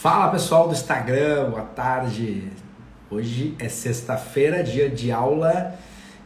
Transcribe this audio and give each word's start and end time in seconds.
Fala 0.00 0.30
pessoal 0.30 0.68
do 0.68 0.74
Instagram, 0.74 1.50
boa 1.50 1.64
tarde. 1.64 2.52
Hoje 3.10 3.56
é 3.58 3.68
sexta-feira, 3.68 4.62
dia 4.62 4.88
de 4.88 5.10
aula 5.10 5.74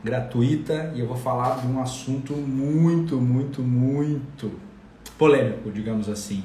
gratuita 0.05 0.93
e 0.95 1.01
eu 1.01 1.07
vou 1.07 1.17
falar 1.17 1.59
de 1.63 1.67
um 1.67 1.81
assunto 1.81 2.35
muito, 2.35 3.17
muito, 3.17 3.63
muito 3.63 4.53
polêmico, 5.17 5.71
digamos 5.71 6.11
assim, 6.11 6.45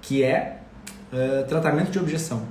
que 0.00 0.22
é 0.22 0.60
uh, 1.12 1.44
tratamento 1.48 1.90
de 1.90 1.98
objeção. 1.98 2.44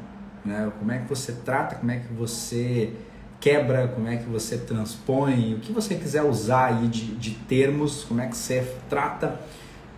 Né? 0.43 0.69
Como 0.77 0.91
é 0.91 0.97
que 0.97 1.07
você 1.07 1.31
trata, 1.31 1.75
como 1.75 1.89
é 1.89 1.99
que 1.99 2.11
você 2.11 2.91
quebra, 3.39 3.87
como 3.87 4.09
é 4.09 4.17
que 4.17 4.27
você 4.27 4.57
transpõe, 4.57 5.53
o 5.53 5.59
que 5.59 5.71
você 5.71 5.95
quiser 5.95 6.23
usar 6.23 6.65
aí 6.65 6.89
de, 6.89 7.15
de 7.15 7.35
termos, 7.47 8.03
como 8.03 8.19
é 8.19 8.27
que 8.27 8.35
você 8.35 8.69
trata 8.89 9.39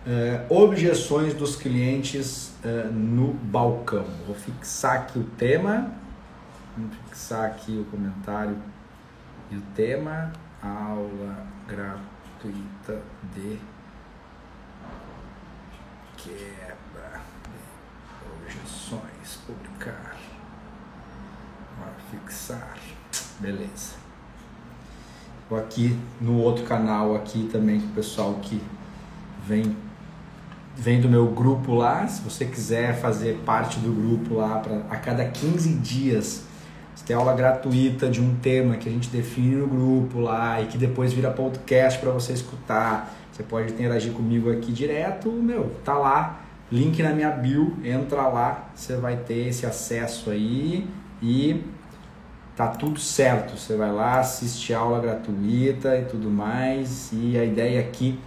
uh, 0.06 0.54
objeções 0.54 1.34
dos 1.34 1.56
clientes 1.56 2.52
uh, 2.64 2.92
no 2.92 3.32
balcão. 3.34 4.06
Vou 4.26 4.34
fixar 4.34 4.96
aqui 4.96 5.18
o 5.18 5.24
tema, 5.24 5.92
vou 6.76 6.88
fixar 7.08 7.46
aqui 7.46 7.72
o 7.78 7.84
comentário 7.84 8.56
e 9.50 9.56
o 9.56 9.62
tema, 9.74 10.32
aula 10.62 11.46
gratuita 11.66 13.02
de 13.34 13.58
quebra 16.16 17.20
de 17.44 18.54
objeções, 18.54 19.38
publicar, 19.46 20.16
vou 21.78 22.20
fixar, 22.20 22.78
beleza. 23.40 24.02
Vou 25.50 25.58
aqui 25.58 25.98
no 26.18 26.38
outro 26.38 26.64
canal 26.64 27.14
aqui 27.14 27.48
também 27.52 27.80
com 27.80 27.88
o 27.88 27.92
pessoal 27.92 28.34
que 28.36 28.62
vem 29.44 29.76
vem 30.76 31.00
do 31.00 31.08
meu 31.08 31.26
grupo 31.26 31.74
lá. 31.74 32.06
Se 32.06 32.22
você 32.22 32.44
quiser 32.44 32.94
fazer 33.00 33.40
parte 33.44 33.78
do 33.78 33.92
grupo 33.92 34.34
lá, 34.36 34.58
pra, 34.58 34.82
a 34.90 34.96
cada 34.96 35.24
15 35.24 35.74
dias, 35.74 36.44
você 36.94 37.04
tem 37.06 37.16
aula 37.16 37.34
gratuita 37.34 38.08
de 38.08 38.20
um 38.20 38.34
tema 38.36 38.76
que 38.76 38.88
a 38.88 38.92
gente 38.92 39.08
define 39.08 39.56
no 39.56 39.66
grupo 39.66 40.20
lá 40.20 40.60
e 40.60 40.66
que 40.66 40.78
depois 40.78 41.12
vira 41.12 41.30
podcast 41.30 41.98
para 41.98 42.10
você 42.10 42.32
escutar. 42.32 43.14
Você 43.32 43.42
pode 43.42 43.72
interagir 43.72 44.12
comigo 44.12 44.52
aqui 44.52 44.70
direto, 44.72 45.30
meu, 45.30 45.74
tá 45.82 45.94
lá, 45.94 46.42
link 46.70 47.02
na 47.02 47.14
minha 47.14 47.30
bio, 47.30 47.76
entra 47.82 48.28
lá, 48.28 48.70
você 48.74 48.96
vai 48.96 49.16
ter 49.16 49.48
esse 49.48 49.64
acesso 49.64 50.30
aí 50.30 50.86
e 51.22 51.62
tá 52.54 52.68
tudo 52.68 53.00
certo. 53.00 53.58
Você 53.58 53.76
vai 53.76 53.90
lá, 53.90 54.20
assiste 54.20 54.74
aula 54.74 55.00
gratuita 55.00 55.96
e 55.96 56.04
tudo 56.04 56.30
mais. 56.30 57.10
E 57.12 57.38
a 57.38 57.44
ideia 57.44 57.80
aqui 57.80 58.18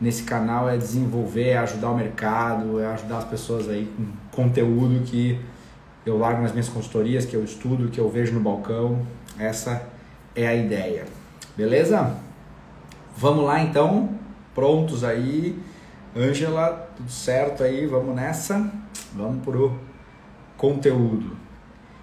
nesse 0.00 0.22
canal 0.22 0.68
é 0.68 0.76
desenvolver, 0.76 1.50
é 1.50 1.58
ajudar 1.58 1.90
o 1.90 1.96
mercado, 1.96 2.80
é 2.80 2.86
ajudar 2.86 3.18
as 3.18 3.24
pessoas 3.24 3.68
aí 3.68 3.90
com 3.96 4.42
conteúdo 4.42 5.04
que 5.04 5.40
eu 6.04 6.18
largo 6.18 6.42
nas 6.42 6.52
minhas 6.52 6.68
consultorias, 6.68 7.24
que 7.24 7.34
eu 7.34 7.42
estudo, 7.42 7.88
que 7.88 7.98
eu 7.98 8.08
vejo 8.08 8.32
no 8.32 8.40
balcão. 8.40 9.04
Essa 9.38 9.82
é 10.34 10.46
a 10.46 10.54
ideia. 10.54 11.04
Beleza? 11.56 12.16
Vamos 13.16 13.44
lá 13.44 13.60
então. 13.62 14.10
Prontos 14.54 15.02
aí. 15.02 15.58
Ângela, 16.14 16.88
tudo 16.96 17.10
certo 17.10 17.62
aí? 17.62 17.86
Vamos 17.86 18.14
nessa. 18.14 18.70
Vamos 19.14 19.42
pro 19.42 19.78
conteúdo. 20.56 21.36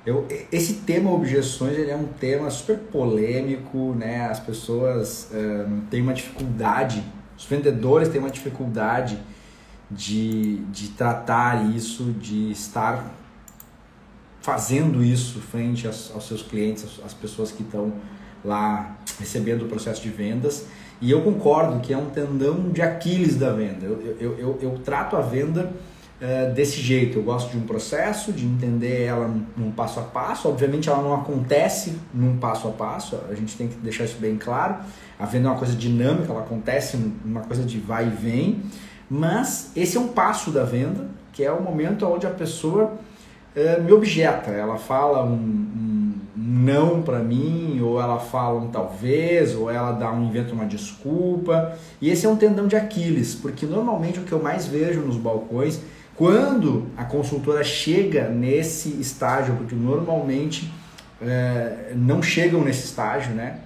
Eu, 0.05 0.27
esse 0.51 0.81
tema 0.81 1.09
objeções 1.11 1.77
ele 1.77 1.89
é 1.89 1.95
um 1.95 2.07
tema 2.07 2.49
super 2.49 2.77
polêmico, 2.77 3.93
né? 3.97 4.27
As 4.27 4.39
pessoas 4.39 5.31
um, 5.33 5.81
têm 5.89 6.01
uma 6.01 6.13
dificuldade 6.13 7.03
os 7.37 7.45
vendedores 7.45 8.09
têm 8.09 8.19
uma 8.19 8.29
dificuldade 8.29 9.17
de, 9.89 10.57
de 10.65 10.89
tratar 10.89 11.69
isso, 11.75 12.11
de 12.13 12.51
estar 12.51 13.05
fazendo 14.41 15.03
isso 15.03 15.39
frente 15.39 15.87
aos, 15.87 16.11
aos 16.13 16.27
seus 16.27 16.41
clientes, 16.41 16.99
às 17.05 17.13
pessoas 17.13 17.51
que 17.51 17.63
estão 17.63 17.93
lá 18.43 18.97
recebendo 19.19 19.63
o 19.63 19.67
processo 19.67 20.01
de 20.01 20.09
vendas. 20.09 20.65
E 21.01 21.11
eu 21.11 21.21
concordo 21.21 21.79
que 21.79 21.93
é 21.93 21.97
um 21.97 22.09
tendão 22.09 22.69
de 22.69 22.81
Aquiles 22.81 23.35
da 23.35 23.51
venda. 23.51 23.85
Eu, 23.85 24.17
eu, 24.19 24.39
eu, 24.39 24.59
eu 24.61 24.79
trato 24.83 25.15
a 25.15 25.21
venda 25.21 25.71
uh, 26.23 26.53
desse 26.53 26.79
jeito. 26.81 27.19
Eu 27.19 27.23
gosto 27.23 27.51
de 27.51 27.57
um 27.57 27.61
processo, 27.61 28.31
de 28.31 28.45
entender 28.45 29.03
ela 29.03 29.29
num, 29.57 29.71
passo 29.71 29.99
a 29.99 30.03
passo. 30.03 30.47
Obviamente, 30.47 30.89
ela 30.89 31.01
não 31.01 31.13
acontece 31.13 31.99
num 32.13 32.37
passo 32.37 32.67
a 32.67 32.71
passo, 32.71 33.19
a 33.29 33.35
gente 33.35 33.57
tem 33.57 33.67
que 33.67 33.75
deixar 33.75 34.05
isso 34.05 34.17
bem 34.17 34.37
claro. 34.37 34.77
A 35.19 35.25
venda 35.25 35.49
é 35.49 35.51
uma 35.51 35.57
coisa 35.57 35.75
dinâmica, 35.75 36.31
ela 36.31 36.41
acontece 36.41 36.97
uma 37.23 37.41
coisa 37.41 37.63
de 37.63 37.79
vai 37.79 38.07
e 38.07 38.09
vem, 38.09 38.63
mas 39.09 39.71
esse 39.75 39.97
é 39.97 39.99
um 39.99 40.07
passo 40.07 40.51
da 40.51 40.63
venda, 40.63 41.07
que 41.31 41.43
é 41.43 41.51
o 41.51 41.61
momento 41.61 42.05
onde 42.05 42.25
a 42.25 42.29
pessoa 42.29 42.93
é, 43.55 43.79
me 43.79 43.91
objeta, 43.91 44.51
ela 44.51 44.77
fala 44.77 45.23
um, 45.23 45.33
um, 45.33 46.13
um 46.35 46.59
não 46.59 47.01
para 47.03 47.19
mim, 47.19 47.79
ou 47.81 48.01
ela 48.01 48.19
fala 48.19 48.59
um 48.59 48.69
talvez, 48.69 49.55
ou 49.55 49.69
ela 49.69 49.91
dá 49.91 50.11
um 50.11 50.25
inventa 50.25 50.53
uma 50.53 50.65
desculpa, 50.65 51.77
e 52.01 52.09
esse 52.09 52.25
é 52.25 52.29
um 52.29 52.35
tendão 52.35 52.67
de 52.67 52.75
Aquiles, 52.75 53.35
porque 53.35 53.65
normalmente 53.65 54.19
o 54.19 54.23
que 54.23 54.31
eu 54.31 54.41
mais 54.41 54.65
vejo 54.65 55.01
nos 55.01 55.17
balcões, 55.17 55.81
quando 56.15 56.87
a 56.95 57.03
consultora 57.03 57.63
chega 57.63 58.29
nesse 58.29 58.89
estágio, 59.01 59.55
porque 59.55 59.75
normalmente 59.75 60.71
é, 61.21 61.93
não 61.95 62.21
chegam 62.21 62.61
nesse 62.61 62.85
estágio, 62.85 63.33
né? 63.33 63.59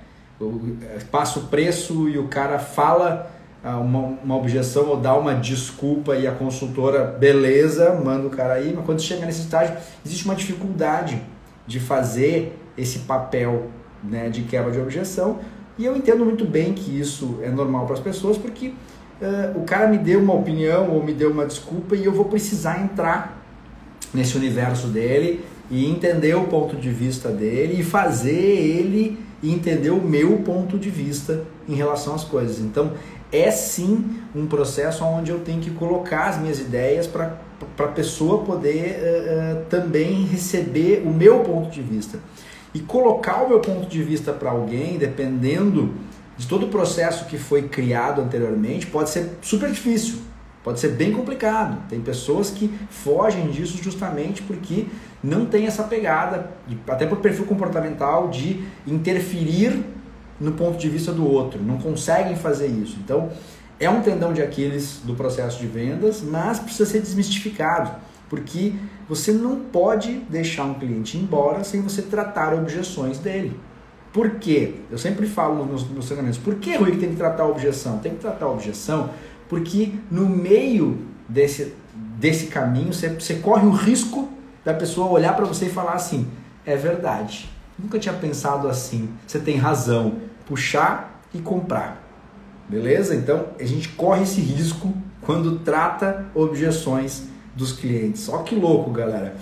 passa 1.12 1.40
o 1.40 1.48
preço 1.48 2.08
e 2.08 2.18
o 2.18 2.28
cara 2.28 2.60
fala 2.60 3.32
ah, 3.64 3.78
uma, 3.78 4.00
uma 4.24 4.36
objeção 4.36 4.88
ou 4.88 4.98
dá 4.98 5.16
uma 5.16 5.34
desculpa 5.34 6.16
e 6.16 6.28
a 6.28 6.32
consultora, 6.32 7.04
beleza, 7.06 7.94
manda 7.94 8.28
o 8.28 8.30
cara 8.30 8.54
aí, 8.54 8.72
mas 8.76 8.86
quando 8.86 9.02
chega 9.02 9.26
nesse 9.26 9.42
estágio, 9.42 9.76
existe 10.06 10.26
uma 10.26 10.36
dificuldade 10.36 11.22
de 11.66 11.80
fazer 11.80 12.58
esse 12.78 13.00
papel 13.00 13.68
né, 14.04 14.30
de 14.30 14.44
quebra 14.44 14.72
de 14.72 14.80
objeção 14.80 15.40
e 15.78 15.86
eu 15.86 15.96
entendo 15.98 16.24
muito 16.24 16.46
bem 16.46 16.74
que 16.74 17.00
isso 17.00 17.40
é 17.42 17.50
normal 17.50 17.86
para 17.86 17.96
as 17.96 18.00
pessoas 18.00 18.38
porque 18.38 18.74
uh, 19.22 19.60
o 19.60 19.64
cara 19.64 19.88
me 19.88 19.98
deu 19.98 20.20
uma 20.20 20.34
opinião 20.34 20.90
ou 20.92 21.04
me 21.04 21.14
deu 21.14 21.32
uma 21.32 21.46
desculpa 21.46 21.96
e 21.96 22.06
eu 22.06 22.12
vou 22.12 22.26
precisar 22.26 22.82
entrar 22.82 23.42
nesse 24.14 24.38
universo 24.38 24.88
dele 24.88 25.44
e 25.70 25.86
entender 25.86 26.36
o 26.36 26.46
ponto 26.46 26.76
de 26.76 26.90
vista 26.90 27.30
dele 27.30 27.82
e 27.82 27.84
fazer 27.84 28.32
ele 28.32 29.20
entender 29.44 29.92
o 29.92 30.02
meu 30.02 30.38
ponto 30.40 30.78
de 30.78 30.90
vista 30.90 31.44
em 31.68 31.76
relação 31.76 32.16
às 32.16 32.24
coisas. 32.24 32.60
Então, 32.60 32.94
é 33.32 33.52
sim 33.52 34.22
um 34.34 34.48
processo 34.48 35.04
onde 35.04 35.32
eu 35.32 35.40
tenho 35.40 35.60
que 35.60 35.72
colocar 35.72 36.30
as 36.30 36.40
minhas 36.40 36.60
ideias 36.60 37.06
para 37.06 37.38
a 37.78 37.88
pessoa 37.88 38.44
poder 38.44 39.00
uh, 39.00 39.60
uh, 39.60 39.66
também 39.66 40.26
receber 40.26 41.04
o 41.06 41.10
meu 41.10 41.40
ponto 41.42 41.70
de 41.70 41.82
vista. 41.82 42.20
E 42.74 42.80
colocar 42.80 43.44
o 43.44 43.50
meu 43.50 43.60
ponto 43.60 43.88
de 43.88 44.02
vista 44.04 44.32
para 44.32 44.52
alguém, 44.52 44.98
dependendo 44.98 45.94
de 46.38 46.48
todo 46.48 46.68
o 46.68 46.70
processo 46.70 47.26
que 47.26 47.38
foi 47.38 47.64
criado 47.64 48.22
anteriormente, 48.22 48.86
pode 48.88 49.10
ser 49.10 49.38
super 49.42 49.72
difícil. 49.72 50.20
Pode 50.64 50.80
ser 50.80 50.90
bem 50.90 51.14
complicado. 51.14 51.82
Tem 51.90 52.02
pessoas 52.02 52.50
que 52.50 52.68
fogem 52.90 53.50
disso 53.50 53.82
justamente 53.82 54.42
porque 54.42 54.86
não 55.24 55.46
tem 55.46 55.66
essa 55.66 55.84
pegada, 55.84 56.52
até 56.88 57.06
por 57.06 57.20
perfil 57.20 57.46
comportamental, 57.46 58.28
de 58.30 58.64
interferir 58.86 59.82
no 60.40 60.52
ponto 60.52 60.78
de 60.78 60.90
vista 60.90 61.12
do 61.12 61.26
outro. 61.26 61.64
Não 61.64 61.78
conseguem 61.78 62.36
fazer 62.36 62.68
isso. 62.68 62.98
Então, 63.04 63.30
é 63.80 63.90
um 63.90 64.02
tendão 64.02 64.34
de 64.34 64.42
Aquiles 64.42 65.00
do 65.04 65.14
processo 65.16 65.60
de 65.60 65.68
vendas, 65.68 66.22
mas 66.22 66.60
precisa 66.60 66.90
ser 66.90 67.00
desmistificado, 67.00 67.92
porque 68.30 68.74
você 69.08 69.32
não 69.32 69.58
pode 69.58 70.18
deixar 70.30 70.66
um 70.66 70.74
cliente 70.74 71.18
embora 71.18 71.64
sem 71.64 71.82
você 71.82 72.02
tratar 72.02 72.54
objeções 72.54 73.20
dele. 73.20 73.58
Por 74.14 74.32
quê? 74.32 74.76
Eu 74.90 74.98
sempre 74.98 75.28
falo 75.28 75.66
nos 75.66 75.88
meus, 75.90 76.06
treinamentos, 76.06 76.40
por 76.40 76.56
que 76.56 76.76
Rui 76.76 76.92
que 76.92 76.98
tem 76.98 77.10
que 77.10 77.16
tratar 77.16 77.44
a 77.44 77.48
objeção? 77.48 78.00
Tem 78.00 78.14
que 78.14 78.20
tratar 78.20 78.46
a 78.46 78.52
objeção 78.52 79.10
porque 79.50 79.94
no 80.10 80.28
meio 80.28 80.98
desse, 81.28 81.74
desse 82.18 82.48
caminho 82.48 82.94
você, 82.94 83.10
você 83.10 83.36
corre 83.36 83.66
o 83.66 83.72
risco 83.72 84.30
da 84.64 84.74
pessoa 84.74 85.08
olhar 85.08 85.36
para 85.36 85.46
você 85.46 85.66
e 85.66 85.70
falar 85.70 85.94
assim: 85.94 86.28
é 86.66 86.76
verdade, 86.76 87.50
nunca 87.78 88.00
tinha 88.00 88.14
pensado 88.14 88.68
assim, 88.68 89.10
você 89.26 89.40
tem 89.40 89.58
razão, 89.58 90.16
puxar 90.46 91.22
e 91.34 91.40
comprar. 91.40 92.04
Beleza? 92.68 93.16
Então 93.16 93.46
a 93.60 93.64
gente 93.64 93.90
corre 93.90 94.24
esse 94.24 94.42
risco 94.42 94.94
quando 95.22 95.60
trata 95.60 96.26
objeções 96.36 97.24
dos 97.56 97.72
clientes. 97.72 98.28
Ó 98.28 98.40
que 98.40 98.56
louco, 98.56 98.92
galera. 98.92 99.36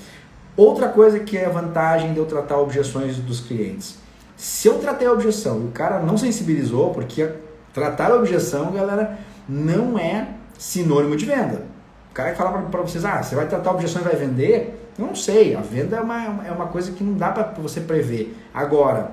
Outra 0.55 0.87
coisa 0.87 1.19
que 1.19 1.35
é 1.37 1.45
a 1.45 1.49
vantagem 1.49 2.13
de 2.13 2.19
eu 2.19 2.25
tratar 2.25 2.59
objeções 2.59 3.17
dos 3.17 3.41
clientes. 3.41 3.97
Se 4.37 4.67
eu 4.67 4.79
tratei 4.79 5.07
a 5.07 5.11
objeção 5.11 5.61
e 5.61 5.65
o 5.65 5.71
cara 5.71 5.99
não 5.99 6.17
sensibilizou, 6.17 6.91
porque 6.91 7.29
tratar 7.73 8.11
a 8.11 8.15
objeção, 8.15 8.71
galera, 8.71 9.17
não 9.47 9.97
é 9.97 10.27
sinônimo 10.57 11.15
de 11.15 11.25
venda. 11.25 11.63
O 12.11 12.13
cara 12.13 12.31
que 12.31 12.37
fala 12.37 12.61
para 12.63 12.81
vocês, 12.81 13.03
ah, 13.03 13.21
você 13.21 13.35
vai 13.35 13.47
tratar 13.47 13.71
objeção 13.71 14.01
e 14.01 14.05
vai 14.05 14.15
vender, 14.15 14.89
eu 14.97 15.05
não 15.05 15.15
sei, 15.15 15.55
a 15.55 15.61
venda 15.61 15.97
é 15.97 16.01
uma, 16.01 16.45
é 16.47 16.51
uma 16.51 16.67
coisa 16.67 16.91
que 16.91 17.03
não 17.03 17.13
dá 17.13 17.29
para 17.29 17.43
você 17.61 17.81
prever. 17.81 18.35
Agora, 18.53 19.11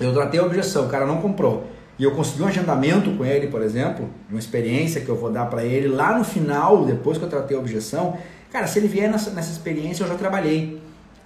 eu 0.00 0.12
tratei 0.12 0.40
a 0.40 0.44
objeção, 0.44 0.86
o 0.86 0.88
cara 0.88 1.06
não 1.06 1.20
comprou. 1.20 1.66
e 1.98 2.04
eu 2.04 2.14
consegui 2.14 2.42
um 2.42 2.46
agendamento 2.46 3.10
com 3.16 3.24
ele, 3.24 3.46
por 3.46 3.62
exemplo, 3.62 4.08
uma 4.28 4.38
experiência 4.38 5.00
que 5.00 5.08
eu 5.08 5.16
vou 5.16 5.30
dar 5.30 5.46
para 5.46 5.64
ele 5.64 5.88
lá 5.88 6.16
no 6.16 6.24
final, 6.24 6.84
depois 6.84 7.16
que 7.16 7.24
eu 7.24 7.28
tratei 7.28 7.56
a 7.56 7.60
objeção, 7.60 8.18
cara, 8.50 8.66
se 8.66 8.78
ele 8.78 8.88
vier 8.88 9.10
nessa, 9.10 9.30
nessa 9.30 9.50
experiência 9.50 10.04
eu 10.04 10.08
já 10.08 10.14
trabalhei. 10.14 10.80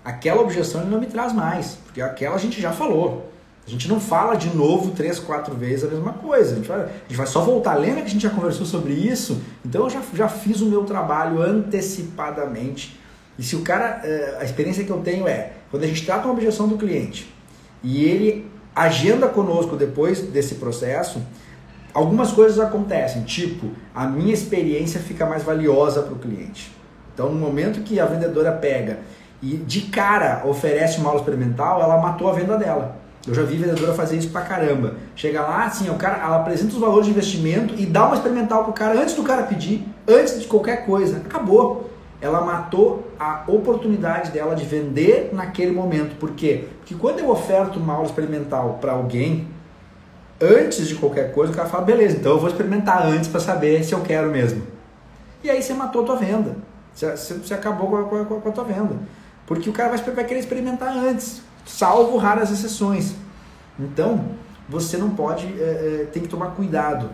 Aquela 0.05 0.41
objeção 0.41 0.81
ele 0.81 0.91
não 0.91 1.01
me 1.01 1.07
traz 1.07 1.33
mais, 1.33 1.79
porque 1.85 2.01
aquela 2.01 2.37
a 2.37 2.39
gente 2.39 2.61
já 2.61 2.73
falou. 2.73 3.31
A 3.67 3.71
gente 3.71 3.89
não 3.89 4.01
fala 4.01 4.35
de 4.35 4.55
novo 4.57 4.91
três, 4.93 5.19
quatro 5.19 5.55
vezes 5.55 5.85
a 5.85 5.89
mesma 5.89 6.15
coisa. 6.15 6.53
A 6.53 6.57
gente 6.57 6.69
vai, 6.69 6.81
a 6.81 6.89
gente 7.07 7.17
vai 7.17 7.27
só 7.27 7.41
voltar. 7.43 7.75
Lembra 7.75 8.01
que 8.03 8.09
a 8.09 8.11
gente 8.11 8.23
já 8.23 8.31
conversou 8.31 8.67
sobre 8.67 8.93
isso? 8.93 9.41
Então 9.65 9.85
eu 9.85 9.91
já, 9.91 10.03
já 10.15 10.29
fiz 10.29 10.61
o 10.61 10.67
meu 10.67 10.85
trabalho 10.85 11.41
antecipadamente. 11.41 12.99
E 13.39 13.43
se 13.43 13.55
o 13.55 13.63
cara, 13.63 14.01
eh, 14.03 14.39
a 14.41 14.45
experiência 14.45 14.85
que 14.85 14.91
eu 14.91 14.99
tenho 14.99 15.29
é, 15.29 15.53
quando 15.71 15.85
a 15.85 15.87
gente 15.87 16.05
trata 16.05 16.25
uma 16.25 16.33
objeção 16.33 16.67
do 16.69 16.77
cliente 16.77 17.33
e 17.83 18.05
ele 18.05 18.51
agenda 18.75 19.29
conosco 19.29 19.77
depois 19.77 20.21
desse 20.21 20.57
processo, 20.57 21.23
algumas 21.95 22.33
coisas 22.33 22.59
acontecem, 22.59 23.23
tipo, 23.23 23.71
a 23.95 24.07
minha 24.07 24.35
experiência 24.35 25.01
fica 25.01 25.27
mais 25.27 25.43
valiosa 25.43 26.03
para 26.03 26.15
o 26.15 26.19
cliente. 26.19 26.73
Então, 27.15 27.31
no 27.31 27.39
momento 27.39 27.83
que 27.83 28.01
a 28.01 28.07
vendedora 28.07 28.53
pega 28.53 28.99
e 29.43 29.57
de 29.57 29.83
cara 29.83 30.43
oferece 30.45 30.99
uma 30.99 31.09
aula 31.09 31.21
experimental, 31.21 31.81
ela 31.81 31.99
matou 31.99 32.29
a 32.29 32.33
venda 32.33 32.57
dela. 32.57 32.97
Eu 33.27 33.35
já 33.35 33.43
vi 33.43 33.57
vendedora 33.57 33.93
fazer 33.93 34.17
isso 34.17 34.31
pra 34.31 34.43
caramba. 34.43 34.95
Chega 35.15 35.43
lá, 35.43 35.65
assim, 35.65 35.91
o 35.91 35.95
cara, 35.95 36.23
ela 36.23 36.37
apresenta 36.37 36.73
os 36.73 36.81
valores 36.81 37.05
de 37.07 37.13
investimento 37.13 37.75
e 37.77 37.85
dá 37.85 38.07
uma 38.07 38.17
experimental 38.17 38.65
pro 38.65 38.73
cara 38.73 38.99
antes 38.99 39.15
do 39.15 39.23
cara 39.23 39.43
pedir, 39.43 39.87
antes 40.09 40.41
de 40.41 40.47
qualquer 40.47 40.87
coisa. 40.87 41.19
Acabou 41.19 41.91
ela 42.21 42.43
matou 42.43 43.11
a 43.19 43.45
oportunidade 43.47 44.31
dela 44.31 44.55
de 44.55 44.65
vender 44.65 45.31
naquele 45.33 45.73
momento. 45.73 46.17
Por 46.17 46.33
quê? 46.33 46.69
Porque 46.79 46.95
quando 46.95 47.21
eu 47.21 47.31
oferto 47.31 47.79
uma 47.79 47.95
aula 47.95 48.07
experimental 48.07 48.79
para 48.81 48.93
alguém, 48.93 49.49
antes 50.41 50.87
de 50.87 50.95
qualquer 50.97 51.33
coisa, 51.33 51.53
o 51.53 51.57
cara 51.57 51.69
fala, 51.69 51.85
beleza, 51.85 52.19
então 52.19 52.33
eu 52.33 52.39
vou 52.39 52.49
experimentar 52.49 53.07
antes 53.07 53.29
para 53.29 53.41
saber 53.41 53.83
se 53.85 53.95
eu 53.95 54.01
quero 54.01 54.31
mesmo. 54.31 54.63
E 55.43 55.49
aí 55.49 55.63
você 55.63 55.73
matou 55.73 56.03
a 56.03 56.05
tua 56.05 56.17
venda. 56.17 56.57
Você, 56.93 57.35
você 57.35 57.55
acabou 57.55 57.89
com 57.89 57.97
a, 57.97 58.05
com, 58.05 58.37
a, 58.37 58.41
com 58.41 58.49
a, 58.49 58.53
tua 58.53 58.65
venda. 58.65 58.97
Porque 59.51 59.69
o 59.69 59.73
cara 59.73 59.97
vai, 59.97 59.99
vai 60.15 60.25
querer 60.25 60.39
experimentar 60.39 60.97
antes, 60.97 61.43
salvo 61.67 62.17
raras 62.17 62.53
exceções. 62.53 63.17
Então, 63.77 64.27
você 64.69 64.97
não 64.97 65.11
pode, 65.11 65.45
é, 65.61 66.03
é, 66.03 66.09
tem 66.13 66.23
que 66.23 66.29
tomar 66.29 66.53
cuidado. 66.53 67.11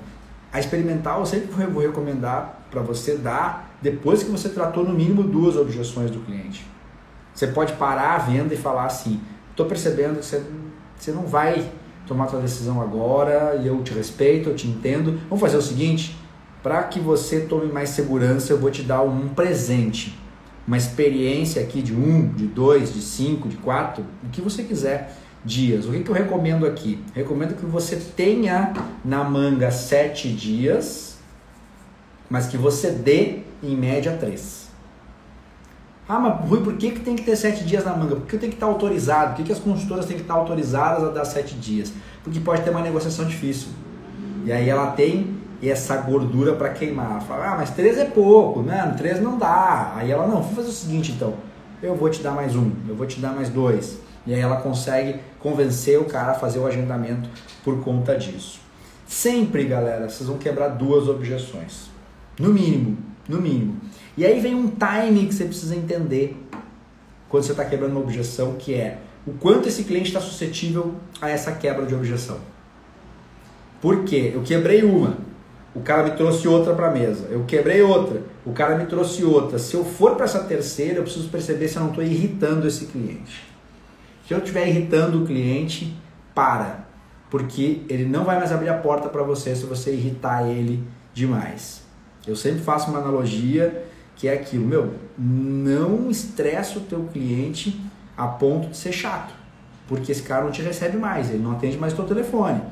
A 0.52 0.60
experimental 0.60 1.20
eu 1.20 1.24
sempre 1.24 1.64
vou 1.64 1.80
recomendar 1.80 2.60
para 2.70 2.82
você 2.82 3.16
dar 3.16 3.74
depois 3.80 4.22
que 4.22 4.30
você 4.30 4.50
tratou 4.50 4.84
no 4.84 4.92
mínimo 4.92 5.22
duas 5.22 5.56
objeções 5.56 6.10
do 6.10 6.18
cliente. 6.26 6.66
Você 7.32 7.46
pode 7.46 7.72
parar 7.72 8.16
a 8.16 8.18
venda 8.18 8.52
e 8.52 8.58
falar 8.58 8.84
assim: 8.84 9.18
estou 9.50 9.64
percebendo 9.64 10.18
que 10.18 10.26
você, 10.26 10.42
você 10.98 11.12
não 11.12 11.26
vai 11.26 11.72
tomar 12.06 12.28
sua 12.28 12.40
decisão 12.40 12.82
agora 12.82 13.58
e 13.62 13.66
eu 13.66 13.82
te 13.82 13.94
respeito, 13.94 14.50
eu 14.50 14.54
te 14.54 14.68
entendo. 14.68 15.18
Vamos 15.30 15.40
fazer 15.40 15.56
o 15.56 15.62
seguinte: 15.62 16.14
para 16.62 16.82
que 16.82 17.00
você 17.00 17.40
tome 17.40 17.72
mais 17.72 17.88
segurança, 17.88 18.52
eu 18.52 18.58
vou 18.58 18.70
te 18.70 18.82
dar 18.82 19.00
um 19.00 19.28
presente, 19.28 20.18
uma 20.66 20.76
experiência 20.76 21.62
aqui 21.62 21.80
de 21.80 21.94
um, 21.94 22.28
de 22.28 22.46
dois, 22.46 22.92
de 22.92 23.00
cinco, 23.00 23.48
de 23.48 23.56
quatro, 23.56 24.04
o 24.24 24.28
que 24.30 24.40
você 24.40 24.62
quiser 24.64 25.16
dias. 25.44 25.86
O 25.86 25.92
que, 25.92 26.00
que 26.00 26.10
eu 26.10 26.14
recomendo 26.14 26.66
aqui? 26.66 26.98
Recomendo 27.14 27.54
que 27.54 27.64
você 27.64 27.96
tenha 27.96 28.72
na 29.04 29.22
manga 29.22 29.70
sete 29.70 30.28
dias, 30.28 31.18
mas 32.28 32.48
que 32.48 32.56
você 32.56 32.90
dê 32.90 33.40
em 33.62 33.76
média 33.76 34.16
três. 34.18 34.66
Ah, 36.08 36.18
mas 36.18 36.48
Rui, 36.48 36.60
por 36.62 36.76
que, 36.76 36.90
que 36.90 37.00
tem 37.00 37.16
que 37.16 37.24
ter 37.24 37.36
sete 37.36 37.64
dias 37.64 37.84
na 37.84 37.96
manga? 37.96 38.16
Por 38.16 38.26
que 38.26 38.38
tem 38.38 38.48
que 38.48 38.56
estar 38.56 38.66
autorizado? 38.66 39.30
Por 39.30 39.36
que, 39.36 39.44
que 39.44 39.52
as 39.52 39.58
consultoras 39.58 40.06
têm 40.06 40.16
que 40.16 40.22
estar 40.22 40.34
autorizadas 40.34 41.04
a 41.04 41.10
dar 41.10 41.24
sete 41.24 41.54
dias? 41.54 41.92
Porque 42.22 42.38
pode 42.38 42.62
ter 42.62 42.70
uma 42.70 42.82
negociação 42.82 43.24
difícil. 43.24 43.68
E 44.44 44.52
aí 44.52 44.68
ela 44.68 44.92
tem 44.92 45.36
essa 45.62 45.96
gordura 45.96 46.54
para 46.54 46.70
queimar. 46.70 47.22
Fala, 47.22 47.52
ah, 47.52 47.56
mas 47.56 47.70
três 47.70 47.98
é 47.98 48.04
pouco, 48.04 48.62
né? 48.62 48.94
Três 48.96 49.20
não 49.20 49.38
dá. 49.38 49.94
Aí 49.96 50.10
ela, 50.10 50.26
não, 50.26 50.42
vou 50.42 50.54
fazer 50.54 50.68
o 50.68 50.72
seguinte 50.72 51.12
então. 51.12 51.34
Eu 51.82 51.94
vou 51.94 52.08
te 52.08 52.22
dar 52.22 52.32
mais 52.32 52.56
um, 52.56 52.70
eu 52.88 52.94
vou 52.94 53.06
te 53.06 53.20
dar 53.20 53.32
mais 53.32 53.48
dois. 53.48 53.98
E 54.26 54.34
aí 54.34 54.40
ela 54.40 54.56
consegue 54.56 55.20
convencer 55.38 55.98
o 56.00 56.04
cara 56.04 56.32
a 56.32 56.34
fazer 56.34 56.58
o 56.58 56.66
agendamento 56.66 57.28
por 57.62 57.82
conta 57.82 58.16
disso. 58.16 58.60
Sempre, 59.06 59.64
galera, 59.64 60.08
vocês 60.08 60.28
vão 60.28 60.38
quebrar 60.38 60.68
duas 60.68 61.08
objeções. 61.08 61.90
No 62.38 62.52
mínimo 62.52 62.98
no 63.28 63.40
mínimo. 63.40 63.80
E 64.16 64.24
aí 64.24 64.40
vem 64.40 64.54
um 64.54 64.68
time 64.68 65.26
que 65.26 65.34
você 65.34 65.44
precisa 65.44 65.74
entender 65.74 66.36
quando 67.28 67.44
você 67.44 67.52
está 67.52 67.64
quebrando 67.64 67.92
uma 67.92 68.00
objeção, 68.00 68.54
que 68.54 68.74
é 68.74 68.98
o 69.26 69.32
quanto 69.32 69.68
esse 69.68 69.84
cliente 69.84 70.08
está 70.08 70.20
suscetível 70.20 70.94
a 71.20 71.28
essa 71.28 71.52
quebra 71.52 71.84
de 71.84 71.94
objeção. 71.94 72.38
Por 73.80 74.04
quê? 74.04 74.32
Eu 74.34 74.42
quebrei 74.42 74.82
uma, 74.82 75.18
o 75.76 75.80
cara 75.82 76.04
me 76.04 76.12
trouxe 76.12 76.48
outra 76.48 76.74
para 76.74 76.88
a 76.88 76.90
mesa. 76.90 77.26
Eu 77.30 77.44
quebrei 77.44 77.82
outra, 77.82 78.22
o 78.46 78.52
cara 78.52 78.78
me 78.78 78.86
trouxe 78.86 79.22
outra. 79.22 79.58
Se 79.58 79.74
eu 79.74 79.84
for 79.84 80.16
para 80.16 80.24
essa 80.24 80.42
terceira, 80.44 80.96
eu 80.96 81.02
preciso 81.02 81.28
perceber 81.28 81.68
se 81.68 81.76
eu 81.76 81.82
não 81.82 81.90
estou 81.90 82.02
irritando 82.02 82.66
esse 82.66 82.86
cliente. 82.86 83.44
Se 84.26 84.32
eu 84.32 84.38
estiver 84.38 84.66
irritando 84.66 85.22
o 85.22 85.26
cliente, 85.26 85.94
para. 86.34 86.86
Porque 87.28 87.82
ele 87.90 88.06
não 88.06 88.24
vai 88.24 88.38
mais 88.38 88.52
abrir 88.52 88.70
a 88.70 88.78
porta 88.78 89.10
para 89.10 89.22
você 89.22 89.54
se 89.54 89.66
você 89.66 89.92
irritar 89.92 90.48
ele 90.48 90.82
demais. 91.12 91.82
Eu 92.26 92.34
sempre 92.34 92.62
faço 92.62 92.88
uma 92.90 92.98
analogia 92.98 93.84
que 94.16 94.28
é 94.28 94.32
aquilo, 94.32 94.64
meu, 94.64 94.94
não 95.18 96.10
estressa 96.10 96.78
o 96.78 96.82
teu 96.82 97.04
cliente 97.12 97.78
a 98.16 98.26
ponto 98.26 98.68
de 98.68 98.76
ser 98.78 98.92
chato, 98.92 99.34
porque 99.86 100.10
esse 100.10 100.22
cara 100.22 100.44
não 100.44 100.50
te 100.50 100.62
recebe 100.62 100.96
mais, 100.96 101.28
ele 101.28 101.42
não 101.42 101.52
atende 101.52 101.76
mais 101.76 101.92
o 101.92 101.96
teu 101.96 102.06
telefone. 102.06 102.62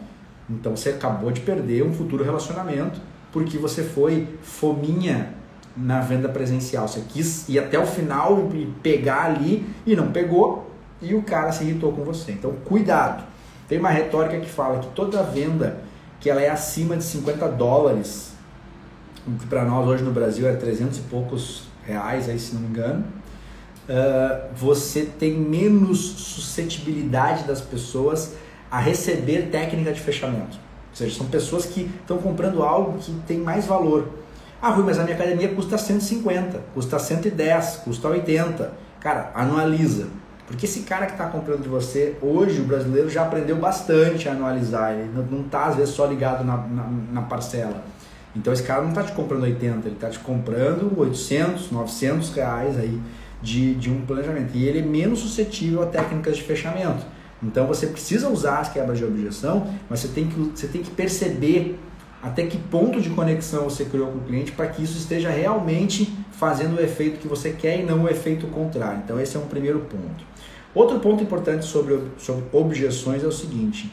Então 0.49 0.77
você 0.77 0.91
acabou 0.91 1.31
de 1.31 1.41
perder 1.41 1.83
um 1.83 1.93
futuro 1.93 2.23
relacionamento 2.23 3.01
porque 3.33 3.59
você 3.59 3.83
foi 3.83 4.29
fominha 4.43 5.35
na 5.77 6.01
venda 6.01 6.29
presencial. 6.29 6.87
Você 6.87 7.03
quis 7.09 7.49
ir 7.49 7.59
até 7.59 7.79
o 7.79 7.87
final 7.87 8.51
e 8.55 8.67
pegar 8.83 9.25
ali 9.25 9.67
e 9.87 9.97
não 9.97 10.13
pegou 10.13 10.71
e 11.03 11.15
o 11.15 11.23
cara 11.23 11.51
se 11.53 11.65
irritou 11.65 11.93
com 11.93 12.05
você. 12.05 12.33
Então 12.33 12.53
cuidado. 12.65 13.25
Tem 13.69 13.79
uma 13.79 13.91
retórica 13.91 14.39
que 14.39 14.49
fala 14.49 14.79
que 14.79 14.89
toda 14.89 15.23
venda 15.23 15.79
que 16.21 16.31
ela 16.31 16.41
é 16.41 16.51
acima 16.51 16.97
de 16.97 17.05
50 17.05 17.49
dólares 17.49 18.35
que 19.39 19.47
para 19.47 19.65
nós 19.65 19.87
hoje 19.89 20.03
no 20.03 20.11
Brasil 20.11 20.47
é 20.47 20.55
300 20.55 20.99
e 20.99 21.01
poucos 21.03 21.65
reais, 21.87 22.29
aí 22.29 22.39
se 22.39 22.55
não 22.55 22.63
me 22.63 22.69
engano, 22.69 23.05
uh, 23.89 24.55
você 24.55 25.03
tem 25.03 25.33
menos 25.33 25.99
suscetibilidade 25.99 27.45
das 27.45 27.61
pessoas 27.61 28.35
a 28.75 28.81
receber 28.81 29.51
técnica 29.53 29.93
de 29.93 30.01
fechamento. 30.01 30.59
Ou 30.91 30.97
seja, 30.97 31.17
são 31.17 31.27
pessoas 31.27 31.65
que 31.65 31.89
estão 32.01 32.19
comprando 32.19 32.61
algo 32.61 32.99
que 32.99 33.13
tem 33.25 33.39
mais 33.39 33.67
valor. 33.67 34.09
Ah, 34.61 34.71
Rui, 34.71 34.83
mas 34.85 34.99
a 34.99 35.05
minha 35.05 35.15
academia 35.15 35.49
custa 35.55 35.79
150, 35.79 36.61
custa 36.75 36.99
110, 36.99 37.83
custa 37.85 38.09
80. 38.09 38.73
Cara, 38.99 39.31
anualiza. 39.33 40.09
Porque 40.49 40.67
esse 40.67 40.81
cara 40.81 41.07
que 41.07 41.13
está 41.13 41.27
comprando 41.27 41.63
de 41.63 41.69
você, 41.69 42.17
hoje 42.21 42.63
o 42.63 42.65
brasileiro 42.65 43.09
já 43.09 43.23
aprendeu 43.23 43.55
bastante 43.55 44.29
a 44.29 44.33
anualizar. 44.33 44.91
Ele 44.91 45.09
não 45.31 45.43
está, 45.43 45.67
às 45.67 45.77
vezes, 45.77 45.95
só 45.95 46.05
ligado 46.07 46.43
na, 46.43 46.57
na, 46.57 46.91
na 47.13 47.23
parcela. 47.23 47.81
Então 48.35 48.53
esse 48.53 48.65
cara 48.65 48.83
não 48.83 48.89
está 48.89 49.05
te 49.05 49.13
comprando 49.13 49.45
80, 49.45 49.87
ele 49.87 49.95
está 49.95 50.11
te 50.11 50.19
comprando 50.19 50.99
800, 50.99 51.71
900 51.71 52.31
reais 52.33 52.77
aí 52.77 53.01
de, 53.41 53.77
de 53.77 53.89
um 53.89 54.05
planejamento. 54.05 54.51
E 54.57 54.65
ele 54.65 54.81
é 54.81 54.83
menos 54.83 55.21
suscetível 55.21 55.81
a 55.85 55.87
técnicas 55.87 56.37
de 56.37 56.43
fechamento. 56.43 57.14
Então 57.45 57.67
você 57.67 57.87
precisa 57.87 58.29
usar 58.29 58.59
as 58.59 58.73
quebras 58.73 58.99
de 58.99 59.05
objeção, 59.05 59.67
mas 59.89 60.01
você 60.01 60.09
tem 60.09 60.27
que, 60.27 60.39
você 60.39 60.67
tem 60.67 60.83
que 60.83 60.91
perceber 60.91 61.79
até 62.23 62.47
que 62.47 62.57
ponto 62.57 63.01
de 63.01 63.11
conexão 63.11 63.65
você 63.65 63.85
criou 63.85 64.09
com 64.09 64.19
o 64.19 64.21
cliente 64.23 64.51
para 64.53 64.67
que 64.69 64.83
isso 64.83 64.97
esteja 64.97 65.29
realmente 65.29 66.17
fazendo 66.33 66.79
o 66.79 66.81
efeito 66.81 67.21
que 67.21 67.29
você 67.29 67.51
quer 67.51 67.81
e 67.81 67.83
não 67.83 68.05
o 68.05 68.09
efeito 68.09 68.47
contrário. 68.47 69.03
Então 69.05 69.21
esse 69.21 69.37
é 69.37 69.41
um 69.41 69.47
primeiro 69.47 69.81
ponto. 69.81 70.25
Outro 70.75 70.99
ponto 71.01 71.23
importante 71.23 71.67
sobre, 71.67 72.01
sobre 72.19 72.45
objeções 72.51 73.23
é 73.23 73.27
o 73.27 73.33
seguinte: 73.33 73.93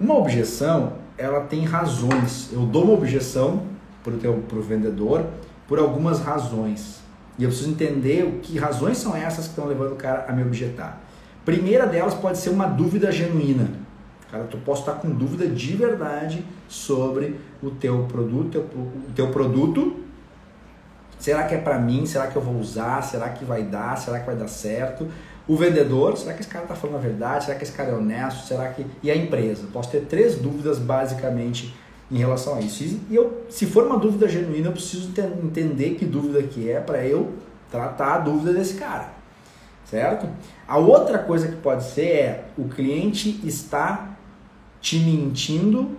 uma 0.00 0.16
objeção 0.16 0.94
ela 1.18 1.40
tem 1.40 1.64
razões. 1.64 2.48
Eu 2.50 2.62
dou 2.62 2.84
uma 2.84 2.94
objeção 2.94 3.64
para 4.02 4.58
o 4.58 4.62
vendedor 4.62 5.26
por 5.68 5.78
algumas 5.78 6.20
razões. 6.20 7.00
E 7.38 7.44
eu 7.44 7.50
preciso 7.50 7.70
entender 7.70 8.24
o 8.24 8.40
que 8.40 8.58
razões 8.58 8.98
são 8.98 9.14
essas 9.14 9.44
que 9.44 9.50
estão 9.50 9.66
levando 9.66 9.92
o 9.92 9.96
cara 9.96 10.24
a 10.26 10.32
me 10.32 10.42
objetar. 10.42 11.00
Primeira 11.50 11.84
delas 11.84 12.14
pode 12.14 12.38
ser 12.38 12.50
uma 12.50 12.66
dúvida 12.66 13.10
genuína. 13.10 13.68
Cara, 14.30 14.44
tu 14.44 14.56
posso 14.58 14.82
estar 14.82 14.92
com 14.92 15.10
dúvida 15.10 15.48
de 15.48 15.74
verdade 15.74 16.44
sobre 16.68 17.40
o 17.60 17.70
teu 17.70 18.04
produto, 18.04 18.58
o 18.58 19.12
teu 19.16 19.32
produto. 19.32 19.96
Será 21.18 21.42
que 21.42 21.56
é 21.56 21.58
para 21.58 21.76
mim? 21.76 22.06
Será 22.06 22.28
que 22.28 22.36
eu 22.36 22.42
vou 22.42 22.54
usar? 22.54 23.02
Será 23.02 23.30
que 23.30 23.44
vai 23.44 23.64
dar? 23.64 23.98
Será 23.98 24.20
que 24.20 24.26
vai 24.26 24.36
dar 24.36 24.46
certo? 24.46 25.08
O 25.48 25.56
vendedor, 25.56 26.16
será 26.16 26.34
que 26.34 26.40
esse 26.40 26.48
cara 26.48 26.66
está 26.66 26.76
falando 26.76 26.96
a 26.96 27.00
verdade? 27.00 27.46
Será 27.46 27.58
que 27.58 27.64
esse 27.64 27.72
cara 27.72 27.90
é 27.90 27.94
honesto? 27.94 28.46
Será 28.46 28.68
que 28.68 28.86
e 29.02 29.10
a 29.10 29.16
empresa? 29.16 29.66
Posso 29.72 29.90
ter 29.90 30.02
três 30.02 30.36
dúvidas 30.36 30.78
basicamente 30.78 31.74
em 32.08 32.18
relação 32.18 32.54
a 32.54 32.60
isso. 32.60 33.00
E 33.10 33.16
eu, 33.16 33.44
se 33.50 33.66
for 33.66 33.84
uma 33.88 33.98
dúvida 33.98 34.28
genuína, 34.28 34.68
eu 34.68 34.72
preciso 34.72 35.10
entender 35.42 35.96
que 35.96 36.04
dúvida 36.04 36.44
que 36.44 36.70
é 36.70 36.78
para 36.78 37.04
eu 37.04 37.32
tratar 37.72 38.14
a 38.14 38.18
dúvida 38.18 38.52
desse 38.52 38.74
cara, 38.74 39.08
certo? 39.84 40.28
A 40.70 40.78
outra 40.78 41.18
coisa 41.18 41.48
que 41.48 41.56
pode 41.56 41.82
ser 41.82 42.06
é 42.06 42.44
o 42.56 42.68
cliente 42.68 43.40
está 43.42 44.10
te 44.80 45.00
mentindo 45.00 45.98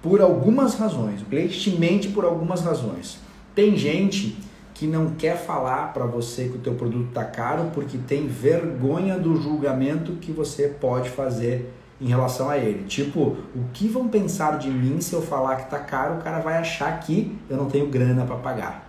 por 0.00 0.20
algumas 0.20 0.76
razões. 0.76 1.22
O 1.22 1.24
cliente 1.24 1.58
te 1.58 1.70
mente 1.70 2.06
por 2.10 2.24
algumas 2.24 2.60
razões. 2.60 3.18
Tem 3.52 3.76
gente 3.76 4.38
que 4.74 4.86
não 4.86 5.16
quer 5.16 5.36
falar 5.36 5.92
para 5.92 6.06
você 6.06 6.44
que 6.44 6.56
o 6.56 6.60
teu 6.60 6.74
produto 6.74 7.08
está 7.08 7.24
caro 7.24 7.72
porque 7.74 7.98
tem 7.98 8.28
vergonha 8.28 9.18
do 9.18 9.42
julgamento 9.42 10.12
que 10.12 10.30
você 10.30 10.68
pode 10.68 11.10
fazer 11.10 11.74
em 12.00 12.06
relação 12.06 12.48
a 12.48 12.56
ele. 12.56 12.84
Tipo, 12.84 13.36
o 13.56 13.64
que 13.72 13.88
vão 13.88 14.06
pensar 14.06 14.56
de 14.56 14.70
mim 14.70 15.00
se 15.00 15.14
eu 15.14 15.22
falar 15.22 15.56
que 15.56 15.64
está 15.64 15.80
caro? 15.80 16.14
O 16.14 16.22
cara 16.22 16.38
vai 16.38 16.56
achar 16.58 17.00
que 17.00 17.36
eu 17.50 17.56
não 17.56 17.66
tenho 17.68 17.88
grana 17.88 18.24
para 18.24 18.36
pagar. 18.36 18.88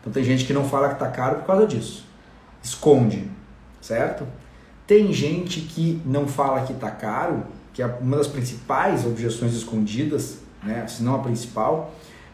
Então 0.00 0.10
tem 0.10 0.24
gente 0.24 0.46
que 0.46 0.54
não 0.54 0.64
fala 0.64 0.88
que 0.88 0.94
está 0.94 1.10
caro 1.10 1.40
por 1.40 1.48
causa 1.48 1.66
disso. 1.66 2.06
Esconde, 2.62 3.30
certo? 3.78 4.26
Tem 4.86 5.12
gente 5.12 5.60
que 5.60 6.00
não 6.04 6.26
fala 6.26 6.62
que 6.66 6.72
está 6.72 6.90
caro, 6.90 7.44
que 7.72 7.82
é 7.82 7.86
uma 8.00 8.18
das 8.18 8.26
principais 8.26 9.06
objeções 9.06 9.54
escondidas, 9.54 10.38
né? 10.62 10.86
se 10.86 11.02
não 11.02 11.14
a 11.14 11.18
principal, 11.18 11.92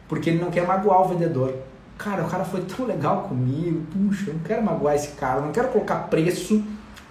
porque 0.08 0.30
ele 0.30 0.40
não 0.40 0.50
quer 0.50 0.66
magoar 0.66 1.02
o 1.02 1.08
vendedor. 1.08 1.54
Cara, 1.96 2.24
o 2.24 2.28
cara 2.28 2.44
foi 2.44 2.62
tão 2.62 2.86
legal 2.86 3.22
comigo, 3.22 3.82
puxa, 3.92 4.30
eu 4.30 4.34
não 4.34 4.40
quero 4.40 4.62
magoar 4.62 4.96
esse 4.96 5.08
cara, 5.12 5.40
não 5.40 5.52
quero 5.52 5.68
colocar 5.68 6.08
preço 6.08 6.62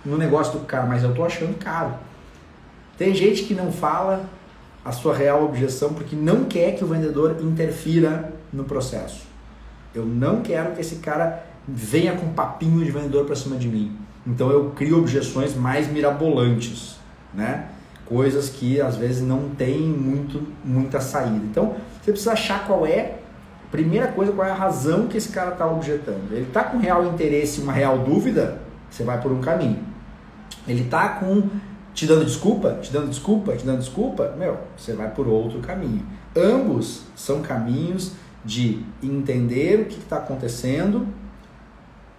no 0.03 0.17
negócio 0.17 0.59
do 0.59 0.65
cara, 0.65 0.85
mas 0.85 1.03
eu 1.03 1.13
tô 1.13 1.23
achando 1.23 1.57
caro. 1.57 1.93
Tem 2.97 3.13
gente 3.15 3.43
que 3.43 3.53
não 3.53 3.71
fala 3.71 4.25
a 4.83 4.91
sua 4.91 5.15
real 5.15 5.45
objeção 5.45 5.93
porque 5.93 6.15
não 6.15 6.45
quer 6.45 6.75
que 6.75 6.83
o 6.83 6.87
vendedor 6.87 7.37
interfira 7.41 8.33
no 8.51 8.63
processo. 8.63 9.27
Eu 9.93 10.05
não 10.05 10.41
quero 10.41 10.73
que 10.73 10.81
esse 10.81 10.95
cara 10.95 11.45
venha 11.67 12.13
com 12.15 12.33
papinho 12.33 12.83
de 12.83 12.91
vendedor 12.91 13.25
para 13.25 13.35
cima 13.35 13.55
de 13.55 13.67
mim. 13.67 13.95
Então 14.25 14.49
eu 14.49 14.71
crio 14.71 14.97
objeções 14.97 15.55
mais 15.55 15.91
mirabolantes, 15.91 16.97
né? 17.33 17.69
Coisas 18.05 18.49
que 18.49 18.81
às 18.81 18.95
vezes 18.95 19.21
não 19.21 19.49
tem 19.49 19.81
muito 19.81 20.47
muita 20.63 20.99
saída. 20.99 21.45
Então 21.45 21.75
você 22.01 22.11
precisa 22.11 22.33
achar 22.33 22.65
qual 22.65 22.85
é 22.85 23.19
Primeira 23.71 24.07
coisa, 24.07 24.31
qual 24.31 24.47
é 24.47 24.51
a 24.51 24.55
razão 24.55 25.07
que 25.07 25.15
esse 25.15 25.29
cara 25.29 25.51
está 25.51 25.67
objetando? 25.67 26.31
Ele 26.31 26.47
está 26.47 26.63
com 26.63 26.79
real 26.79 27.05
interesse, 27.05 27.61
uma 27.61 27.71
real 27.71 27.99
dúvida, 27.99 28.59
você 28.89 29.03
vai 29.03 29.21
por 29.21 29.31
um 29.31 29.41
caminho. 29.41 29.77
Ele 30.67 30.81
está 30.81 31.09
com 31.09 31.43
te 31.93 32.07
dando 32.07 32.25
desculpa, 32.25 32.79
te 32.81 32.91
dando 32.91 33.09
desculpa, 33.09 33.55
te 33.55 33.63
dando 33.65 33.79
desculpa, 33.79 34.33
meu, 34.37 34.57
você 34.75 34.93
vai 34.93 35.11
por 35.11 35.27
outro 35.27 35.59
caminho. 35.59 36.03
Ambos 36.35 37.03
são 37.15 37.41
caminhos 37.41 38.13
de 38.43 38.83
entender 39.03 39.81
o 39.81 39.85
que 39.85 39.99
está 39.99 40.17
acontecendo, 40.17 41.07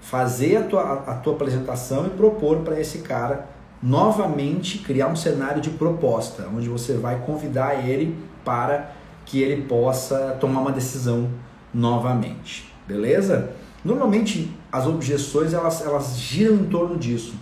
fazer 0.00 0.56
a 0.56 0.62
tua, 0.64 0.92
a 1.06 1.14
tua 1.14 1.34
apresentação 1.34 2.06
e 2.06 2.10
propor 2.10 2.58
para 2.58 2.80
esse 2.80 2.98
cara 2.98 3.48
novamente 3.82 4.78
criar 4.78 5.08
um 5.08 5.16
cenário 5.16 5.60
de 5.60 5.70
proposta, 5.70 6.48
onde 6.54 6.68
você 6.68 6.94
vai 6.94 7.20
convidar 7.24 7.86
ele 7.86 8.16
para 8.44 8.92
que 9.24 9.40
ele 9.40 9.62
possa 9.62 10.36
tomar 10.40 10.60
uma 10.60 10.72
decisão 10.72 11.30
novamente, 11.72 12.72
beleza? 12.86 13.52
Normalmente 13.84 14.54
as 14.70 14.86
objeções 14.86 15.54
elas, 15.54 15.80
elas 15.84 16.18
giram 16.18 16.56
em 16.56 16.64
torno 16.64 16.98
disso. 16.98 17.34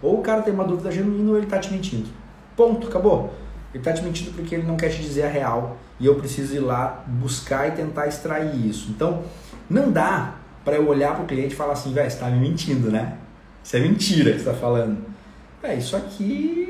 Ou 0.00 0.18
o 0.18 0.22
cara 0.22 0.42
tem 0.42 0.52
uma 0.52 0.64
dúvida 0.64 0.90
genuína 0.90 1.30
ou 1.30 1.36
ele 1.36 1.46
está 1.46 1.58
te 1.58 1.70
mentindo. 1.70 2.08
Ponto, 2.56 2.88
acabou. 2.88 3.32
Ele 3.72 3.80
está 3.80 3.92
te 3.92 4.02
mentindo 4.02 4.32
porque 4.32 4.54
ele 4.54 4.66
não 4.66 4.76
quer 4.76 4.88
te 4.88 5.00
dizer 5.00 5.24
a 5.24 5.28
real 5.28 5.76
e 6.00 6.06
eu 6.06 6.14
preciso 6.16 6.54
ir 6.54 6.60
lá 6.60 7.04
buscar 7.06 7.68
e 7.68 7.72
tentar 7.72 8.06
extrair 8.06 8.66
isso. 8.66 8.90
Então, 8.90 9.22
não 9.68 9.90
dá 9.90 10.34
para 10.64 10.76
eu 10.76 10.88
olhar 10.88 11.14
para 11.14 11.24
o 11.24 11.26
cliente 11.26 11.54
e 11.54 11.56
falar 11.56 11.72
assim, 11.72 11.92
velho, 11.92 12.10
você 12.10 12.16
está 12.16 12.30
me 12.30 12.38
mentindo, 12.38 12.90
né? 12.90 13.18
Isso 13.62 13.76
é 13.76 13.80
mentira 13.80 14.32
que 14.32 14.38
você 14.38 14.48
está 14.48 14.54
falando. 14.54 14.98
É, 15.62 15.74
isso 15.74 15.96
aqui 15.96 16.68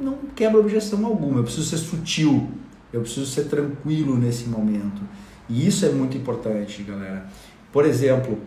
não 0.00 0.18
quebra 0.34 0.60
objeção 0.60 1.04
alguma. 1.04 1.38
Eu 1.38 1.44
preciso 1.44 1.68
ser 1.68 1.78
sutil 1.78 2.48
eu 2.92 3.02
preciso 3.02 3.26
ser 3.26 3.44
tranquilo 3.44 4.16
nesse 4.16 4.48
momento. 4.48 5.02
E 5.48 5.66
isso 5.66 5.84
é 5.84 5.90
muito 5.90 6.16
importante, 6.16 6.82
galera. 6.82 7.26
Por 7.72 7.84
exemplo, 7.84 8.38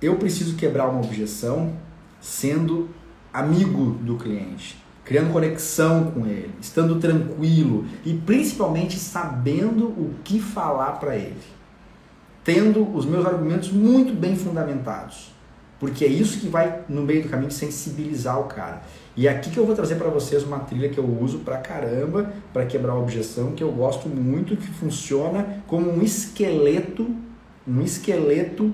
eu 0.00 0.16
preciso 0.16 0.56
quebrar 0.56 0.88
uma 0.88 1.00
objeção 1.00 1.72
sendo 2.20 2.88
amigo 3.32 3.92
do 4.02 4.16
cliente, 4.16 4.82
criando 5.04 5.32
conexão 5.32 6.10
com 6.10 6.26
ele, 6.26 6.50
estando 6.60 6.98
tranquilo 6.98 7.86
e 8.04 8.14
principalmente 8.14 8.98
sabendo 8.98 9.86
o 9.86 10.14
que 10.24 10.40
falar 10.40 10.92
para 10.92 11.16
ele, 11.16 11.36
tendo 12.48 12.96
os 12.96 13.04
meus 13.04 13.26
argumentos 13.26 13.70
muito 13.70 14.10
bem 14.10 14.34
fundamentados, 14.34 15.30
porque 15.78 16.02
é 16.02 16.08
isso 16.08 16.40
que 16.40 16.48
vai 16.48 16.80
no 16.88 17.02
meio 17.02 17.24
do 17.24 17.28
caminho 17.28 17.50
sensibilizar 17.50 18.40
o 18.40 18.44
cara. 18.44 18.80
E 19.14 19.28
é 19.28 19.30
aqui 19.30 19.50
que 19.50 19.58
eu 19.58 19.66
vou 19.66 19.74
trazer 19.74 19.96
para 19.96 20.08
vocês 20.08 20.42
uma 20.44 20.60
trilha 20.60 20.88
que 20.88 20.96
eu 20.96 21.04
uso 21.04 21.40
pra 21.40 21.58
caramba 21.58 22.32
para 22.50 22.64
quebrar 22.64 22.92
a 22.92 22.98
objeção, 22.98 23.52
que 23.52 23.62
eu 23.62 23.70
gosto 23.70 24.08
muito, 24.08 24.56
que 24.56 24.66
funciona 24.66 25.62
como 25.66 25.90
um 25.92 26.00
esqueleto, 26.00 27.14
um 27.66 27.82
esqueleto 27.82 28.72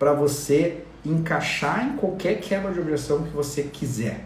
para 0.00 0.12
você 0.12 0.82
encaixar 1.06 1.86
em 1.86 1.96
qualquer 1.98 2.40
quebra 2.40 2.72
de 2.72 2.80
objeção 2.80 3.22
que 3.22 3.30
você 3.30 3.62
quiser. 3.62 4.24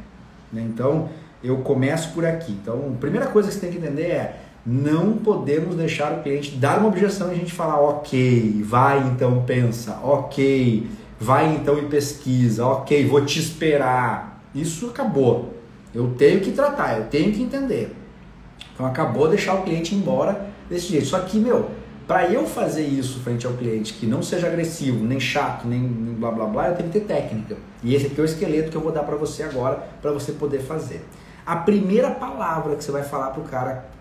Né? 0.50 0.64
Então, 0.66 1.10
eu 1.44 1.58
começo 1.58 2.14
por 2.14 2.24
aqui. 2.24 2.52
Então, 2.52 2.94
a 2.96 2.98
primeira 2.98 3.26
coisa 3.26 3.48
que 3.48 3.56
você 3.56 3.60
tem 3.60 3.72
que 3.72 3.76
entender 3.76 4.04
é 4.04 4.40
não 4.66 5.12
podemos 5.18 5.76
deixar 5.76 6.12
o 6.12 6.22
cliente 6.22 6.56
dar 6.56 6.80
uma 6.80 6.88
objeção 6.88 7.28
e 7.28 7.32
a 7.32 7.36
gente 7.36 7.52
falar, 7.52 7.80
ok, 7.80 8.62
vai 8.64 8.98
então 9.06 9.44
pensa, 9.46 10.00
ok, 10.02 10.88
vai 11.20 11.54
então 11.54 11.78
e 11.78 11.82
pesquisa, 11.82 12.66
ok, 12.66 13.06
vou 13.06 13.24
te 13.24 13.38
esperar. 13.38 14.42
Isso 14.52 14.86
acabou. 14.86 15.54
Eu 15.94 16.14
tenho 16.18 16.40
que 16.40 16.50
tratar, 16.50 16.98
eu 16.98 17.04
tenho 17.04 17.32
que 17.32 17.42
entender. 17.42 17.94
Então 18.74 18.84
acabou 18.84 19.28
deixar 19.28 19.54
o 19.54 19.62
cliente 19.62 19.94
embora 19.94 20.48
desse 20.68 20.88
jeito. 20.88 21.06
Só 21.06 21.20
que, 21.20 21.38
meu, 21.38 21.70
para 22.06 22.30
eu 22.30 22.44
fazer 22.46 22.84
isso 22.84 23.20
frente 23.20 23.46
ao 23.46 23.52
cliente 23.52 23.94
que 23.94 24.06
não 24.06 24.22
seja 24.22 24.48
agressivo, 24.48 25.04
nem 25.04 25.20
chato, 25.20 25.66
nem, 25.66 25.80
blá 26.18 26.30
blá 26.30 26.46
blá, 26.46 26.68
eu 26.68 26.74
tenho 26.74 26.90
que 26.90 27.00
ter 27.00 27.06
técnica. 27.06 27.56
E 27.82 27.94
esse 27.94 28.06
aqui 28.06 28.20
é 28.20 28.22
o 28.22 28.24
esqueleto 28.24 28.70
que 28.70 28.76
eu 28.76 28.80
vou 28.80 28.92
dar 28.92 29.04
para 29.04 29.16
você 29.16 29.44
agora, 29.44 29.88
para 30.02 30.10
você 30.10 30.32
poder 30.32 30.60
fazer. 30.60 31.04
A 31.44 31.56
primeira 31.56 32.10
palavra 32.10 32.74
que 32.74 32.82
você 32.82 32.90
vai 32.90 33.04
falar 33.04 33.30
pro 33.30 33.44
cara 33.44 33.95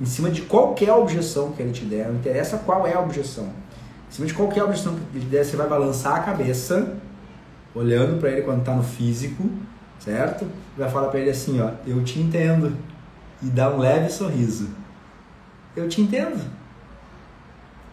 em 0.00 0.04
cima 0.04 0.30
de 0.30 0.42
qualquer 0.42 0.92
objeção 0.92 1.52
que 1.52 1.62
ele 1.62 1.72
te 1.72 1.84
der, 1.84 2.08
não 2.08 2.16
interessa 2.16 2.58
qual 2.58 2.86
é 2.86 2.94
a 2.94 3.00
objeção. 3.00 3.46
Em 4.08 4.12
cima 4.12 4.26
de 4.26 4.34
qualquer 4.34 4.62
objeção 4.62 4.94
que 4.94 5.18
ele 5.18 5.26
der, 5.26 5.44
você 5.44 5.56
vai 5.56 5.68
balançar 5.68 6.16
a 6.16 6.20
cabeça, 6.20 6.96
olhando 7.74 8.18
para 8.18 8.30
ele 8.30 8.42
quando 8.42 8.60
está 8.60 8.74
no 8.74 8.82
físico, 8.82 9.48
certo? 9.98 10.46
Vai 10.76 10.88
falar 10.88 11.08
para 11.08 11.20
ele 11.20 11.30
assim, 11.30 11.60
ó, 11.60 11.72
eu 11.86 12.02
te 12.04 12.20
entendo 12.20 12.76
e 13.42 13.46
dá 13.46 13.70
um 13.70 13.78
leve 13.78 14.10
sorriso. 14.10 14.68
Eu 15.76 15.88
te 15.88 16.00
entendo. 16.00 16.40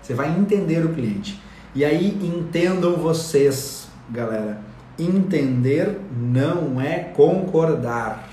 Você 0.01 0.13
vai 0.13 0.29
entender 0.29 0.85
o 0.85 0.93
cliente. 0.93 1.41
E 1.73 1.83
aí 1.83 2.17
entendam 2.23 2.95
vocês, 2.95 3.87
galera. 4.09 4.61
Entender 4.97 5.99
não 6.15 6.79
é 6.79 6.99
concordar. 6.99 8.29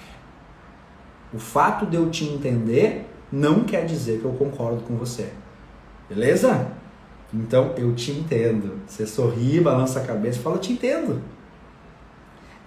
O 1.33 1.38
fato 1.38 1.87
de 1.87 1.97
eu 1.97 2.11
te 2.11 2.25
entender 2.25 3.12
não 3.33 3.65
quer 3.65 3.87
dizer 3.87 4.21
que 4.21 4.25
eu 4.25 4.33
concordo 4.33 4.83
com 4.83 4.95
você. 4.97 5.31
Beleza? 6.09 6.69
Então 7.33 7.73
eu 7.79 7.95
te 7.95 8.12
entendo. 8.12 8.81
Você 8.87 9.07
sorri, 9.07 9.59
balança 9.61 10.01
a 10.01 10.05
cabeça 10.05 10.39
e 10.39 10.43
fala: 10.43 10.59
te 10.59 10.73
entendo. 10.73 11.23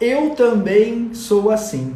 Eu 0.02 0.32
também 0.32 1.14
sou 1.14 1.52
assim. 1.52 1.96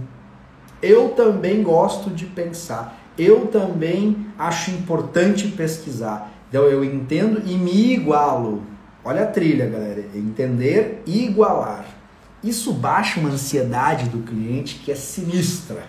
Eu 0.81 1.09
também 1.09 1.63
gosto 1.63 2.09
de 2.09 2.25
pensar. 2.25 2.97
Eu 3.17 3.47
também 3.47 4.27
acho 4.37 4.71
importante 4.71 5.47
pesquisar. 5.49 6.31
Então 6.47 6.63
eu 6.63 6.83
entendo 6.83 7.41
e 7.45 7.57
me 7.57 7.93
igualo. 7.93 8.63
Olha 9.03 9.23
a 9.23 9.27
trilha, 9.27 9.67
galera. 9.67 10.05
Entender 10.15 11.01
e 11.05 11.25
igualar. 11.25 11.85
Isso 12.43 12.71
baixa 12.71 13.19
uma 13.19 13.29
ansiedade 13.29 14.09
do 14.09 14.19
cliente 14.19 14.75
que 14.75 14.91
é 14.91 14.95
sinistra. 14.95 15.83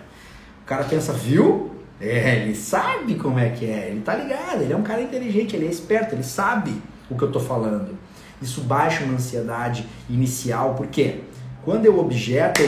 O 0.63 0.65
cara 0.65 0.83
pensa, 0.83 1.13
viu? 1.13 1.70
É, 2.01 2.41
ele 2.41 2.55
sabe 2.55 3.13
como 3.13 3.37
é 3.37 3.49
que 3.49 3.65
é, 3.65 3.89
ele 3.89 4.01
tá 4.01 4.15
ligado, 4.15 4.63
ele 4.63 4.73
é 4.73 4.75
um 4.75 4.81
cara 4.81 5.03
inteligente, 5.03 5.55
ele 5.55 5.67
é 5.67 5.69
esperto, 5.69 6.15
ele 6.15 6.23
sabe 6.23 6.73
o 7.07 7.15
que 7.15 7.23
eu 7.23 7.31
tô 7.31 7.39
falando. 7.39 7.95
Isso 8.41 8.61
baixa 8.61 9.03
uma 9.03 9.13
ansiedade 9.13 9.85
inicial, 10.09 10.73
por 10.73 10.87
quê? 10.87 11.19
Quando 11.63 11.85
eu 11.85 11.99
objeto, 11.99 12.61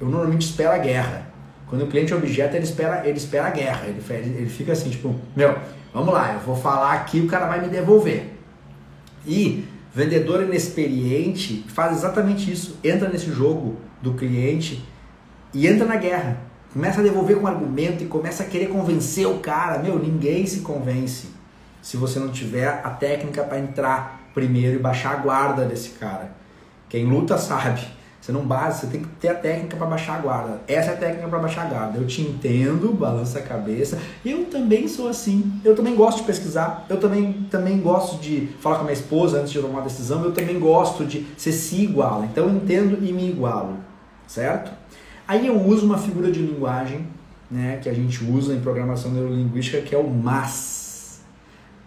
eu 0.00 0.08
normalmente 0.08 0.42
espero 0.42 0.72
a 0.72 0.78
guerra. 0.78 1.30
Quando 1.68 1.82
o 1.82 1.86
cliente 1.86 2.12
objeta, 2.12 2.56
ele 2.56 2.64
espera, 2.64 3.06
ele 3.06 3.16
espera 3.16 3.46
a 3.46 3.50
guerra. 3.50 3.86
Ele, 3.86 4.02
ele 4.36 4.50
fica 4.50 4.72
assim, 4.72 4.90
tipo, 4.90 5.14
meu, 5.36 5.56
vamos 5.94 6.12
lá, 6.12 6.34
eu 6.34 6.40
vou 6.40 6.56
falar 6.56 6.94
aqui, 6.94 7.20
o 7.20 7.28
cara 7.28 7.46
vai 7.46 7.60
me 7.60 7.68
devolver. 7.68 8.34
E 9.24 9.64
vendedor 9.94 10.42
inexperiente 10.42 11.64
faz 11.68 11.96
exatamente 11.98 12.50
isso. 12.50 12.76
Entra 12.82 13.08
nesse 13.08 13.30
jogo 13.30 13.76
do 14.02 14.14
cliente 14.14 14.84
e 15.54 15.68
entra 15.68 15.86
na 15.86 15.94
guerra. 15.94 16.49
Começa 16.72 17.00
a 17.00 17.02
devolver 17.02 17.36
com 17.38 17.48
argumento 17.48 18.04
e 18.04 18.06
começa 18.06 18.44
a 18.44 18.46
querer 18.46 18.68
convencer 18.68 19.26
o 19.26 19.38
cara. 19.38 19.78
Meu, 19.78 19.98
ninguém 19.98 20.46
se 20.46 20.60
convence 20.60 21.28
se 21.82 21.96
você 21.96 22.20
não 22.20 22.28
tiver 22.28 22.68
a 22.68 22.90
técnica 22.90 23.42
para 23.42 23.58
entrar 23.58 24.20
primeiro 24.32 24.76
e 24.76 24.78
baixar 24.78 25.14
a 25.14 25.16
guarda 25.16 25.64
desse 25.64 25.90
cara. 25.90 26.30
Quem 26.88 27.06
luta 27.06 27.36
sabe. 27.38 27.84
Você 28.20 28.32
não 28.32 28.42
base, 28.42 28.80
você 28.80 28.86
tem 28.88 29.00
que 29.00 29.08
ter 29.18 29.28
a 29.28 29.34
técnica 29.34 29.76
para 29.76 29.86
baixar 29.86 30.16
a 30.16 30.18
guarda. 30.18 30.60
Essa 30.68 30.90
é 30.90 30.94
a 30.94 30.96
técnica 30.96 31.26
para 31.26 31.38
baixar 31.38 31.62
a 31.62 31.70
guarda. 31.70 31.98
Eu 31.98 32.06
te 32.06 32.20
entendo, 32.20 32.92
balança 32.92 33.38
a 33.38 33.42
cabeça. 33.42 33.98
Eu 34.24 34.44
também 34.44 34.86
sou 34.86 35.08
assim. 35.08 35.58
Eu 35.64 35.74
também 35.74 35.96
gosto 35.96 36.18
de 36.18 36.24
pesquisar. 36.24 36.84
Eu 36.88 37.00
também, 37.00 37.48
também 37.50 37.80
gosto 37.80 38.20
de 38.20 38.48
falar 38.60 38.76
com 38.76 38.82
a 38.82 38.84
minha 38.84 38.94
esposa 38.94 39.40
antes 39.40 39.50
de 39.50 39.58
tomar 39.58 39.78
uma 39.78 39.82
decisão. 39.82 40.22
Eu 40.22 40.32
também 40.32 40.60
gosto 40.60 41.04
de 41.04 41.26
ser 41.36 41.52
se 41.52 41.82
iguala. 41.82 42.26
Então 42.26 42.44
eu 42.44 42.50
entendo 42.50 42.98
e 43.02 43.10
me 43.10 43.30
igualo, 43.30 43.78
certo? 44.26 44.70
Aí 45.30 45.46
eu 45.46 45.56
uso 45.60 45.86
uma 45.86 45.98
figura 45.98 46.30
de 46.30 46.40
linguagem, 46.40 47.06
né, 47.48 47.78
que 47.80 47.88
a 47.88 47.94
gente 47.94 48.24
usa 48.24 48.52
em 48.52 48.60
programação 48.60 49.12
neurolinguística, 49.12 49.80
que 49.80 49.94
é 49.94 49.98
o 49.98 50.08
mas. 50.08 51.20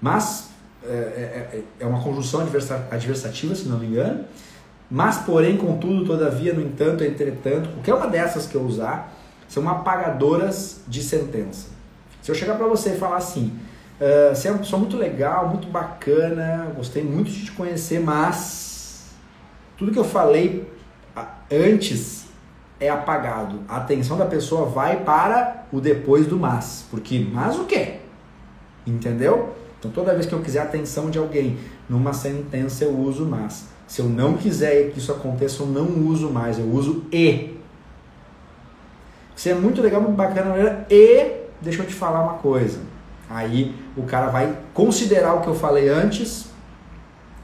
Mas 0.02 0.50
é, 0.84 0.88
é, 0.88 1.58
é, 1.58 1.64
é 1.82 1.86
uma 1.86 2.02
conjunção 2.02 2.40
adversativa, 2.92 3.54
se 3.54 3.68
não 3.68 3.80
me 3.80 3.88
engano 3.88 4.24
mas, 4.96 5.18
porém, 5.18 5.58
contudo, 5.58 6.06
todavia, 6.06 6.54
no 6.54 6.62
entanto, 6.62 7.04
entretanto, 7.04 7.68
qualquer 7.70 7.96
uma 7.96 8.06
dessas 8.06 8.46
que 8.46 8.54
eu 8.54 8.62
usar, 8.62 9.12
são 9.48 9.68
apagadoras 9.68 10.82
de 10.88 11.02
sentença. 11.02 11.70
Se 12.22 12.30
eu 12.30 12.36
chegar 12.36 12.56
para 12.56 12.68
você 12.68 12.92
e 12.92 12.98
falar 12.98 13.18
assim, 13.18 13.52
uh, 14.00 14.36
você 14.36 14.50
é 14.50 14.52
uma 14.52 14.60
pessoa 14.60 14.80
muito 14.80 14.96
legal, 14.96 15.50
muito 15.50 15.68
bacana, 15.68 16.72
gostei 16.76 17.04
muito 17.04 17.32
de 17.32 17.46
te 17.46 17.52
conhecer, 17.54 18.00
mas 18.00 19.06
tudo 19.76 19.92
que 19.92 19.98
eu 19.98 20.04
falei 20.04 20.72
antes 21.52 22.23
é 22.84 22.90
apagado. 22.90 23.62
A 23.68 23.78
atenção 23.78 24.18
da 24.18 24.26
pessoa 24.26 24.66
vai 24.66 24.98
para 24.98 25.66
o 25.72 25.80
depois 25.80 26.28
do 26.28 26.38
mas. 26.38 26.86
Porque 26.90 27.26
mas 27.32 27.58
o 27.58 27.66
quê? 27.66 27.96
Entendeu? 28.86 29.56
Então 29.80 29.92
toda 29.92 30.14
vez 30.14 30.26
que 30.26 30.34
eu 30.34 30.42
quiser 30.42 30.60
a 30.60 30.64
atenção 30.64 31.10
de 31.10 31.18
alguém 31.18 31.58
numa 31.90 32.14
sentença 32.14 32.84
eu 32.84 32.98
uso 32.98 33.26
mas. 33.26 33.68
Se 33.88 34.02
eu 34.02 34.06
não 34.06 34.34
quiser 34.34 34.92
que 34.92 35.00
isso 35.00 35.12
aconteça, 35.12 35.62
eu 35.62 35.68
não 35.68 36.08
uso 36.08 36.30
mais, 36.30 36.58
eu 36.58 36.66
uso 36.66 37.06
e. 37.12 37.58
Isso 39.36 39.50
é 39.50 39.54
muito 39.54 39.82
legal, 39.82 40.02
muito 40.02 40.16
bacana. 40.16 40.86
E 40.90 41.32
deixa 41.62 41.82
eu 41.82 41.88
te 41.88 41.94
falar 41.94 42.24
uma 42.24 42.34
coisa. 42.36 42.80
Aí 43.30 43.76
o 43.98 44.04
cara 44.04 44.28
vai 44.28 44.58
considerar 44.74 45.34
o 45.36 45.42
que 45.42 45.48
eu 45.48 45.56
falei 45.56 45.90
antes 45.90 46.53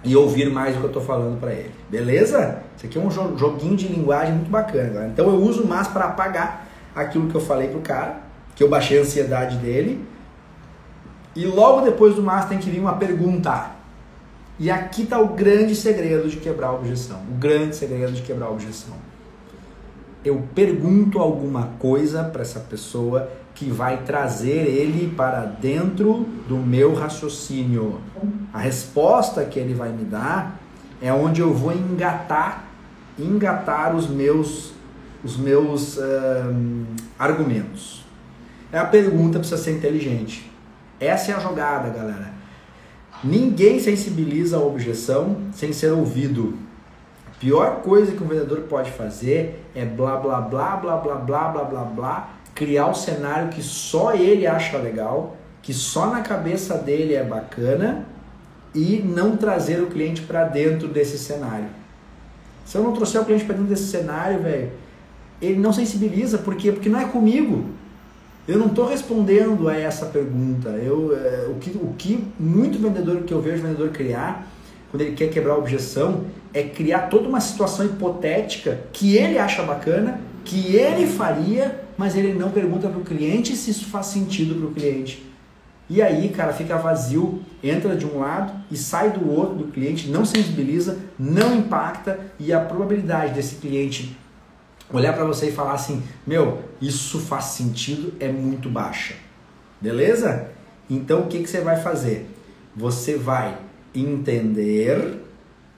e 0.03 0.15
ouvir 0.15 0.49
mais 0.49 0.75
o 0.75 0.79
que 0.79 0.85
eu 0.85 0.89
estou 0.89 1.03
falando 1.03 1.39
para 1.39 1.51
ele. 1.51 1.71
Beleza? 1.89 2.63
Isso 2.77 2.85
aqui 2.85 2.97
é 2.97 3.01
um 3.01 3.37
joguinho 3.37 3.75
de 3.75 3.87
linguagem 3.87 4.33
muito 4.33 4.49
bacana. 4.49 4.89
Galera. 4.89 5.11
Então 5.11 5.27
eu 5.27 5.35
uso 5.35 5.67
mais 5.67 5.87
para 5.87 6.05
apagar 6.05 6.67
aquilo 6.95 7.27
que 7.27 7.35
eu 7.35 7.41
falei 7.41 7.67
pro 7.67 7.81
cara, 7.81 8.21
que 8.55 8.63
eu 8.63 8.69
baixei 8.69 8.97
a 8.97 9.01
ansiedade 9.01 9.57
dele. 9.57 10.05
E 11.35 11.45
logo 11.45 11.81
depois 11.81 12.15
do 12.15 12.23
mas 12.23 12.45
tem 12.45 12.57
que 12.57 12.69
vir 12.69 12.79
uma 12.79 12.95
pergunta. 12.95 13.71
E 14.57 14.69
aqui 14.69 15.03
está 15.03 15.19
o 15.19 15.27
grande 15.27 15.75
segredo 15.75 16.27
de 16.27 16.37
quebrar 16.37 16.67
a 16.67 16.73
objeção. 16.73 17.19
O 17.29 17.35
grande 17.35 17.75
segredo 17.75 18.11
de 18.11 18.21
quebrar 18.21 18.47
a 18.47 18.51
objeção. 18.51 18.95
Eu 20.23 20.43
pergunto 20.53 21.19
alguma 21.19 21.69
coisa 21.79 22.25
para 22.25 22.41
essa 22.41 22.59
pessoa 22.59 23.29
que 23.59 23.69
vai 23.69 24.03
trazer 24.03 24.67
ele 24.67 25.13
para 25.17 25.41
dentro 25.41 26.25
do 26.47 26.55
meu 26.55 26.93
raciocínio. 26.93 27.99
A 28.53 28.59
resposta 28.59 29.43
que 29.43 29.59
ele 29.59 29.73
vai 29.73 29.89
me 29.89 30.05
dar 30.05 30.57
é 31.01 31.11
onde 31.11 31.41
eu 31.41 31.53
vou 31.53 31.73
engatar, 31.73 32.69
engatar 33.19 33.93
os 33.93 34.07
meus, 34.07 34.71
os 35.21 35.35
meus 35.35 35.99
argumentos. 37.17 38.05
É 38.71 38.79
a 38.79 38.85
pergunta 38.85 39.39
precisa 39.39 39.61
ser 39.61 39.75
inteligente. 39.75 40.49
Essa 40.97 41.33
é 41.33 41.35
a 41.35 41.39
jogada, 41.39 41.89
galera. 41.89 42.31
Ninguém 43.21 43.77
sensibiliza 43.81 44.55
a 44.55 44.61
objeção 44.61 45.35
sem 45.51 45.73
ser 45.73 45.91
ouvido. 45.91 46.57
A 47.27 47.37
pior 47.37 47.81
coisa 47.81 48.13
que 48.13 48.23
um 48.23 48.27
vendedor 48.27 48.61
pode 48.69 48.89
fazer 48.91 49.65
é 49.75 49.83
blá 49.83 50.15
blá 50.15 50.39
blá 50.39 50.77
blá 50.77 50.95
blá 50.95 51.15
blá 51.15 51.47
blá 51.49 51.63
blá 51.65 51.83
blá, 51.83 52.29
criar 52.59 52.87
um 52.87 52.93
cenário 52.93 53.47
que 53.47 53.63
só 53.63 54.13
ele 54.13 54.45
acha 54.45 54.77
legal, 54.77 55.37
que 55.61 55.73
só 55.73 56.07
na 56.07 56.19
cabeça 56.19 56.77
dele 56.77 57.13
é 57.13 57.23
bacana 57.23 58.05
e 58.75 59.01
não 59.01 59.37
trazer 59.37 59.81
o 59.81 59.87
cliente 59.87 60.23
para 60.23 60.43
dentro 60.43 60.89
desse 60.89 61.17
cenário. 61.17 61.69
Se 62.65 62.77
eu 62.77 62.83
não 62.83 62.91
trouxer 62.91 63.21
o 63.21 63.23
cliente 63.23 63.45
para 63.45 63.55
dentro 63.55 63.69
desse 63.69 63.87
cenário, 63.87 64.41
velho, 64.41 64.71
ele 65.41 65.57
não 65.57 65.71
sensibiliza, 65.71 66.39
por 66.39 66.55
quê? 66.55 66.73
Porque 66.73 66.89
não 66.89 66.99
é 66.99 67.05
comigo. 67.05 67.63
Eu 68.45 68.57
não 68.57 68.67
estou 68.67 68.85
respondendo 68.85 69.69
a 69.69 69.77
essa 69.77 70.07
pergunta. 70.07 70.67
Eu, 70.71 71.15
é, 71.15 71.47
o, 71.49 71.55
que, 71.55 71.69
o 71.69 71.93
que 71.97 72.27
muito 72.37 72.77
vendedor 72.77 73.21
que 73.21 73.33
eu 73.33 73.41
vejo 73.41 73.63
vendedor 73.63 73.87
criar, 73.89 74.45
quando 74.91 75.03
ele 75.03 75.15
quer 75.15 75.29
quebrar 75.29 75.53
a 75.53 75.57
objeção, 75.57 76.25
é 76.53 76.63
criar 76.63 77.03
toda 77.07 77.29
uma 77.29 77.39
situação 77.39 77.85
hipotética 77.85 78.81
que 78.91 79.15
ele 79.15 79.39
acha 79.39 79.63
bacana, 79.63 80.19
que 80.43 80.75
ele 80.75 81.07
faria, 81.07 81.87
mas 81.99 82.15
ele 82.15 82.33
não 82.33 82.49
pergunta 82.49 82.87
para 82.87 82.97
o 82.97 83.03
cliente 83.03 83.57
se 83.57 83.71
isso 83.71 83.87
faz 83.87 84.05
sentido 84.05 84.55
para 84.55 84.67
o 84.67 84.73
cliente. 84.73 85.29
E 85.89 86.01
aí, 86.01 86.29
cara, 86.29 86.53
fica 86.53 86.77
vazio, 86.77 87.41
entra 87.61 87.93
de 87.93 88.05
um 88.05 88.19
lado 88.19 88.53
e 88.71 88.77
sai 88.77 89.11
do 89.11 89.29
outro 89.29 89.55
do 89.55 89.65
cliente, 89.65 90.07
não 90.07 90.23
sensibiliza, 90.23 90.97
não 91.19 91.57
impacta 91.57 92.17
e 92.39 92.53
a 92.53 92.61
probabilidade 92.61 93.33
desse 93.33 93.55
cliente 93.55 94.17
olhar 94.93 95.11
para 95.11 95.25
você 95.25 95.49
e 95.49 95.51
falar 95.51 95.73
assim: 95.73 96.01
meu, 96.25 96.63
isso 96.81 97.19
faz 97.19 97.45
sentido, 97.45 98.13
é 98.17 98.31
muito 98.31 98.69
baixa. 98.69 99.15
Beleza? 99.81 100.51
Então 100.89 101.23
o 101.23 101.27
que, 101.27 101.39
que 101.39 101.49
você 101.49 101.59
vai 101.59 101.75
fazer? 101.81 102.29
Você 102.77 103.17
vai 103.17 103.57
entender, 103.93 105.21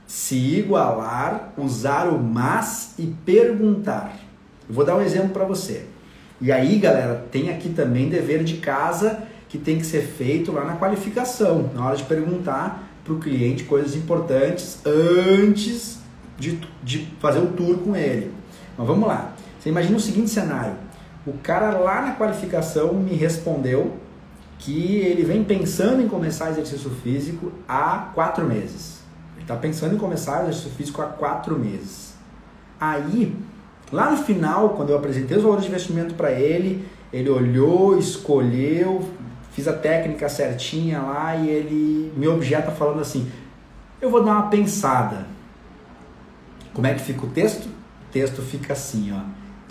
se 0.05 0.35
igualar, 0.35 1.51
usar 1.57 2.07
o 2.07 2.21
mas 2.21 2.93
e 2.99 3.07
perguntar. 3.25 4.15
Vou 4.69 4.85
dar 4.85 4.95
um 4.95 5.01
exemplo 5.01 5.29
para 5.29 5.45
você. 5.45 5.87
E 6.41 6.51
aí, 6.51 6.79
galera, 6.79 7.23
tem 7.31 7.51
aqui 7.51 7.69
também 7.69 8.09
dever 8.09 8.43
de 8.43 8.57
casa 8.57 9.23
que 9.47 9.59
tem 9.59 9.77
que 9.77 9.85
ser 9.85 10.01
feito 10.01 10.51
lá 10.51 10.65
na 10.65 10.75
qualificação, 10.75 11.69
na 11.75 11.85
hora 11.85 11.95
de 11.95 12.03
perguntar 12.03 12.83
para 13.03 13.13
o 13.13 13.19
cliente 13.19 13.63
coisas 13.63 13.95
importantes 13.95 14.79
antes 14.83 15.99
de, 16.39 16.59
de 16.81 17.07
fazer 17.19 17.39
o 17.39 17.47
tour 17.47 17.77
com 17.77 17.95
ele. 17.95 18.33
Mas 18.75 18.87
vamos 18.87 19.07
lá. 19.07 19.33
Você 19.59 19.69
imagina 19.69 19.95
o 19.95 19.99
seguinte 19.99 20.31
cenário: 20.31 20.73
o 21.27 21.33
cara 21.33 21.77
lá 21.77 22.01
na 22.01 22.15
qualificação 22.15 22.95
me 22.95 23.13
respondeu 23.13 23.97
que 24.57 24.95
ele 24.97 25.23
vem 25.23 25.43
pensando 25.43 26.01
em 26.01 26.07
começar 26.07 26.49
exercício 26.49 26.89
físico 27.03 27.51
há 27.67 28.09
quatro 28.15 28.45
meses. 28.45 28.99
Ele 29.35 29.43
está 29.43 29.55
pensando 29.55 29.93
em 29.93 29.97
começar 29.97 30.41
exercício 30.41 30.71
físico 30.71 31.03
há 31.03 31.05
quatro 31.05 31.59
meses. 31.59 32.15
Aí, 32.79 33.35
lá 33.91 34.11
no 34.11 34.17
final, 34.17 34.69
quando 34.69 34.89
eu 34.89 34.97
apresentei 34.97 35.37
os 35.37 35.43
valores 35.43 35.63
de 35.63 35.69
investimento 35.69 36.13
para 36.15 36.31
ele, 36.31 36.85
ele 37.11 37.29
olhou, 37.29 37.97
escolheu, 37.97 39.07
fiz 39.51 39.67
a 39.67 39.73
técnica 39.73 40.29
certinha 40.29 41.01
lá 41.01 41.35
e 41.35 41.49
ele 41.49 42.13
me 42.15 42.27
objeta 42.27 42.71
falando 42.71 43.01
assim: 43.01 43.29
eu 44.01 44.09
vou 44.09 44.23
dar 44.23 44.31
uma 44.31 44.47
pensada. 44.49 45.27
Como 46.73 46.87
é 46.87 46.93
que 46.93 47.01
fica 47.01 47.25
o 47.25 47.29
texto? 47.29 47.67
texto 48.11 48.41
fica 48.41 48.73
assim, 48.73 49.11
ó. 49.13 49.21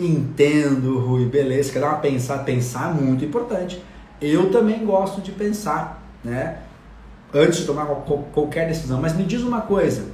Entendo, 0.03 0.99
Rui, 0.99 1.25
beleza. 1.25 1.71
Quer 1.71 1.79
dar 1.79 1.89
uma 1.89 1.99
pensar? 1.99 2.39
Pensar 2.39 2.89
é 2.89 3.01
muito 3.01 3.23
importante. 3.23 3.81
Eu 4.19 4.51
também 4.51 4.83
gosto 4.85 5.21
de 5.21 5.31
pensar, 5.31 6.03
né? 6.23 6.57
Antes 7.33 7.59
de 7.59 7.65
tomar 7.65 7.85
qualquer 8.33 8.67
decisão. 8.67 8.99
Mas 8.99 9.15
me 9.15 9.23
diz 9.23 9.41
uma 9.41 9.61
coisa. 9.61 10.05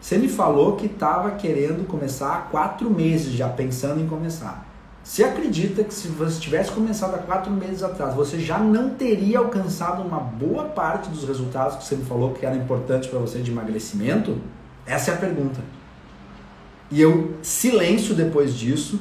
Você 0.00 0.16
me 0.16 0.28
falou 0.28 0.76
que 0.76 0.86
estava 0.86 1.32
querendo 1.32 1.86
começar 1.86 2.34
há 2.34 2.38
quatro 2.42 2.88
meses 2.90 3.32
já, 3.32 3.48
pensando 3.48 4.00
em 4.00 4.06
começar. 4.06 4.66
Você 5.02 5.24
acredita 5.24 5.82
que 5.82 5.94
se 5.94 6.08
você 6.08 6.38
tivesse 6.38 6.70
começado 6.70 7.14
há 7.14 7.18
quatro 7.18 7.50
meses 7.50 7.82
atrás, 7.82 8.14
você 8.14 8.38
já 8.38 8.58
não 8.58 8.90
teria 8.90 9.38
alcançado 9.38 10.02
uma 10.02 10.20
boa 10.20 10.64
parte 10.64 11.08
dos 11.08 11.26
resultados 11.26 11.76
que 11.76 11.84
você 11.84 11.96
me 11.96 12.04
falou 12.04 12.34
que 12.34 12.44
eram 12.44 12.56
importantes 12.56 13.08
para 13.08 13.18
você 13.18 13.38
de 13.40 13.50
emagrecimento? 13.50 14.38
Essa 14.86 15.12
é 15.12 15.14
a 15.14 15.16
pergunta. 15.16 15.60
E 16.90 17.00
eu 17.00 17.34
silêncio 17.42 18.14
depois 18.14 18.54
disso, 18.54 19.00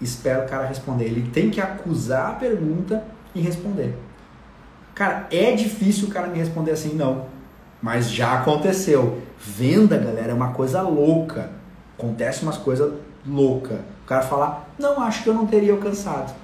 espero 0.00 0.44
o 0.44 0.48
cara 0.48 0.66
responder. 0.66 1.04
Ele 1.04 1.30
tem 1.30 1.50
que 1.50 1.60
acusar 1.60 2.30
a 2.30 2.34
pergunta 2.34 3.04
e 3.34 3.40
responder. 3.40 3.96
Cara, 4.94 5.26
é 5.30 5.52
difícil 5.52 6.08
o 6.08 6.10
cara 6.10 6.28
me 6.28 6.38
responder 6.38 6.70
assim, 6.70 6.94
não. 6.94 7.26
Mas 7.82 8.10
já 8.10 8.40
aconteceu. 8.40 9.20
Venda, 9.38 9.96
galera, 9.96 10.32
é 10.32 10.34
uma 10.34 10.52
coisa 10.52 10.82
louca. 10.82 11.50
Acontece 11.98 12.42
umas 12.42 12.56
coisas 12.56 12.92
loucas. 13.26 13.78
O 14.04 14.06
cara 14.06 14.22
falar, 14.22 14.70
não, 14.78 15.00
acho 15.00 15.22
que 15.22 15.28
eu 15.28 15.34
não 15.34 15.46
teria 15.46 15.72
alcançado. 15.72 16.34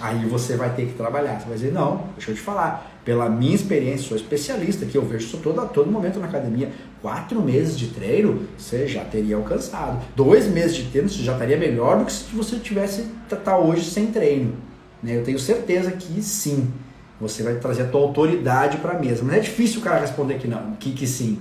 Aí 0.00 0.24
você 0.26 0.56
vai 0.56 0.70
ter 0.74 0.86
que 0.86 0.94
trabalhar. 0.94 1.40
Você 1.40 1.46
vai 1.46 1.54
dizer, 1.54 1.72
não, 1.72 2.04
deixa 2.16 2.30
eu 2.30 2.34
te 2.34 2.40
falar. 2.40 2.86
Pela 3.04 3.28
minha 3.28 3.54
experiência, 3.54 4.08
sou 4.08 4.16
especialista, 4.16 4.84
que 4.86 4.96
eu 4.96 5.02
vejo 5.02 5.26
isso 5.26 5.38
todo, 5.38 5.66
todo 5.68 5.90
momento 5.90 6.20
na 6.20 6.26
academia. 6.26 6.70
Quatro 7.02 7.40
meses 7.40 7.78
de 7.78 7.88
treino, 7.88 8.46
você 8.56 8.86
já 8.86 9.04
teria 9.04 9.36
alcançado. 9.36 10.00
Dois 10.14 10.46
meses 10.46 10.76
de 10.76 10.84
treino, 10.84 11.08
você 11.08 11.22
já 11.22 11.32
estaria 11.32 11.56
melhor 11.56 11.98
do 11.98 12.04
que 12.04 12.12
se 12.12 12.24
você 12.34 12.56
tivesse 12.56 13.06
tá, 13.28 13.36
tá 13.36 13.58
hoje 13.58 13.84
sem 13.84 14.06
treino. 14.06 14.54
Né? 15.02 15.16
Eu 15.16 15.24
tenho 15.24 15.38
certeza 15.38 15.90
que 15.92 16.22
sim. 16.22 16.70
Você 17.20 17.42
vai 17.42 17.56
trazer 17.56 17.82
a 17.82 17.86
tua 17.86 18.00
autoridade 18.00 18.78
para 18.78 18.92
a 18.92 18.98
mesa. 18.98 19.22
Mas 19.24 19.36
é 19.36 19.40
difícil 19.40 19.80
o 19.80 19.82
cara 19.82 20.00
responder 20.00 20.38
que 20.38 20.48
não, 20.48 20.72
que, 20.72 20.92
que 20.92 21.06
sim. 21.06 21.38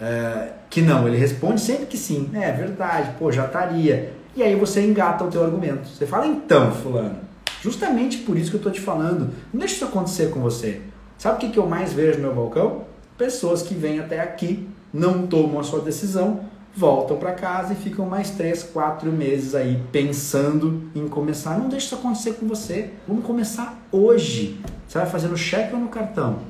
Uh, 0.00 0.52
que 0.70 0.82
não, 0.82 1.06
ele 1.06 1.16
responde 1.16 1.60
sempre 1.60 1.86
que 1.86 1.96
sim. 1.96 2.30
É, 2.34 2.48
é 2.48 2.52
verdade, 2.52 3.12
pô, 3.18 3.30
já 3.30 3.46
estaria. 3.46 4.12
E 4.34 4.42
aí 4.42 4.54
você 4.54 4.82
engata 4.84 5.24
o 5.24 5.30
teu 5.30 5.42
argumento. 5.42 5.88
Você 5.88 6.06
fala, 6.06 6.26
então, 6.26 6.70
fulano, 6.72 7.16
justamente 7.62 8.18
por 8.18 8.36
isso 8.36 8.50
que 8.50 8.56
eu 8.56 8.58
estou 8.58 8.72
te 8.72 8.80
falando, 8.80 9.30
não 9.52 9.60
deixa 9.60 9.76
isso 9.76 9.84
acontecer 9.84 10.30
com 10.30 10.40
você. 10.40 10.82
Sabe 11.18 11.36
o 11.36 11.38
que, 11.38 11.48
que 11.50 11.58
eu 11.58 11.66
mais 11.66 11.92
vejo 11.92 12.18
no 12.18 12.24
meu 12.24 12.34
balcão? 12.34 12.84
Pessoas 13.16 13.62
que 13.62 13.74
vêm 13.74 13.98
até 13.98 14.20
aqui, 14.20 14.68
não 14.92 15.26
tomam 15.26 15.58
a 15.58 15.62
sua 15.62 15.80
decisão, 15.80 16.40
voltam 16.74 17.16
para 17.16 17.32
casa 17.32 17.72
e 17.72 17.76
ficam 17.76 18.04
mais 18.04 18.30
três, 18.30 18.62
quatro 18.62 19.10
meses 19.10 19.54
aí 19.54 19.82
pensando 19.90 20.90
em 20.94 21.08
começar. 21.08 21.58
Não 21.58 21.70
deixe 21.70 21.86
isso 21.86 21.94
acontecer 21.94 22.34
com 22.34 22.46
você. 22.46 22.90
Vamos 23.08 23.24
começar 23.24 23.78
hoje. 23.90 24.60
Você 24.86 24.98
vai 24.98 25.06
fazer 25.06 25.28
no 25.28 25.36
cheque 25.36 25.74
ou 25.74 25.80
no 25.80 25.88
cartão? 25.88 26.40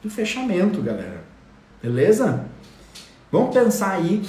Do 0.00 0.08
fechamento, 0.08 0.80
galera. 0.80 1.24
Beleza? 1.82 2.44
Vamos 3.30 3.54
pensar 3.54 3.92
aí 3.92 4.22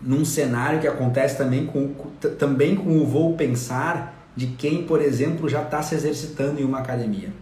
num 0.00 0.24
cenário 0.24 0.80
que 0.80 0.86
acontece 0.86 1.36
também 1.36 1.66
com, 1.66 1.88
também 2.38 2.76
com 2.76 2.98
o 2.98 3.06
vou 3.06 3.34
pensar 3.34 4.14
de 4.36 4.46
quem, 4.48 4.84
por 4.84 5.00
exemplo, 5.00 5.48
já 5.48 5.62
está 5.62 5.82
se 5.82 5.94
exercitando 5.94 6.60
em 6.60 6.64
uma 6.64 6.78
academia. 6.78 7.32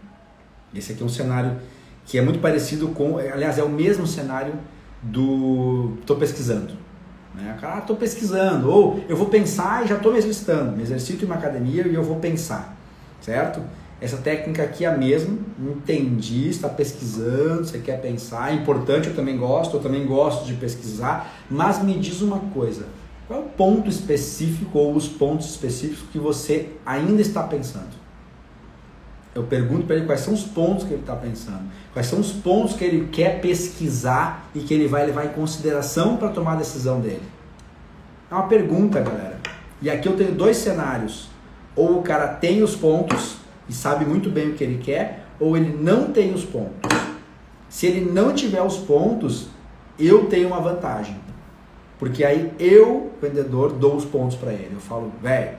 Esse 0.75 0.93
aqui 0.93 1.03
é 1.03 1.07
um 1.07 1.11
cenário 1.11 1.57
que 2.05 2.17
é 2.17 2.23
muito 2.23 2.39
parecido 2.39 2.89
com, 2.89 3.19
aliás, 3.19 3.59
é 3.59 3.63
o 3.63 3.69
mesmo 3.69 4.07
cenário 4.07 4.55
do 5.03 5.97
estou 6.01 6.17
pesquisando. 6.17 6.75
Né? 7.35 7.57
Ah, 7.63 7.79
estou 7.81 7.97
pesquisando, 7.97 8.71
ou 8.71 9.05
eu 9.09 9.17
vou 9.17 9.27
pensar 9.29 9.85
e 9.85 9.89
já 9.89 9.97
estou 9.97 10.13
me 10.13 10.19
exercitando, 10.19 10.77
me 10.77 10.83
exercito 10.83 11.25
em 11.25 11.27
uma 11.27 11.35
academia 11.35 11.87
e 11.87 11.95
eu 11.95 12.03
vou 12.03 12.17
pensar, 12.17 12.75
certo? 13.21 13.61
Essa 13.99 14.19
técnica 14.19 14.63
aqui 14.63 14.85
é 14.85 14.89
a 14.89 14.97
mesma, 14.97 15.39
entendi, 15.59 16.49
está 16.51 16.69
pesquisando, 16.69 17.65
você 17.65 17.79
quer 17.79 18.01
pensar, 18.01 18.53
é 18.53 18.55
importante, 18.55 19.09
eu 19.09 19.15
também 19.15 19.39
gosto, 19.39 19.79
eu 19.79 19.81
também 19.81 20.07
gosto 20.07 20.45
de 20.45 20.53
pesquisar, 20.55 21.33
mas 21.51 21.83
me 21.83 21.99
diz 21.99 22.21
uma 22.21 22.39
coisa, 22.39 22.87
qual 23.27 23.41
é 23.41 23.43
o 23.43 23.47
ponto 23.47 23.89
específico 23.89 24.79
ou 24.79 24.95
os 24.95 25.09
pontos 25.09 25.49
específicos 25.49 26.11
que 26.13 26.19
você 26.19 26.73
ainda 26.85 27.23
está 27.23 27.43
pensando? 27.43 27.97
Eu 29.35 29.45
pergunto 29.45 29.87
para 29.87 29.97
ele 29.97 30.07
quais 30.07 30.21
são 30.21 30.33
os 30.33 30.45
pontos 30.45 30.85
que 30.85 30.93
ele 30.93 31.01
está 31.01 31.17
pensando, 31.17 31.65
quais 31.93 32.07
são 32.07 32.21
os 32.21 32.33
pontos 32.33 32.75
que 32.75 32.85
ele 32.85 33.09
quer 33.09 33.41
pesquisar 33.41 34.49
e 34.55 34.61
que 34.61 34.73
ele 34.73 34.89
vai 34.89 35.07
levar 35.07 35.25
em 35.25 35.31
consideração 35.31 36.17
para 36.17 36.29
tomar 36.29 36.53
a 36.53 36.57
decisão 36.57 37.01
dele. 37.01 37.23
É 38.31 38.35
uma 38.35 38.47
pergunta, 38.47 39.01
galera. 39.01 39.39
E 39.81 39.91
aqui 39.91 40.09
eu 40.09 40.17
tenho 40.17 40.33
dois 40.33 40.57
cenários. 40.57 41.29
Ou 41.75 41.99
o 41.99 42.03
cara 42.03 42.29
tem 42.29 42.63
os 42.63 42.75
pontos 42.75 43.37
e 43.69 43.73
sabe 43.73 44.05
muito 44.05 44.31
bem 44.31 44.51
o 44.51 44.55
que 44.55 44.65
ele 44.65 44.79
quer, 44.83 45.27
ou 45.39 45.57
ele 45.57 45.77
não 45.81 46.11
tem 46.11 46.33
os 46.33 46.45
pontos. 46.45 46.91
Se 47.69 47.87
ele 47.87 48.11
não 48.11 48.33
tiver 48.33 48.63
os 48.63 48.77
pontos, 48.77 49.49
eu 49.99 50.27
tenho 50.27 50.49
uma 50.49 50.61
vantagem. 50.61 51.17
Porque 51.99 52.25
aí 52.25 52.53
eu, 52.59 53.13
vendedor, 53.21 53.73
dou 53.73 53.97
os 53.97 54.05
pontos 54.05 54.37
para 54.37 54.53
ele. 54.53 54.73
Eu 54.75 54.81
falo, 54.81 55.13
velho, 55.23 55.57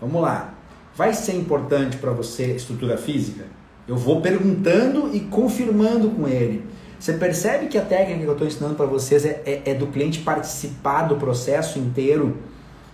vamos 0.00 0.22
lá. 0.22 0.54
Vai 0.94 1.12
ser 1.12 1.34
importante 1.34 1.96
para 1.96 2.12
você 2.12 2.46
estrutura 2.54 2.96
física? 2.96 3.44
Eu 3.86 3.96
vou 3.96 4.20
perguntando 4.20 5.10
e 5.12 5.20
confirmando 5.20 6.10
com 6.10 6.28
ele. 6.28 6.64
Você 6.98 7.14
percebe 7.14 7.66
que 7.66 7.76
a 7.76 7.82
técnica 7.82 8.20
que 8.20 8.26
eu 8.26 8.32
estou 8.32 8.46
ensinando 8.46 8.76
para 8.76 8.86
vocês 8.86 9.24
é, 9.24 9.42
é, 9.44 9.62
é, 9.66 9.74
do 9.74 9.88
cliente 9.88 10.20
participar 10.20 11.02
do 11.02 11.16
processo 11.16 11.78
inteiro? 11.78 12.36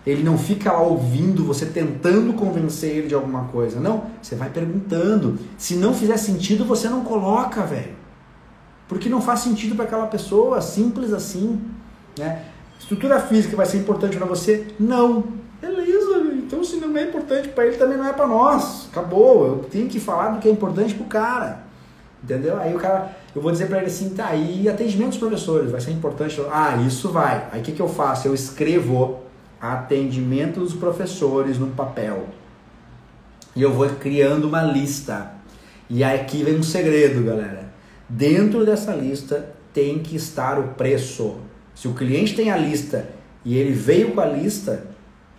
Ele 0.06 0.22
não 0.22 0.38
fica 0.38 0.72
lá 0.72 0.80
ouvindo 0.80 1.44
você 1.44 1.66
tentando 1.66 2.32
convencer 2.32 2.96
ele 2.96 3.08
de 3.08 3.14
alguma 3.14 3.44
coisa. 3.44 3.78
Não, 3.78 4.04
você 4.22 4.34
vai 4.34 4.48
perguntando. 4.48 5.38
Se 5.56 5.74
não 5.74 5.92
fizer 5.92 6.16
sentido, 6.16 6.64
você 6.64 6.88
não 6.88 7.04
coloca, 7.04 7.62
velho. 7.62 7.96
Porque 8.88 9.08
não 9.08 9.20
faz 9.20 9.40
sentido 9.40 9.74
para 9.74 9.84
aquela 9.84 10.06
pessoa, 10.06 10.60
simples 10.62 11.12
assim. 11.12 11.60
Né? 12.18 12.42
Estrutura 12.78 13.20
física 13.20 13.54
vai 13.54 13.66
ser 13.66 13.78
importante 13.78 14.16
para 14.16 14.26
você? 14.26 14.68
Não. 14.80 15.24
Beleza, 15.60 16.22
então 16.36 16.62
se 16.62 16.76
não 16.76 16.96
é 16.96 17.02
importante 17.02 17.48
para 17.48 17.66
ele, 17.66 17.76
também 17.76 17.98
não 17.98 18.06
é 18.06 18.12
para 18.12 18.26
nós. 18.26 18.88
Acabou. 18.90 19.46
Eu 19.46 19.56
tenho 19.70 19.88
que 19.88 20.00
falar 20.00 20.30
do 20.30 20.38
que 20.38 20.48
é 20.48 20.50
importante 20.50 20.94
pro 20.94 21.04
cara. 21.04 21.64
Entendeu? 22.22 22.58
Aí 22.58 22.74
o 22.74 22.78
cara, 22.78 23.16
eu 23.34 23.42
vou 23.42 23.52
dizer 23.52 23.66
para 23.66 23.78
ele 23.78 23.86
assim, 23.86 24.10
tá, 24.10 24.34
e 24.34 24.68
atendimento 24.68 25.10
dos 25.10 25.18
professores, 25.18 25.70
vai 25.70 25.80
ser 25.80 25.92
importante? 25.92 26.40
Ah, 26.50 26.76
isso 26.86 27.10
vai. 27.10 27.46
Aí 27.52 27.60
o 27.60 27.62
que, 27.62 27.72
que 27.72 27.82
eu 27.82 27.88
faço? 27.88 28.26
Eu 28.26 28.34
escrevo 28.34 29.20
atendimento 29.60 30.60
dos 30.60 30.74
professores 30.74 31.58
no 31.58 31.68
papel. 31.68 32.26
E 33.54 33.62
eu 33.62 33.72
vou 33.72 33.88
criando 33.88 34.46
uma 34.46 34.62
lista. 34.62 35.32
E 35.90 36.04
aqui 36.04 36.42
vem 36.42 36.56
um 36.56 36.62
segredo, 36.62 37.24
galera. 37.24 37.72
Dentro 38.08 38.64
dessa 38.64 38.94
lista 38.94 39.54
tem 39.72 39.98
que 39.98 40.16
estar 40.16 40.58
o 40.58 40.68
preço. 40.74 41.36
Se 41.74 41.88
o 41.88 41.94
cliente 41.94 42.34
tem 42.34 42.50
a 42.50 42.56
lista 42.56 43.08
e 43.44 43.56
ele 43.56 43.72
veio 43.72 44.12
com 44.12 44.20
a 44.20 44.26
lista, 44.26 44.86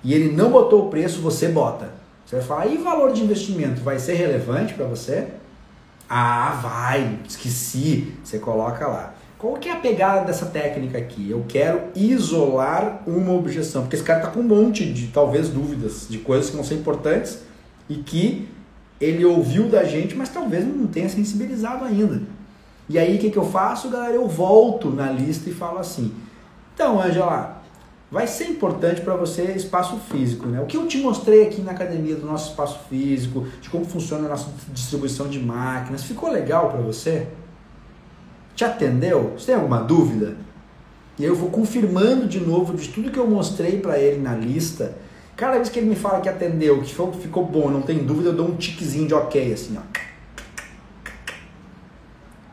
e 0.04 0.14
ele 0.14 0.32
não 0.32 0.50
botou 0.50 0.88
o 0.88 0.90
preço, 0.90 1.22
você 1.22 1.50
bota. 1.50 1.90
Você 2.26 2.38
vai 2.38 2.46
falar, 2.46 2.68
e 2.68 2.78
valor 2.78 3.12
de 3.12 3.24
investimento 3.24 3.82
vai 3.82 4.00
ser 4.00 4.14
relevante 4.14 4.74
para 4.74 4.86
você? 4.86 5.28
Ah, 6.10 6.60
vai, 6.62 7.20
esqueci. 7.28 8.14
Você 8.24 8.40
coloca 8.40 8.88
lá. 8.88 9.14
Qual 9.40 9.54
que 9.54 9.70
é 9.70 9.72
a 9.72 9.78
pegada 9.78 10.26
dessa 10.26 10.48
técnica 10.48 10.98
aqui? 10.98 11.32
Eu 11.32 11.46
quero 11.48 11.84
isolar 11.96 13.02
uma 13.08 13.32
objeção, 13.32 13.84
porque 13.84 13.96
esse 13.96 14.04
cara 14.04 14.20
está 14.20 14.32
com 14.32 14.42
um 14.42 14.44
monte 14.44 14.92
de, 14.92 15.08
talvez, 15.08 15.48
dúvidas 15.48 16.08
de 16.10 16.18
coisas 16.18 16.50
que 16.50 16.58
vão 16.58 16.66
ser 16.66 16.76
importantes 16.76 17.40
e 17.88 17.96
que 17.96 18.50
ele 19.00 19.24
ouviu 19.24 19.70
da 19.70 19.86
gente, 19.86 20.14
mas 20.14 20.28
talvez 20.28 20.68
não 20.68 20.88
tenha 20.88 21.08
sensibilizado 21.08 21.86
ainda. 21.86 22.22
E 22.90 23.00
aí, 23.00 23.16
o 23.16 23.20
que, 23.20 23.32
que 23.32 23.38
eu 23.38 23.46
faço, 23.46 23.90
galera? 23.90 24.16
Eu 24.16 24.28
volto 24.28 24.90
na 24.90 25.10
lista 25.10 25.50
e 25.50 25.54
falo 25.54 25.80
assim, 25.80 26.14
então, 26.76 27.02
Angela, 27.02 27.62
vai 28.12 28.28
ser 28.28 28.50
importante 28.50 29.00
para 29.00 29.16
você 29.16 29.44
espaço 29.54 29.96
físico, 30.12 30.48
né? 30.48 30.60
O 30.60 30.66
que 30.66 30.76
eu 30.76 30.86
te 30.86 30.98
mostrei 30.98 31.44
aqui 31.44 31.62
na 31.62 31.72
academia 31.72 32.16
do 32.16 32.26
nosso 32.26 32.50
espaço 32.50 32.80
físico, 32.90 33.48
de 33.62 33.70
como 33.70 33.86
funciona 33.86 34.26
a 34.26 34.32
nossa 34.32 34.50
distribuição 34.74 35.30
de 35.30 35.40
máquinas, 35.40 36.04
ficou 36.04 36.30
legal 36.30 36.70
para 36.70 36.82
você? 36.82 37.26
Te 38.60 38.66
atendeu? 38.66 39.36
Você 39.38 39.46
tem 39.46 39.56
alguma 39.56 39.78
dúvida? 39.78 40.36
E 41.18 41.24
eu 41.24 41.34
vou 41.34 41.50
confirmando 41.50 42.28
de 42.28 42.42
novo 42.42 42.76
de 42.76 42.90
tudo 42.90 43.10
que 43.10 43.18
eu 43.18 43.26
mostrei 43.26 43.80
para 43.80 43.98
ele 43.98 44.22
na 44.22 44.36
lista. 44.36 44.98
Cada 45.38 45.56
vez 45.56 45.70
que 45.70 45.80
ele 45.80 45.88
me 45.88 45.96
fala 45.96 46.20
que 46.20 46.28
atendeu, 46.28 46.82
que 46.82 46.94
ficou 47.22 47.46
bom, 47.46 47.70
não 47.70 47.82
tem 47.82 48.00
dúvida, 48.00 48.32
eu 48.32 48.34
dou 48.34 48.50
um 48.50 48.58
tiquezinho 48.58 49.08
de 49.08 49.14
ok, 49.14 49.54
assim, 49.54 49.78
ó. 49.78 49.82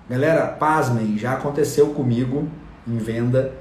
Galera, 0.09 0.47
pasmem, 0.47 1.19
já 1.19 1.33
aconteceu 1.33 1.89
comigo 1.89 2.49
em 2.87 2.99
venda 2.99 3.53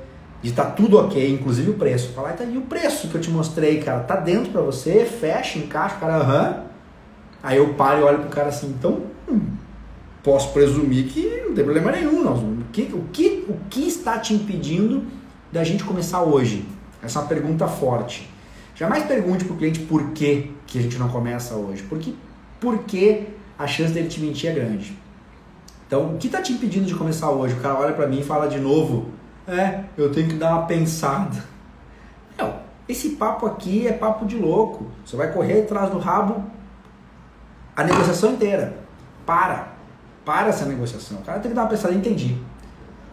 de 0.44 0.52
tá 0.52 0.66
tudo 0.66 1.00
ok, 1.00 1.28
inclusive 1.28 1.72
o 1.72 1.74
preço. 1.74 2.14
Falar, 2.14 2.34
tá, 2.34 2.44
e 2.44 2.60
o 2.60 2.62
preço 2.62 3.08
que 3.08 3.16
eu 3.16 3.22
te 3.22 3.32
mostrei, 3.32 3.82
cara, 3.82 4.02
tá 4.02 4.18
dentro 4.18 4.52
para 4.52 4.62
você, 4.62 5.04
fecha, 5.04 5.58
encaixa, 5.58 5.96
cara, 5.96 6.18
aham. 6.18 6.64
Aí 7.42 7.58
eu 7.58 7.74
paro 7.74 8.02
e 8.02 8.04
olho 8.04 8.20
pro 8.20 8.30
cara 8.30 8.50
assim, 8.50 8.68
então 8.68 9.02
hum, 9.28 9.48
posso 10.26 10.52
presumir 10.52 11.06
que 11.06 11.44
não 11.46 11.54
tem 11.54 11.64
problema 11.64 11.92
nenhum. 11.92 12.24
Nós, 12.24 12.40
o, 12.40 12.66
que, 12.74 12.82
o, 12.92 13.04
que, 13.14 13.46
o 13.48 13.58
que 13.70 13.88
está 13.88 14.18
te 14.18 14.34
impedindo 14.34 15.04
da 15.52 15.64
gente 15.64 15.84
começar 15.84 16.24
hoje? 16.24 16.66
Essa 17.02 17.20
é 17.20 17.22
uma 17.22 17.28
pergunta 17.28 17.68
forte. 17.68 18.28
Jamais 18.74 19.06
pergunte 19.06 19.46
pro 19.46 19.56
cliente 19.56 19.82
por 19.82 20.10
que, 20.10 20.52
que 20.66 20.80
a 20.80 20.82
gente 20.82 20.98
não 20.98 21.08
começa 21.08 21.54
hoje. 21.54 21.84
Porque, 21.84 22.16
porque 22.60 23.28
a 23.58 23.68
chance 23.68 23.94
dele 23.94 24.10
te 24.10 24.20
mentir 24.20 24.50
é 24.50 24.54
grande. 24.54 24.98
Então, 25.86 26.16
o 26.16 26.18
que 26.18 26.26
está 26.26 26.42
te 26.42 26.52
impedindo 26.52 26.88
de 26.88 26.96
começar 26.96 27.30
hoje? 27.30 27.54
O 27.54 27.60
cara 27.62 27.80
olha 27.80 27.94
para 27.94 28.08
mim 28.08 28.22
e 28.22 28.24
fala 28.24 28.48
de 28.48 28.60
novo, 28.60 29.12
é, 29.48 29.84
eu 29.96 30.12
tenho 30.12 30.28
que 30.28 30.36
dar 30.36 30.56
uma 30.56 30.66
pensada. 30.66 31.44
Não, 32.36 32.56
esse 32.90 33.10
papo 33.10 33.46
aqui 33.46 33.88
é 33.88 33.94
papo 33.94 34.26
de 34.26 34.36
louco. 34.36 34.88
Você 35.06 35.16
vai 35.16 35.32
correr 35.32 35.62
atrás 35.62 35.92
do 35.92 36.00
rabo 36.00 36.44
a 37.76 37.84
negociação 37.84 38.34
inteira. 38.34 38.76
Para. 39.24 39.75
Para 40.26 40.50
essa 40.50 40.66
negociação. 40.66 41.20
O 41.20 41.22
cara 41.22 41.40
tem 41.40 41.52
que 41.52 41.56
dar 41.56 41.64
uma 41.64 41.70
pensada, 41.70 41.94
entendi. 41.94 42.36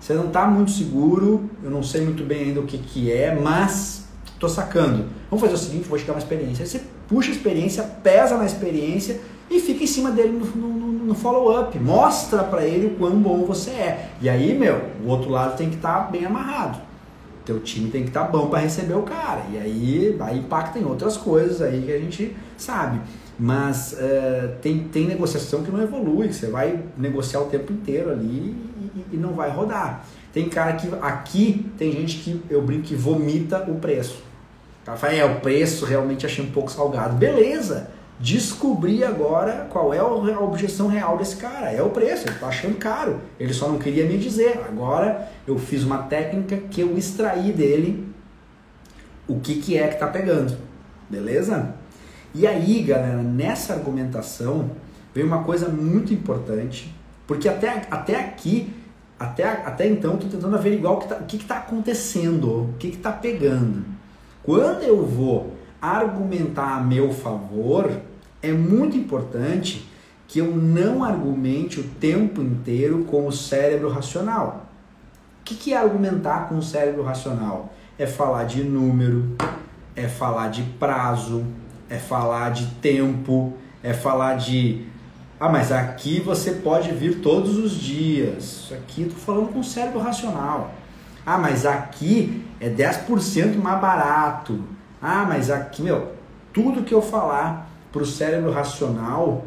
Você 0.00 0.14
não 0.14 0.26
está 0.26 0.46
muito 0.46 0.72
seguro, 0.72 1.48
eu 1.62 1.70
não 1.70 1.82
sei 1.82 2.00
muito 2.00 2.24
bem 2.24 2.46
ainda 2.46 2.60
o 2.60 2.66
que, 2.66 2.78
que 2.78 3.12
é, 3.12 3.38
mas 3.38 4.08
estou 4.32 4.48
sacando. 4.48 5.04
Vamos 5.30 5.40
fazer 5.40 5.54
o 5.54 5.58
seguinte, 5.58 5.88
vou 5.88 5.96
te 5.96 6.04
dar 6.04 6.14
uma 6.14 6.18
experiência. 6.18 6.64
Aí 6.64 6.68
você 6.68 6.80
puxa 7.08 7.28
a 7.28 7.32
experiência, 7.32 7.84
pesa 8.02 8.36
na 8.36 8.44
experiência 8.44 9.20
e 9.48 9.60
fica 9.60 9.84
em 9.84 9.86
cima 9.86 10.10
dele 10.10 10.30
no, 10.30 10.66
no, 10.66 10.92
no 11.04 11.14
follow-up. 11.14 11.78
Mostra 11.78 12.42
para 12.42 12.64
ele 12.64 12.86
o 12.86 12.90
quão 12.96 13.12
bom 13.12 13.44
você 13.44 13.70
é. 13.70 14.10
E 14.20 14.28
aí, 14.28 14.58
meu, 14.58 14.80
o 15.04 15.08
outro 15.08 15.30
lado 15.30 15.56
tem 15.56 15.68
que 15.68 15.76
estar 15.76 16.06
tá 16.06 16.10
bem 16.10 16.24
amarrado. 16.24 16.80
Teu 17.44 17.60
time 17.60 17.90
tem 17.90 18.02
que 18.02 18.08
estar 18.08 18.24
tá 18.24 18.28
bom 18.28 18.48
para 18.48 18.60
receber 18.60 18.94
o 18.94 19.02
cara. 19.02 19.42
E 19.52 19.58
aí, 19.58 20.16
aí 20.20 20.38
impacta 20.38 20.78
em 20.78 20.84
outras 20.84 21.16
coisas 21.16 21.60
aí 21.60 21.82
que 21.82 21.92
a 21.92 21.98
gente 21.98 22.36
sabe. 22.56 23.00
Mas 23.38 23.94
uh, 23.94 24.54
tem, 24.60 24.84
tem 24.84 25.06
negociação 25.06 25.62
que 25.62 25.70
não 25.70 25.82
evolui, 25.82 26.28
que 26.28 26.34
você 26.34 26.46
vai 26.46 26.80
negociar 26.96 27.40
o 27.40 27.46
tempo 27.46 27.72
inteiro 27.72 28.10
ali 28.10 28.54
e, 28.94 29.14
e 29.14 29.16
não 29.16 29.32
vai 29.32 29.50
rodar. 29.50 30.04
Tem 30.32 30.48
cara 30.48 30.74
que 30.74 30.88
aqui 31.00 31.70
tem 31.76 31.92
gente 31.92 32.18
que 32.18 32.42
eu 32.48 32.62
brinco 32.62 32.84
que 32.84 32.94
vomita 32.94 33.64
o 33.68 33.76
preço. 33.76 34.22
Fala, 34.84 35.12
é, 35.12 35.24
o 35.24 35.40
preço 35.40 35.84
realmente 35.84 36.26
achei 36.26 36.44
um 36.44 36.50
pouco 36.50 36.70
salgado. 36.70 37.14
Beleza, 37.14 37.90
descobri 38.18 39.04
agora 39.04 39.66
qual 39.70 39.92
é 39.94 39.98
a 39.98 40.40
objeção 40.40 40.88
real 40.88 41.16
desse 41.16 41.36
cara. 41.36 41.70
É 41.70 41.82
o 41.82 41.90
preço, 41.90 42.26
ele 42.28 42.38
tá 42.38 42.48
achando 42.48 42.76
caro. 42.76 43.20
Ele 43.38 43.52
só 43.52 43.68
não 43.68 43.78
queria 43.78 44.06
me 44.06 44.18
dizer. 44.18 44.60
Agora 44.66 45.28
eu 45.46 45.58
fiz 45.58 45.84
uma 45.84 45.98
técnica 45.98 46.56
que 46.56 46.80
eu 46.80 46.96
extraí 46.96 47.52
dele 47.52 48.08
o 49.28 49.38
que, 49.38 49.56
que 49.56 49.78
é 49.78 49.88
que 49.88 49.98
tá 49.98 50.06
pegando. 50.06 50.56
Beleza? 51.08 51.74
E 52.34 52.46
aí, 52.46 52.82
galera, 52.82 53.22
nessa 53.22 53.74
argumentação 53.74 54.70
vem 55.14 55.22
uma 55.22 55.44
coisa 55.44 55.68
muito 55.68 56.14
importante, 56.14 56.94
porque 57.26 57.46
até, 57.46 57.86
até 57.90 58.18
aqui, 58.18 58.72
até, 59.18 59.44
até 59.44 59.86
então, 59.86 60.14
estou 60.14 60.30
tentando 60.30 60.56
averiguar 60.56 60.94
o 60.94 60.96
que 60.96 61.04
está 61.04 61.16
que 61.16 61.38
tá 61.38 61.58
acontecendo, 61.58 62.70
o 62.70 62.74
que 62.78 62.88
está 62.88 63.12
pegando. 63.12 63.84
Quando 64.42 64.82
eu 64.82 65.04
vou 65.04 65.54
argumentar 65.80 66.76
a 66.76 66.80
meu 66.80 67.12
favor, 67.12 67.90
é 68.42 68.50
muito 68.52 68.96
importante 68.96 69.86
que 70.26 70.38
eu 70.38 70.56
não 70.56 71.04
argumente 71.04 71.80
o 71.80 71.84
tempo 71.84 72.40
inteiro 72.40 73.04
com 73.04 73.26
o 73.26 73.32
cérebro 73.32 73.90
racional. 73.90 74.66
O 75.40 75.44
que, 75.44 75.54
que 75.54 75.74
é 75.74 75.76
argumentar 75.76 76.48
com 76.48 76.56
o 76.56 76.62
cérebro 76.62 77.02
racional? 77.02 77.74
É 77.98 78.06
falar 78.06 78.44
de 78.44 78.64
número, 78.64 79.36
é 79.94 80.08
falar 80.08 80.48
de 80.48 80.62
prazo, 80.78 81.44
é 81.92 81.98
falar 81.98 82.52
de 82.52 82.66
tempo, 82.76 83.52
é 83.82 83.92
falar 83.92 84.36
de. 84.36 84.86
Ah, 85.38 85.50
mas 85.50 85.70
aqui 85.70 86.20
você 86.20 86.52
pode 86.52 86.90
vir 86.92 87.20
todos 87.20 87.58
os 87.58 87.72
dias. 87.72 88.72
Aqui 88.72 89.04
tô 89.04 89.16
falando 89.16 89.52
com 89.52 89.60
o 89.60 89.64
cérebro 89.64 90.00
racional. 90.00 90.72
Ah, 91.26 91.36
mas 91.36 91.66
aqui 91.66 92.44
é 92.58 92.70
10% 92.70 93.56
mais 93.56 93.78
barato. 93.78 94.58
Ah, 95.02 95.26
mas 95.28 95.50
aqui, 95.50 95.82
meu, 95.82 96.12
tudo 96.52 96.82
que 96.82 96.94
eu 96.94 97.02
falar 97.02 97.68
para 97.92 98.02
o 98.02 98.06
cérebro 98.06 98.50
racional 98.50 99.44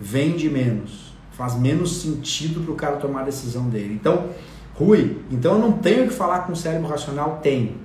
vende 0.00 0.48
menos. 0.48 1.12
Faz 1.32 1.56
menos 1.56 2.00
sentido 2.00 2.62
para 2.62 2.72
o 2.72 2.76
cara 2.76 2.96
tomar 2.96 3.20
a 3.20 3.24
decisão 3.24 3.68
dele. 3.68 3.92
Então, 4.00 4.30
Rui, 4.74 5.18
então 5.30 5.54
eu 5.54 5.58
não 5.58 5.72
tenho 5.72 6.08
que 6.08 6.14
falar 6.14 6.40
com 6.40 6.52
o 6.52 6.56
cérebro 6.56 6.88
racional? 6.88 7.40
Tem. 7.42 7.76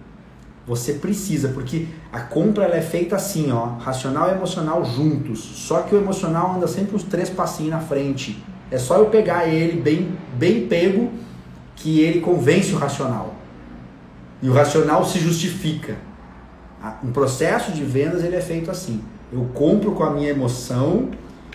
Você 0.72 0.94
precisa, 0.94 1.50
porque 1.50 1.86
a 2.14 2.22
compra 2.22 2.64
ela 2.64 2.78
é 2.78 2.82
feita 2.82 3.18
assim, 3.18 3.52
ó, 3.52 3.76
racional 3.78 4.30
e 4.30 4.32
emocional 4.32 4.86
juntos. 4.86 5.40
Só 5.40 5.82
que 5.82 5.94
o 5.94 5.98
emocional 5.98 6.56
anda 6.56 6.66
sempre 6.66 6.96
uns 6.96 7.04
três 7.04 7.30
passinhos 7.30 7.72
na 7.72 7.82
frente. 7.82 8.42
É 8.72 8.78
só 8.78 8.96
eu 8.96 9.08
pegar 9.08 9.50
ele 9.50 9.82
bem, 9.82 10.18
bem 10.36 10.68
pego 10.68 11.12
que 11.76 12.00
ele 12.00 12.22
convence 12.22 12.72
o 12.72 12.78
racional. 12.78 13.36
E 14.42 14.48
o 14.48 14.54
racional 14.54 15.04
se 15.04 15.20
justifica. 15.20 15.98
Um 17.04 17.12
processo 17.12 17.74
de 17.74 17.84
vendas 17.84 18.24
ele 18.24 18.38
é 18.38 18.42
feito 18.42 18.72
assim. 18.72 19.04
Eu 19.30 19.50
compro 19.54 19.92
com 19.92 20.06
a 20.06 20.12
minha 20.12 20.30
emoção 20.30 21.10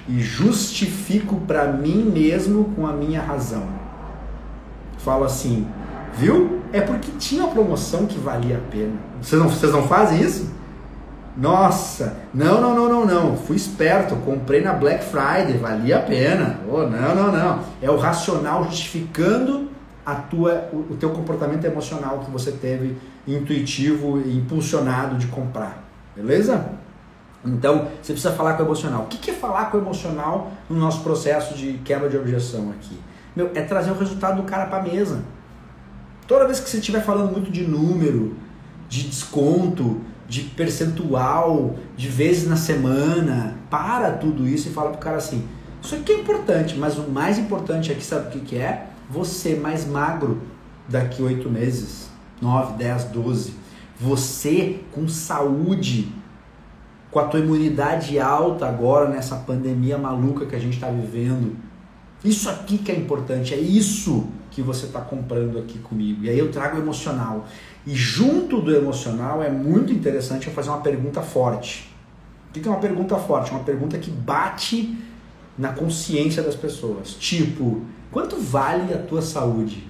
e 0.07 0.21
justifico 0.21 1.41
para 1.47 1.73
mim 1.73 2.05
mesmo 2.05 2.67
com 2.77 2.87
a 2.87 2.93
minha 2.93 3.23
razão. 3.23 3.67
Falo 4.99 5.25
assim, 5.25 5.67
Viu? 6.17 6.56
É 6.73 6.81
porque 6.81 7.11
tinha 7.19 7.47
promoção 7.49 8.07
que 8.07 8.19
valia 8.19 8.57
a 8.57 8.71
pena. 8.71 8.95
Vocês 9.21 9.41
não, 9.41 9.49
vocês 9.49 9.73
não 9.73 9.87
fazem 9.87 10.21
isso? 10.21 10.55
Nossa, 11.37 12.17
não, 12.33 12.61
não, 12.61 12.75
não, 12.75 12.89
não, 12.89 13.07
não. 13.07 13.37
Fui 13.37 13.57
esperto, 13.57 14.17
comprei 14.17 14.63
na 14.63 14.73
Black 14.73 15.05
Friday, 15.05 15.59
valia 15.59 15.99
a 15.99 16.03
pena. 16.03 16.61
Oh, 16.69 16.83
não, 16.85 17.15
não, 17.15 17.33
não. 17.33 17.61
É 17.83 17.91
o 17.91 17.97
racional 17.99 18.65
justificando 18.65 19.69
a 20.05 20.15
tua, 20.15 20.69
o, 20.73 20.93
o 20.93 20.97
teu 20.99 21.11
comportamento 21.11 21.65
emocional 21.65 22.21
que 22.21 22.31
você 22.31 22.53
teve 22.53 22.97
intuitivo 23.27 24.21
e 24.21 24.39
impulsionado 24.39 25.17
de 25.17 25.27
comprar. 25.27 25.85
Beleza? 26.15 26.65
Então, 27.45 27.89
você 28.03 28.13
precisa 28.13 28.33
falar 28.33 28.55
com 28.55 28.63
o 28.63 28.67
emocional. 28.67 29.03
O 29.03 29.07
que 29.07 29.31
é 29.31 29.35
falar 29.35 29.71
com 29.71 29.77
o 29.77 29.81
emocional 29.81 30.51
no 30.71 30.77
nosso 30.79 31.03
processo 31.03 31.55
de 31.55 31.75
quebra 31.85 32.09
de 32.09 32.17
objeção 32.17 32.71
aqui? 32.71 32.99
Meu, 33.35 33.51
é 33.55 33.61
trazer 33.61 33.91
o 33.91 33.99
resultado 33.99 34.41
do 34.41 34.45
cara 34.45 34.67
para 34.67 34.79
a 34.79 34.83
mesa. 34.83 35.23
Toda 36.27 36.47
vez 36.47 36.59
que 36.59 36.69
você 36.69 36.79
estiver 36.79 37.05
falando 37.05 37.33
muito 37.33 37.51
de 37.51 37.67
número, 37.67 38.35
de 38.89 39.05
desconto, 39.05 40.01
de 40.29 40.43
percentual, 40.43 41.77
de 41.97 42.09
vezes 42.09 42.49
na 42.49 42.57
semana, 42.57 43.57
para 43.71 44.13
tudo 44.13 44.47
isso 44.47 44.69
e 44.69 44.73
fala 44.73 44.91
pro 44.91 44.99
cara 44.99 45.19
assim: 45.19 45.47
Isso 45.81 45.95
aqui 45.95 46.13
é 46.13 46.21
importante, 46.21 46.77
mas 46.77 46.99
o 46.99 47.09
mais 47.09 47.39
importante 47.39 47.93
aqui, 47.93 48.05
sabe 48.05 48.29
o 48.29 48.31
que, 48.31 48.41
que 48.41 48.57
é? 48.57 48.89
Você 49.09 49.55
mais 49.55 49.87
magro 49.87 50.43
daqui 50.89 51.23
oito 51.23 51.49
meses, 51.49 52.11
nove, 52.43 52.77
dez, 52.77 53.05
doze. 53.05 53.55
Você 53.99 54.81
com 54.93 55.09
saúde, 55.09 56.13
com 57.11 57.21
a 57.21 57.25
tua 57.25 57.41
imunidade 57.41 58.19
alta 58.19 58.67
agora 58.67 59.09
nessa 59.09 59.37
pandemia 59.37 59.97
maluca 59.97 60.45
que 60.45 60.57
a 60.57 60.59
gente 60.59 60.75
está 60.75 60.91
vivendo. 60.91 61.57
Isso 62.25 62.51
aqui 62.51 62.79
que 62.79 62.91
é 62.91 62.97
importante, 62.97 63.55
é 63.55 63.59
isso 63.59 64.27
que 64.57 64.63
você 64.63 64.87
está 64.87 65.03
comprando 65.03 65.59
aqui 65.59 65.79
comigo. 65.79 66.25
E 66.25 66.31
aí 66.31 66.39
eu 66.39 66.51
trago 66.51 66.79
o 66.79 66.81
emocional. 66.81 67.47
E 67.87 67.95
junto 67.95 68.63
do 68.63 68.75
emocional 68.75 69.43
é 69.43 69.51
muito 69.51 69.93
interessante 69.93 70.47
eu 70.47 70.53
fazer 70.55 70.71
uma 70.71 70.81
pergunta 70.81 71.21
forte. 71.21 71.95
O 72.49 72.53
que 72.55 72.67
é 72.67 72.71
uma 72.71 72.81
pergunta 72.81 73.19
forte? 73.19 73.51
Uma 73.51 73.65
pergunta 73.65 73.99
que 73.99 74.11
bate 74.11 74.99
na 75.59 75.75
consciência 75.75 76.43
das 76.43 76.55
pessoas. 76.55 77.11
Tipo, 77.11 77.83
quanto 78.11 78.41
vale 78.41 78.95
a 78.95 78.99
tua 78.99 79.21
saúde? 79.21 79.87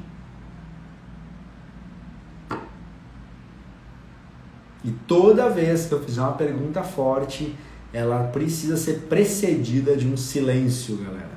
E 4.83 4.91
toda 5.07 5.49
vez 5.49 5.87
que 5.87 5.95
eu 5.95 6.03
fizer 6.03 6.23
uma 6.23 6.33
pergunta 6.33 6.83
forte, 6.83 7.55
ela 7.93 8.25
precisa 8.25 8.77
ser 8.77 9.03
precedida 9.03 9.97
de 9.97 10.09
um 10.09 10.17
silêncio, 10.17 10.97
galera. 10.97 11.37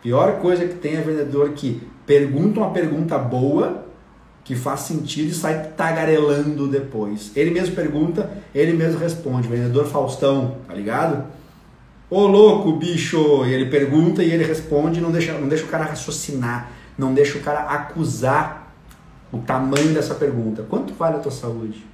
Pior 0.00 0.38
coisa 0.38 0.64
que 0.68 0.74
tem 0.74 0.94
é 0.94 1.00
vendedor 1.00 1.50
que 1.54 1.92
pergunta 2.06 2.60
uma 2.60 2.70
pergunta 2.70 3.18
boa 3.18 3.84
que 4.44 4.54
faz 4.54 4.80
sentido 4.80 5.30
e 5.30 5.34
sai 5.34 5.68
tagarelando 5.76 6.68
depois. 6.68 7.32
Ele 7.34 7.50
mesmo 7.50 7.74
pergunta, 7.74 8.30
ele 8.54 8.74
mesmo 8.74 8.98
responde. 8.98 9.48
Vendedor 9.48 9.86
Faustão, 9.86 10.58
tá 10.68 10.74
ligado? 10.74 11.24
Ô 12.10 12.26
louco, 12.26 12.72
bicho! 12.72 13.44
E 13.46 13.54
ele 13.54 13.70
pergunta 13.70 14.22
e 14.22 14.30
ele 14.30 14.44
responde, 14.44 15.00
não 15.00 15.10
deixa, 15.10 15.32
não 15.38 15.48
deixa 15.48 15.64
o 15.64 15.68
cara 15.68 15.84
raciocinar, 15.84 16.70
não 16.96 17.14
deixa 17.14 17.38
o 17.38 17.40
cara 17.40 17.60
acusar 17.60 18.72
o 19.32 19.38
tamanho 19.38 19.94
dessa 19.94 20.14
pergunta. 20.14 20.62
Quanto 20.68 20.92
vale 20.94 21.16
a 21.16 21.20
tua 21.20 21.32
saúde? 21.32 21.84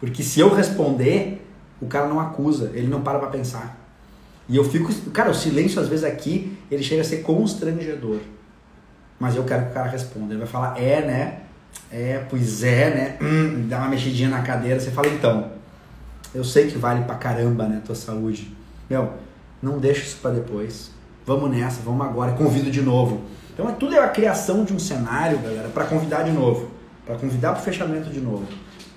Porque 0.00 0.22
se 0.22 0.40
eu 0.40 0.54
responder, 0.54 1.46
o 1.80 1.86
cara 1.86 2.08
não 2.08 2.18
acusa, 2.18 2.70
ele 2.74 2.86
não 2.86 3.02
para 3.02 3.18
pra 3.18 3.28
pensar. 3.28 3.85
E 4.48 4.56
eu 4.56 4.64
fico. 4.64 4.92
Cara, 5.10 5.30
o 5.30 5.34
silêncio 5.34 5.80
às 5.80 5.88
vezes 5.88 6.04
aqui 6.04 6.56
ele 6.70 6.82
chega 6.82 7.02
a 7.02 7.04
ser 7.04 7.18
constrangedor. 7.18 8.18
Mas 9.18 9.34
eu 9.34 9.44
quero 9.44 9.64
que 9.64 9.70
o 9.70 9.74
cara 9.74 9.88
responda. 9.88 10.34
Ele 10.34 10.38
vai 10.40 10.48
falar, 10.48 10.80
é, 10.80 11.04
né? 11.04 11.38
É, 11.90 12.24
pois 12.28 12.62
é, 12.62 12.90
né? 12.94 13.16
Hum, 13.20 13.66
dá 13.68 13.78
uma 13.78 13.88
mexidinha 13.88 14.28
na 14.28 14.42
cadeira. 14.42 14.78
Você 14.78 14.90
fala, 14.90 15.08
então. 15.08 15.52
Eu 16.34 16.44
sei 16.44 16.66
que 16.66 16.76
vale 16.76 17.04
pra 17.04 17.14
caramba, 17.14 17.66
né? 17.66 17.80
Tua 17.84 17.94
saúde. 17.94 18.54
Meu, 18.90 19.14
não 19.62 19.78
deixa 19.78 20.02
isso 20.02 20.18
pra 20.20 20.30
depois. 20.30 20.90
Vamos 21.24 21.50
nessa, 21.50 21.80
vamos 21.82 22.06
agora. 22.06 22.32
Convido 22.32 22.70
de 22.70 22.82
novo. 22.82 23.22
Então, 23.52 23.68
é 23.68 23.72
tudo 23.72 23.94
é 23.94 23.98
a 23.98 24.08
criação 24.08 24.64
de 24.64 24.74
um 24.74 24.78
cenário, 24.78 25.38
galera, 25.38 25.68
para 25.68 25.86
convidar 25.86 26.22
de 26.22 26.30
novo. 26.30 26.70
para 27.06 27.16
convidar 27.16 27.52
pro 27.52 27.62
fechamento 27.62 28.10
de 28.10 28.20
novo. 28.20 28.44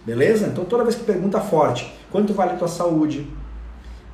Beleza? 0.06 0.48
Então, 0.48 0.66
toda 0.66 0.84
vez 0.84 0.96
que 0.96 1.04
pergunta 1.04 1.40
forte, 1.40 1.94
quanto 2.12 2.34
vale 2.34 2.58
tua 2.58 2.68
saúde? 2.68 3.28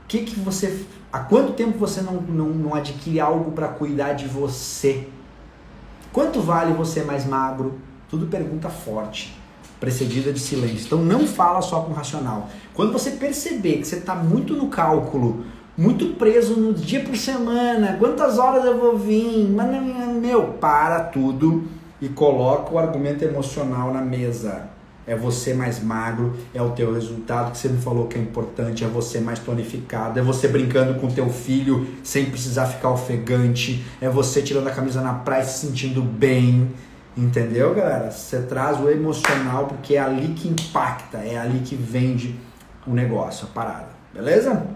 Que, 0.08 0.20
que 0.20 0.40
você 0.40 0.86
Há 1.16 1.20
quanto 1.20 1.54
tempo 1.54 1.78
você 1.78 2.02
não, 2.02 2.16
não, 2.16 2.50
não 2.50 2.76
adquire 2.76 3.22
algo 3.22 3.52
para 3.52 3.70
cuidar 3.70 4.12
de 4.12 4.28
você? 4.28 5.08
Quanto 6.12 6.42
vale 6.42 6.74
você 6.74 7.04
mais 7.04 7.26
magro? 7.26 7.76
Tudo 8.10 8.28
pergunta 8.28 8.68
forte, 8.68 9.34
precedida 9.80 10.34
de 10.34 10.40
silêncio. 10.42 10.88
Então 10.88 11.00
não 11.00 11.26
fala 11.26 11.62
só 11.62 11.80
com 11.84 11.94
racional. 11.94 12.50
Quando 12.74 12.92
você 12.92 13.12
perceber 13.12 13.78
que 13.78 13.88
você 13.88 13.96
está 13.96 14.14
muito 14.14 14.58
no 14.58 14.68
cálculo, 14.68 15.46
muito 15.78 16.16
preso 16.16 16.60
no 16.60 16.74
dia 16.74 17.00
por 17.00 17.16
semana, 17.16 17.96
quantas 17.98 18.38
horas 18.38 18.66
eu 18.66 18.78
vou 18.78 18.98
vir, 18.98 19.48
meu, 20.20 20.56
para 20.60 21.00
tudo 21.00 21.64
e 22.02 22.10
coloca 22.10 22.74
o 22.74 22.78
argumento 22.78 23.24
emocional 23.24 23.94
na 23.94 24.02
mesa 24.02 24.75
é 25.08 25.16
você 25.16 25.54
mais 25.54 25.82
magro, 25.82 26.36
é 26.54 26.62
o 26.62 26.72
teu 26.72 26.94
resultado 26.94 27.52
que 27.52 27.58
você 27.58 27.70
me 27.70 27.82
falou 27.82 28.08
que 28.08 28.18
é 28.18 28.22
importante, 28.22 28.84
é 28.84 28.88
você 28.88 29.20
mais 29.20 29.40
tonificado, 29.40 30.20
é 30.20 30.22
você 30.22 30.48
brincando 30.48 31.00
com 31.00 31.08
teu 31.08 31.30
filho 31.30 31.88
sem 32.04 32.26
precisar 32.26 32.68
ficar 32.68 32.90
ofegante, 32.90 33.86
é 34.02 34.10
você 34.10 34.42
tirando 34.42 34.68
a 34.68 34.72
camisa 34.72 35.02
na 35.02 35.14
praia 35.14 35.44
se 35.44 35.66
sentindo 35.66 36.02
bem, 36.02 36.72
entendeu, 37.16 37.74
galera? 37.74 38.12
Você 38.12 38.42
traz 38.42 38.80
o 38.80 38.90
emocional 38.90 39.68
porque 39.68 39.96
é 39.96 40.00
ali 40.00 40.30
que 40.30 40.48
impacta, 40.48 41.18
é 41.18 41.38
ali 41.38 41.60
que 41.60 41.76
vende 41.76 42.36
o 42.88 42.94
negócio, 42.94 43.48
a 43.48 43.54
parada, 43.54 43.90
beleza? 44.14 44.76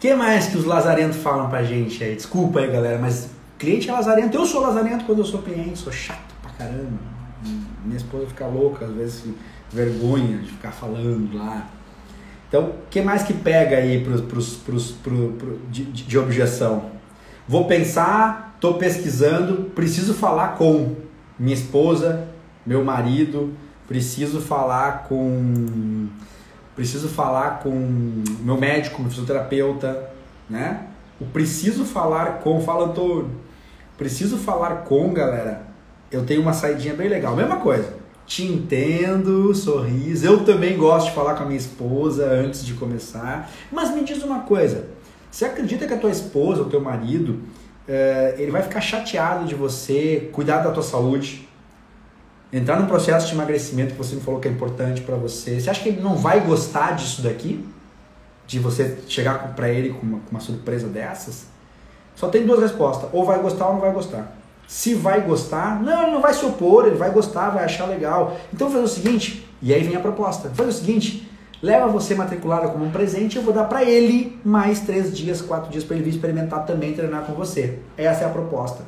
que 0.00 0.14
mais 0.14 0.46
que 0.46 0.56
os 0.56 0.64
lazarentos 0.64 1.18
falam 1.18 1.48
pra 1.48 1.62
gente 1.64 2.02
aí? 2.02 2.14
Desculpa 2.14 2.60
aí, 2.60 2.70
galera, 2.70 2.98
mas 2.98 3.30
cliente 3.58 3.90
é 3.90 3.92
lazarento. 3.92 4.36
Eu 4.36 4.46
sou 4.46 4.60
lazarento 4.62 5.04
quando 5.04 5.18
eu 5.18 5.24
sou 5.24 5.42
cliente, 5.42 5.78
sou 5.78 5.92
chato 5.92 6.34
pra 6.40 6.52
caramba. 6.52 7.17
Minha 7.84 7.96
esposa 7.96 8.26
fica 8.26 8.46
louca, 8.46 8.86
às 8.86 8.94
vezes 8.94 9.24
vergonha 9.70 10.38
de 10.38 10.50
ficar 10.50 10.72
falando 10.72 11.36
lá. 11.36 11.68
Então, 12.48 12.70
o 12.70 12.74
que 12.90 13.02
mais 13.02 13.22
que 13.22 13.34
pega 13.34 13.76
aí 13.76 14.02
pros, 14.02 14.22
pros, 14.22 14.56
pros, 14.56 14.90
pro, 14.92 15.32
pro, 15.32 15.58
de, 15.70 15.84
de 15.84 16.18
objeção? 16.18 16.90
Vou 17.46 17.66
pensar, 17.66 18.52
estou 18.54 18.74
pesquisando, 18.74 19.70
preciso 19.70 20.14
falar 20.14 20.56
com 20.56 20.96
minha 21.38 21.54
esposa, 21.54 22.26
meu 22.64 22.82
marido, 22.84 23.52
preciso 23.86 24.40
falar 24.40 25.04
com 25.08 26.08
preciso 26.74 27.08
falar 27.08 27.58
com 27.58 28.22
meu 28.40 28.56
médico, 28.56 29.00
meu 29.00 29.10
fisioterapeuta, 29.10 30.10
né? 30.48 30.86
O 31.20 31.26
preciso 31.26 31.84
falar 31.84 32.38
com, 32.38 32.60
fala 32.60 32.86
Antônio, 32.86 33.30
preciso 33.96 34.36
falar 34.36 34.84
com, 34.84 35.12
galera. 35.12 35.67
Eu 36.10 36.24
tenho 36.24 36.40
uma 36.40 36.52
saidinha 36.52 36.94
bem 36.94 37.08
legal, 37.08 37.36
mesma 37.36 37.56
coisa. 37.56 37.94
Te 38.26 38.44
entendo, 38.44 39.54
sorriso. 39.54 40.26
Eu 40.26 40.44
também 40.44 40.76
gosto 40.76 41.08
de 41.08 41.14
falar 41.14 41.34
com 41.34 41.42
a 41.42 41.46
minha 41.46 41.58
esposa 41.58 42.26
antes 42.26 42.64
de 42.64 42.74
começar. 42.74 43.50
Mas 43.70 43.90
me 43.94 44.02
diz 44.04 44.22
uma 44.22 44.40
coisa: 44.40 44.88
você 45.30 45.44
acredita 45.44 45.86
que 45.86 45.94
a 45.94 45.98
tua 45.98 46.10
esposa, 46.10 46.62
o 46.62 46.66
teu 46.66 46.80
marido, 46.80 47.40
eh, 47.86 48.36
ele 48.38 48.50
vai 48.50 48.62
ficar 48.62 48.80
chateado 48.80 49.46
de 49.46 49.54
você 49.54 50.30
cuidar 50.32 50.58
da 50.58 50.70
tua 50.70 50.82
saúde, 50.82 51.48
entrar 52.52 52.80
num 52.80 52.86
processo 52.86 53.26
de 53.28 53.34
emagrecimento 53.34 53.92
que 53.92 53.98
você 53.98 54.14
me 54.14 54.22
falou 54.22 54.40
que 54.40 54.48
é 54.48 54.50
importante 54.50 55.02
para 55.02 55.16
você? 55.16 55.60
Você 55.60 55.68
acha 55.68 55.82
que 55.82 55.90
ele 55.90 56.00
não 56.00 56.16
vai 56.16 56.40
gostar 56.40 56.92
disso 56.96 57.22
daqui? 57.22 57.66
De 58.46 58.58
você 58.58 58.98
chegar 59.06 59.54
para 59.54 59.68
ele 59.68 59.90
com 59.90 60.06
uma, 60.06 60.20
com 60.20 60.30
uma 60.30 60.40
surpresa 60.40 60.86
dessas? 60.86 61.46
Só 62.14 62.28
tem 62.28 62.46
duas 62.46 62.60
respostas: 62.60 63.10
ou 63.12 63.26
vai 63.26 63.38
gostar 63.40 63.66
ou 63.66 63.74
não 63.74 63.80
vai 63.80 63.92
gostar. 63.92 64.37
Se 64.68 64.92
vai 64.92 65.22
gostar, 65.22 65.82
não, 65.82 66.02
ele 66.02 66.10
não 66.10 66.20
vai 66.20 66.34
se 66.34 66.44
opor, 66.44 66.86
ele 66.86 66.96
vai 66.96 67.10
gostar, 67.10 67.48
vai 67.48 67.64
achar 67.64 67.86
legal. 67.86 68.36
Então 68.52 68.70
fazer 68.70 68.84
o 68.84 68.88
seguinte, 68.88 69.48
e 69.62 69.72
aí 69.72 69.82
vem 69.82 69.96
a 69.96 70.00
proposta. 70.00 70.50
Fazer 70.50 70.68
o 70.68 70.72
seguinte, 70.72 71.26
leva 71.62 71.88
você 71.88 72.14
matriculada 72.14 72.68
como 72.68 72.84
um 72.84 72.90
presente, 72.90 73.38
eu 73.38 73.42
vou 73.42 73.54
dar 73.54 73.64
para 73.64 73.82
ele 73.82 74.38
mais 74.44 74.80
três 74.80 75.16
dias, 75.16 75.40
quatro 75.40 75.70
dias 75.70 75.84
para 75.84 75.96
ele 75.96 76.04
vir 76.04 76.10
experimentar 76.10 76.66
também 76.66 76.92
treinar 76.92 77.22
com 77.22 77.32
você. 77.32 77.78
Essa 77.96 78.24
é 78.24 78.26
a 78.26 78.30
proposta 78.30 78.84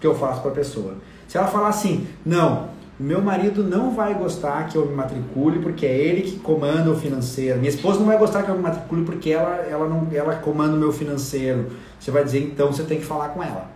que 0.00 0.06
eu 0.06 0.16
faço 0.16 0.40
para 0.40 0.50
a 0.50 0.54
pessoa. 0.54 0.94
Se 1.28 1.38
ela 1.38 1.46
falar 1.46 1.68
assim, 1.68 2.08
não, 2.26 2.70
meu 2.98 3.22
marido 3.22 3.62
não 3.62 3.92
vai 3.92 4.12
gostar 4.14 4.66
que 4.66 4.76
eu 4.76 4.84
me 4.84 4.96
matricule 4.96 5.60
porque 5.60 5.86
é 5.86 5.96
ele 5.96 6.22
que 6.22 6.40
comanda 6.40 6.90
o 6.90 6.96
financeiro. 6.96 7.60
Minha 7.60 7.70
esposa 7.70 8.00
não 8.00 8.06
vai 8.06 8.18
gostar 8.18 8.42
que 8.42 8.50
eu 8.50 8.56
me 8.56 8.62
matricule 8.62 9.04
porque 9.04 9.30
ela, 9.30 9.54
ela, 9.70 9.88
não, 9.88 10.08
ela 10.12 10.34
comanda 10.34 10.74
o 10.74 10.76
meu 10.76 10.92
financeiro. 10.92 11.68
Você 12.00 12.10
vai 12.10 12.24
dizer, 12.24 12.42
então 12.42 12.72
você 12.72 12.82
tem 12.82 12.98
que 12.98 13.06
falar 13.06 13.28
com 13.28 13.40
ela. 13.40 13.69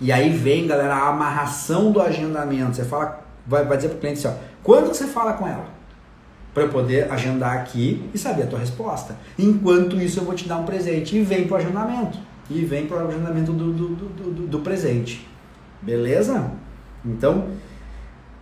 E 0.00 0.10
aí 0.10 0.30
vem, 0.30 0.66
galera, 0.66 0.94
a 0.94 1.08
amarração 1.08 1.92
do 1.92 2.00
agendamento. 2.00 2.76
Você 2.76 2.84
fala, 2.84 3.24
vai, 3.46 3.64
vai 3.64 3.76
dizer 3.76 3.90
para 3.90 3.96
o 3.96 4.00
cliente 4.00 4.26
assim, 4.26 4.36
ó, 4.36 4.40
quando 4.62 4.88
você 4.88 5.06
fala 5.06 5.34
com 5.34 5.46
ela? 5.46 5.66
Para 6.52 6.64
eu 6.64 6.68
poder 6.68 7.10
agendar 7.10 7.56
aqui 7.56 8.08
e 8.14 8.18
saber 8.18 8.44
a 8.44 8.46
tua 8.46 8.58
resposta. 8.58 9.16
Enquanto 9.38 10.00
isso, 10.00 10.20
eu 10.20 10.24
vou 10.24 10.34
te 10.34 10.46
dar 10.46 10.58
um 10.58 10.64
presente. 10.64 11.16
E 11.16 11.22
vem 11.22 11.46
para 11.46 11.54
o 11.54 11.58
agendamento. 11.58 12.18
E 12.48 12.64
vem 12.64 12.86
para 12.86 13.04
o 13.04 13.08
agendamento 13.08 13.52
do, 13.52 13.72
do, 13.72 13.88
do, 13.88 14.30
do, 14.30 14.46
do 14.46 14.58
presente. 14.60 15.28
Beleza? 15.82 16.50
Então, 17.04 17.48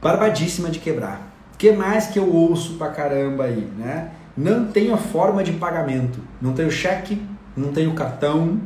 barbadíssima 0.00 0.68
de 0.68 0.78
quebrar. 0.78 1.32
O 1.54 1.56
que 1.56 1.72
mais 1.72 2.08
que 2.08 2.18
eu 2.18 2.30
ouço 2.30 2.74
pra 2.74 2.90
caramba 2.90 3.44
aí, 3.44 3.68
né? 3.78 4.10
Não 4.36 4.66
tenho 4.66 4.96
forma 4.96 5.42
de 5.42 5.52
pagamento. 5.52 6.20
Não 6.40 6.52
tenho 6.52 6.70
cheque, 6.70 7.20
não 7.56 7.72
tenho 7.72 7.94
cartão, 7.94 8.58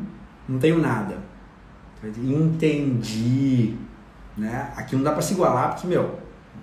não 0.48 0.58
tenho 0.58 0.78
nada. 0.78 1.25
Entendi. 2.18 3.74
Né? 4.36 4.72
Aqui 4.76 4.94
não 4.94 5.02
dá 5.02 5.12
para 5.12 5.22
se 5.22 5.32
igualar, 5.34 5.72
porque, 5.72 5.86
meu, 5.86 6.18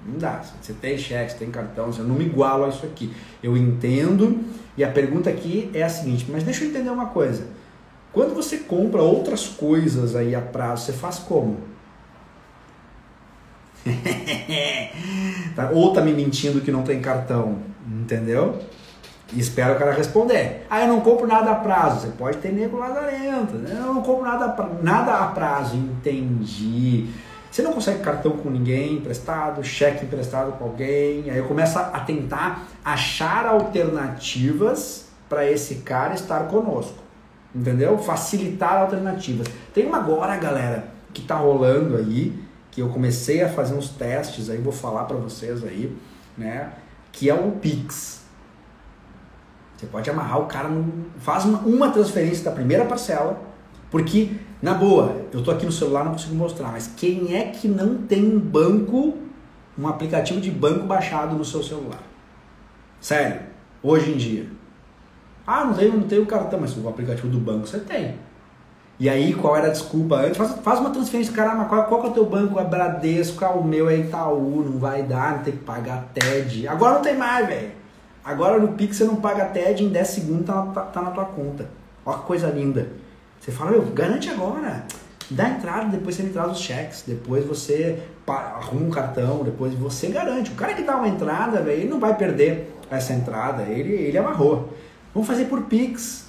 não 0.05 0.17
dá. 0.17 0.41
Você 0.61 0.73
tem 0.73 0.97
cheque, 0.97 1.31
você 1.31 1.37
tem 1.37 1.51
cartão, 1.51 1.91
você 1.91 2.01
não 2.01 2.15
me 2.15 2.25
igualo 2.25 2.65
a 2.65 2.69
isso 2.69 2.85
aqui. 2.85 3.13
Eu 3.41 3.57
entendo, 3.57 4.43
e 4.77 4.83
a 4.83 4.91
pergunta 4.91 5.29
aqui 5.29 5.69
é 5.73 5.83
a 5.83 5.89
seguinte, 5.89 6.27
mas 6.29 6.43
deixa 6.43 6.63
eu 6.63 6.69
entender 6.69 6.89
uma 6.89 7.07
coisa. 7.07 7.47
Quando 8.11 8.35
você 8.35 8.57
compra 8.57 9.01
outras 9.01 9.47
coisas 9.47 10.15
aí 10.15 10.35
a 10.35 10.41
prazo, 10.41 10.85
você 10.85 10.93
faz 10.93 11.19
como? 11.19 11.57
Tá, 15.55 15.69
ou 15.71 15.93
tá 15.93 16.01
me 16.01 16.11
mentindo 16.11 16.61
que 16.61 16.71
não 16.71 16.81
tem 16.81 16.99
cartão, 16.99 17.59
entendeu? 17.87 18.59
E 19.33 19.39
espera 19.39 19.73
o 19.73 19.79
cara 19.79 19.93
responder. 19.93 20.65
Ah, 20.69 20.81
eu 20.81 20.87
não 20.87 21.01
compro 21.01 21.25
nada 21.25 21.51
a 21.51 21.55
prazo. 21.55 22.01
Você 22.01 22.07
pode 22.09 22.37
ter 22.37 22.51
nego 22.51 22.77
lazarento. 22.77 23.55
Né? 23.55 23.75
Eu 23.75 23.93
não 23.93 24.01
compro 24.01 24.23
nada 24.23 24.45
a, 24.45 24.83
nada 24.83 25.13
a 25.15 25.27
prazo. 25.27 25.75
Entendi. 25.75 27.09
Você 27.49 27.61
não 27.61 27.73
consegue 27.73 27.99
cartão 27.99 28.31
com 28.37 28.49
ninguém 28.49 28.95
emprestado, 28.95 29.63
cheque 29.63 30.05
emprestado 30.05 30.53
com 30.53 30.65
alguém. 30.65 31.29
Aí 31.29 31.37
eu 31.37 31.45
começo 31.45 31.77
a 31.77 31.99
tentar 31.99 32.67
achar 32.83 33.45
alternativas 33.45 35.05
para 35.29 35.49
esse 35.49 35.75
cara 35.75 36.13
estar 36.13 36.47
conosco. 36.47 36.97
Entendeu? 37.53 37.97
Facilitar 37.99 38.81
alternativas. 38.81 39.47
Tem 39.73 39.85
uma 39.85 39.97
agora, 39.97 40.35
galera, 40.37 40.87
que 41.13 41.21
tá 41.21 41.35
rolando 41.35 41.95
aí, 41.97 42.33
que 42.71 42.81
eu 42.81 42.89
comecei 42.89 43.43
a 43.43 43.49
fazer 43.49 43.75
uns 43.75 43.89
testes 43.89 44.49
aí, 44.49 44.57
vou 44.57 44.73
falar 44.73 45.03
para 45.03 45.17
vocês 45.17 45.63
aí, 45.63 45.95
né? 46.35 46.73
Que 47.11 47.29
é 47.29 47.35
o 47.35 47.51
Pix. 47.51 48.22
Você 49.83 49.87
pode 49.87 50.09
amarrar 50.09 50.39
o 50.39 50.45
cara, 50.45 50.69
no, 50.69 51.05
faz 51.17 51.43
uma, 51.43 51.59
uma 51.59 51.91
transferência 51.91 52.45
da 52.45 52.51
primeira 52.51 52.85
parcela, 52.85 53.37
porque, 53.91 54.31
na 54.61 54.73
boa, 54.73 55.25
eu 55.33 55.43
tô 55.43 55.51
aqui 55.51 55.65
no 55.65 55.71
celular, 55.73 56.05
não 56.05 56.13
consigo 56.13 56.33
mostrar, 56.35 56.71
mas 56.71 56.87
quem 56.95 57.35
é 57.35 57.47
que 57.47 57.67
não 57.67 57.97
tem 57.97 58.23
um 58.23 58.39
banco, 58.39 59.15
um 59.77 59.87
aplicativo 59.87 60.39
de 60.39 60.49
banco 60.49 60.85
baixado 60.85 61.35
no 61.35 61.43
seu 61.43 61.61
celular? 61.61 62.01
Sério, 63.01 63.41
hoje 63.81 64.11
em 64.11 64.17
dia. 64.17 64.47
Ah, 65.45 65.65
não 65.65 65.73
tenho, 65.73 65.97
não 65.97 66.07
tenho 66.07 66.25
cartão, 66.25 66.61
mas 66.61 66.77
o 66.77 66.87
aplicativo 66.87 67.27
do 67.27 67.39
banco 67.39 67.67
você 67.67 67.79
tem. 67.79 68.15
E 68.97 69.09
aí, 69.09 69.33
qual 69.33 69.57
era 69.57 69.67
a 69.67 69.71
desculpa 69.71 70.15
antes? 70.15 70.37
Faz, 70.37 70.53
faz 70.61 70.79
uma 70.79 70.91
transferência, 70.91 71.33
caramba, 71.33 71.65
qual, 71.65 71.83
qual 71.87 71.99
que 71.99 72.07
é 72.07 72.09
o 72.11 72.13
teu 72.13 72.25
banco? 72.25 72.57
É 72.57 72.63
Bradesco, 72.63 73.43
ah, 73.43 73.51
o 73.51 73.61
meu 73.61 73.89
é 73.89 73.97
Itaú, 73.97 74.63
não 74.63 74.79
vai 74.79 75.03
dar, 75.03 75.37
não 75.37 75.43
tem 75.43 75.57
que 75.57 75.63
pagar 75.65 76.05
TED. 76.13 76.69
Agora 76.69 76.93
não 76.93 77.01
tem 77.01 77.17
mais, 77.17 77.45
velho. 77.45 77.82
Agora 78.23 78.57
no 78.57 78.69
Pix 78.69 78.97
você 78.97 79.03
não 79.03 79.17
paga 79.17 79.45
TED, 79.45 79.83
em 79.83 79.89
10 79.89 80.07
segundos 80.07 80.45
tá, 80.45 80.61
tá, 80.73 80.81
tá 80.81 81.01
na 81.01 81.11
tua 81.11 81.25
conta. 81.25 81.69
Olha 82.05 82.19
que 82.19 82.25
coisa 82.25 82.47
linda. 82.47 82.87
Você 83.39 83.51
fala, 83.51 83.71
meu, 83.71 83.81
garante 83.87 84.29
agora. 84.29 84.85
Dá 85.29 85.49
entrada, 85.49 85.89
depois 85.89 86.15
você 86.15 86.23
me 86.23 86.29
traz 86.29 86.51
os 86.51 86.59
cheques, 86.59 87.03
depois 87.05 87.45
você 87.45 87.99
arruma 88.27 88.85
um 88.85 88.89
cartão, 88.89 89.43
depois 89.43 89.73
você 89.73 90.07
garante. 90.07 90.51
O 90.51 90.55
cara 90.55 90.73
que 90.73 90.83
dá 90.83 90.95
uma 90.95 91.07
entrada, 91.07 91.61
velho, 91.61 91.81
ele 91.81 91.89
não 91.89 91.99
vai 91.99 92.15
perder 92.15 92.73
essa 92.89 93.13
entrada, 93.13 93.63
ele, 93.63 93.93
ele 93.93 94.17
amarrou. 94.17 94.73
Vamos 95.13 95.27
fazer 95.27 95.45
por 95.45 95.63
Pix. 95.63 96.23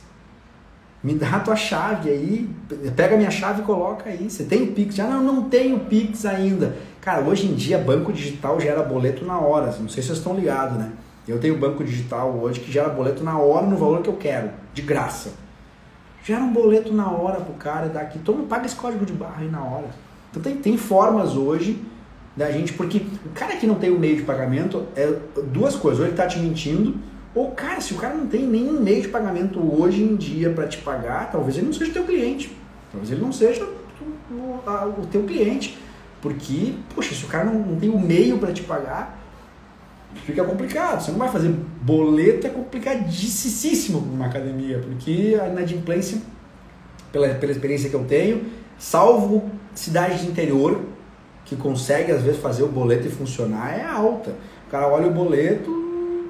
Me 1.03 1.15
dá 1.15 1.37
a 1.37 1.41
tua 1.41 1.55
chave 1.55 2.09
aí, 2.09 2.51
pega 2.97 3.15
a 3.15 3.19
minha 3.19 3.31
chave 3.31 3.61
e 3.61 3.65
coloca 3.65 4.09
aí. 4.09 4.31
Você 4.31 4.45
tem 4.45 4.63
o 4.63 4.73
Pix? 4.73 4.95
Já 4.95 5.07
não, 5.07 5.23
não 5.23 5.49
tenho 5.51 5.81
Pix 5.81 6.25
ainda. 6.25 6.77
Cara, 7.01 7.21
hoje 7.23 7.47
em 7.47 7.55
dia 7.55 7.77
banco 7.79 8.13
digital 8.13 8.59
gera 8.59 8.83
boleto 8.83 9.25
na 9.25 9.39
hora. 9.39 9.67
Não 9.79 9.89
sei 9.89 10.03
se 10.03 10.09
vocês 10.09 10.19
estão 10.19 10.35
ligados, 10.35 10.79
né? 10.79 10.93
Eu 11.27 11.39
tenho 11.41 11.57
banco 11.59 11.83
digital 11.83 12.39
hoje 12.41 12.61
que 12.61 12.71
gera 12.71 12.89
boleto 12.89 13.25
na 13.25 13.39
hora 13.39 13.67
no 13.67 13.77
valor 13.77 14.03
que 14.03 14.09
eu 14.09 14.17
quero, 14.17 14.51
de 14.75 14.83
graça. 14.83 15.33
Gera 16.23 16.43
um 16.43 16.53
boleto 16.53 16.93
na 16.93 17.11
hora 17.11 17.41
pro 17.41 17.55
cara 17.55 17.89
daqui, 17.89 18.19
toma, 18.19 18.45
paga 18.45 18.67
esse 18.67 18.77
código 18.77 19.05
de 19.07 19.13
barra 19.13 19.41
aí 19.41 19.51
na 19.51 19.63
hora. 19.63 19.89
Então 20.31 20.43
tem, 20.43 20.57
tem 20.57 20.77
formas 20.77 21.35
hoje 21.37 21.83
da 22.37 22.51
gente, 22.51 22.73
porque 22.73 23.03
o 23.25 23.31
cara 23.35 23.57
que 23.57 23.67
não 23.67 23.77
tem 23.77 23.91
o 23.91 23.99
meio 23.99 24.17
de 24.17 24.23
pagamento 24.23 24.85
é 24.97 25.15
duas 25.53 25.77
coisas, 25.77 26.01
ou 26.01 26.07
ele 26.07 26.17
tá 26.17 26.27
te 26.27 26.39
mentindo, 26.39 26.97
ou 27.35 27.51
cara, 27.53 27.81
se 27.81 27.95
o 27.95 27.97
cara 27.97 28.15
não 28.15 28.27
tem 28.27 28.47
nenhum 28.47 28.81
meio 28.81 29.03
de 29.03 29.09
pagamento 29.09 29.59
hoje 29.59 30.03
em 30.03 30.17
dia 30.17 30.51
para 30.51 30.67
te 30.67 30.79
pagar, 30.79 31.31
talvez 31.31 31.57
ele 31.57 31.67
não 31.67 31.73
seja 31.73 31.93
teu 31.93 32.05
cliente. 32.05 32.55
Talvez 32.91 33.11
ele 33.11 33.21
não 33.21 33.33
seja 33.33 33.65
o, 33.65 34.35
o, 34.35 35.03
o 35.03 35.07
teu 35.11 35.23
cliente. 35.25 35.79
Porque, 36.23 36.75
poxa, 36.95 37.15
se 37.15 37.25
o 37.25 37.29
cara 37.29 37.45
não, 37.45 37.55
não 37.55 37.77
tem 37.77 37.91
o 37.91 37.99
meio 37.99 38.39
para 38.39 38.53
te 38.53 38.63
pagar, 38.63 39.24
fica 40.23 40.45
complicado. 40.45 41.03
Você 41.03 41.11
não 41.11 41.19
vai 41.19 41.29
fazer 41.29 41.55
boleto, 41.83 42.47
é 42.47 42.51
complicadíssimo 42.51 44.01
numa 44.01 44.27
academia, 44.27 44.79
porque 44.79 45.39
a 45.41 45.49
inadimplência, 45.49 46.19
pela, 47.13 47.29
pela 47.35 47.53
experiência 47.53 47.91
que 47.91 47.97
eu 47.97 48.05
tenho, 48.05 48.47
salvo 48.79 49.51
cidades 49.75 50.21
de 50.21 50.27
interior, 50.29 50.81
que 51.45 51.57
consegue 51.57 52.11
às 52.13 52.23
vezes 52.23 52.41
fazer 52.41 52.63
o 52.63 52.69
boleto 52.69 53.07
e 53.07 53.11
funcionar, 53.11 53.79
é 53.79 53.85
alta. 53.85 54.35
O 54.67 54.71
cara 54.71 54.89
olha 54.89 55.07
o 55.07 55.11
boleto, 55.11 55.71
hum, 55.71 56.29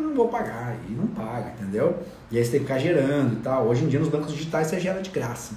não 0.00 0.14
vou 0.14 0.28
pagar, 0.28 0.76
e 0.88 0.92
não 0.92 1.06
paga, 1.08 1.52
entendeu? 1.60 1.98
E 2.30 2.38
aí 2.38 2.44
você 2.44 2.52
tem 2.52 2.60
que 2.60 2.66
ficar 2.66 2.78
gerando 2.78 3.34
e 3.34 3.36
tal. 3.36 3.66
Hoje 3.66 3.84
em 3.84 3.88
dia 3.88 4.00
nos 4.00 4.08
bancos 4.08 4.32
digitais 4.32 4.68
você 4.68 4.80
gera 4.80 5.00
de 5.00 5.10
graça. 5.10 5.54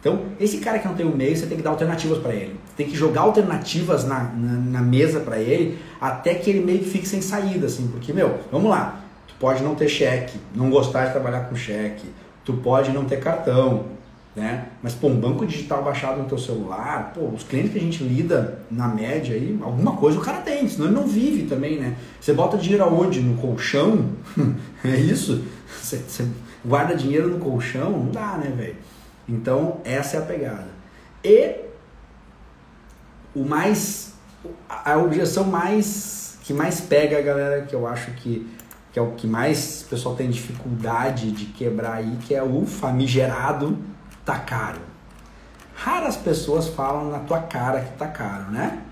Então, 0.00 0.20
esse 0.38 0.58
cara 0.58 0.78
que 0.78 0.86
não 0.86 0.94
tem 0.94 1.04
o 1.04 1.14
meio, 1.16 1.36
você 1.36 1.46
tem 1.46 1.56
que 1.56 1.62
dar 1.62 1.70
alternativas 1.70 2.18
para 2.18 2.32
ele. 2.32 2.54
Tem 2.76 2.86
que 2.86 2.96
jogar 2.96 3.22
alternativas 3.22 4.04
na, 4.04 4.22
na, 4.24 4.52
na 4.52 4.80
mesa 4.80 5.20
para 5.20 5.38
ele, 5.38 5.78
até 6.00 6.34
que 6.34 6.48
ele 6.50 6.60
meio 6.64 6.78
que 6.78 6.88
fique 6.90 7.08
sem 7.08 7.20
saída, 7.20 7.66
assim. 7.66 7.88
Porque, 7.88 8.12
meu, 8.12 8.38
vamos 8.52 8.70
lá. 8.70 9.00
Tu 9.26 9.34
pode 9.40 9.62
não 9.62 9.74
ter 9.74 9.88
cheque, 9.88 10.38
não 10.54 10.70
gostar 10.70 11.06
de 11.06 11.12
trabalhar 11.12 11.48
com 11.48 11.56
cheque. 11.56 12.06
Tu 12.44 12.52
pode 12.54 12.92
não 12.92 13.04
ter 13.04 13.18
cartão. 13.18 13.86
né? 14.36 14.68
Mas, 14.80 14.94
pô, 14.94 15.08
um 15.08 15.16
banco 15.18 15.44
digital 15.44 15.82
baixado 15.82 16.22
no 16.22 16.28
teu 16.28 16.38
celular, 16.38 17.12
pô, 17.12 17.26
os 17.34 17.42
clientes 17.42 17.72
que 17.72 17.78
a 17.78 17.82
gente 17.82 18.04
lida 18.04 18.60
na 18.70 18.86
média 18.86 19.34
aí, 19.34 19.58
alguma 19.60 19.96
coisa 19.96 20.16
o 20.16 20.22
cara 20.22 20.38
tem, 20.38 20.68
senão 20.68 20.86
ele 20.86 20.94
não 20.94 21.08
vive 21.08 21.46
também, 21.46 21.76
né? 21.76 21.96
Você 22.20 22.32
bota 22.32 22.56
dinheiro 22.56 22.84
aonde? 22.84 23.20
No 23.20 23.36
colchão? 23.36 24.10
é 24.84 24.96
isso? 24.96 25.42
Você, 25.82 25.96
você 25.96 26.24
guarda 26.64 26.94
dinheiro 26.94 27.28
no 27.28 27.38
colchão? 27.38 27.90
Não 27.90 28.12
dá, 28.12 28.36
né, 28.38 28.52
velho? 28.56 28.76
Então, 29.28 29.80
essa 29.84 30.16
é 30.16 30.20
a 30.20 30.22
pegada. 30.22 30.68
E 31.22 31.56
o 33.34 33.44
mais 33.44 34.14
a 34.68 34.96
objeção 34.96 35.44
mais 35.44 36.38
que 36.42 36.54
mais 36.54 36.80
pega 36.80 37.18
a 37.18 37.20
galera 37.20 37.62
que 37.62 37.74
eu 37.74 37.86
acho 37.86 38.12
que 38.12 38.48
que 38.92 38.98
é 38.98 39.02
o 39.02 39.12
que 39.12 39.26
mais 39.26 39.82
o 39.82 39.90
pessoal 39.90 40.14
tem 40.14 40.30
dificuldade 40.30 41.30
de 41.30 41.46
quebrar 41.46 41.96
aí, 41.96 42.16
que 42.22 42.34
é 42.34 42.42
o 42.42 42.64
famigerado 42.64 43.78
tá 44.24 44.38
caro. 44.38 44.80
Raras 45.74 46.16
pessoas 46.16 46.68
falam 46.68 47.10
na 47.10 47.18
tua 47.18 47.40
cara 47.42 47.80
que 47.80 47.96
tá 47.98 48.08
caro, 48.08 48.50
né? 48.50 48.82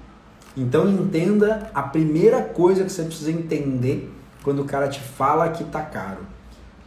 Então 0.57 0.89
entenda 0.89 1.70
a 1.74 1.82
primeira 1.82 2.43
coisa 2.43 2.84
que 2.84 2.93
você 2.93 3.05
precisa 3.05 3.30
entender 3.30 4.12
quando 4.43 4.62
o 4.62 4.64
cara 4.64 4.89
te 4.89 5.01
fala 5.01 5.49
que 5.49 5.64
tá 5.64 5.82
caro. 5.82 6.20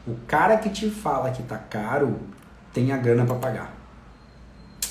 O 0.08 0.16
cara 0.28 0.58
que 0.58 0.70
te 0.70 0.90
fala 0.90 1.32
que 1.32 1.44
tá 1.44 1.58
caro 1.58 2.20
tem 2.74 2.92
a 2.92 2.98
grana 2.98 3.26
para 3.26 3.36
pagar. 3.36 3.74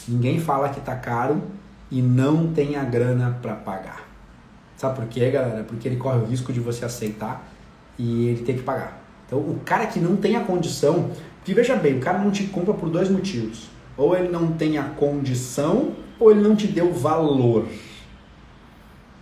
Ninguém 0.07 0.41
fala 0.41 0.69
que 0.71 0.81
tá 0.81 0.97
caro 0.97 1.43
e 1.91 2.01
não 2.01 2.53
tem 2.53 2.77
a 2.77 2.85
grana 2.85 3.39
para 3.41 3.55
pagar. 3.55 4.09
Sabe 4.77 4.97
por 4.97 5.07
quê, 5.07 5.31
galera? 5.31 5.65
Porque 5.65 5.89
ele 5.89 5.97
corre 5.97 6.19
o 6.19 6.25
risco 6.25 6.53
de 6.53 6.61
você 6.61 6.85
aceitar 6.85 7.47
e 7.99 8.29
ele 8.29 8.43
tem 8.43 8.57
que 8.57 8.63
pagar. 8.63 9.01
Então, 9.27 9.39
o 9.39 9.61
cara 9.65 9.87
que 9.87 9.99
não 9.99 10.17
tem 10.17 10.37
a 10.37 10.45
condição, 10.45 11.11
que 11.45 11.53
veja 11.53 11.77
bem, 11.77 11.99
o 11.99 12.01
cara 12.01 12.19
não 12.19 12.31
te 12.31 12.45
compra 12.45 12.73
por 12.73 12.89
dois 12.89 13.11
motivos. 13.11 13.69
Ou 13.97 14.17
ele 14.17 14.29
não 14.29 14.53
tem 14.53 14.79
a 14.79 14.85
condição, 14.85 15.93
ou 16.19 16.31
ele 16.31 16.41
não 16.41 16.55
te 16.55 16.67
deu 16.67 16.93
valor. 16.93 17.67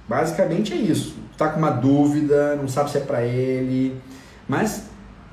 Basicamente 0.08 0.72
é 0.72 0.76
isso. 0.76 1.16
Tá 1.36 1.48
com 1.48 1.58
uma 1.58 1.70
dúvida, 1.70 2.54
não 2.56 2.68
sabe 2.68 2.90
se 2.90 2.98
é 2.98 3.00
para 3.00 3.24
ele. 3.24 4.00
Mas 4.48 4.84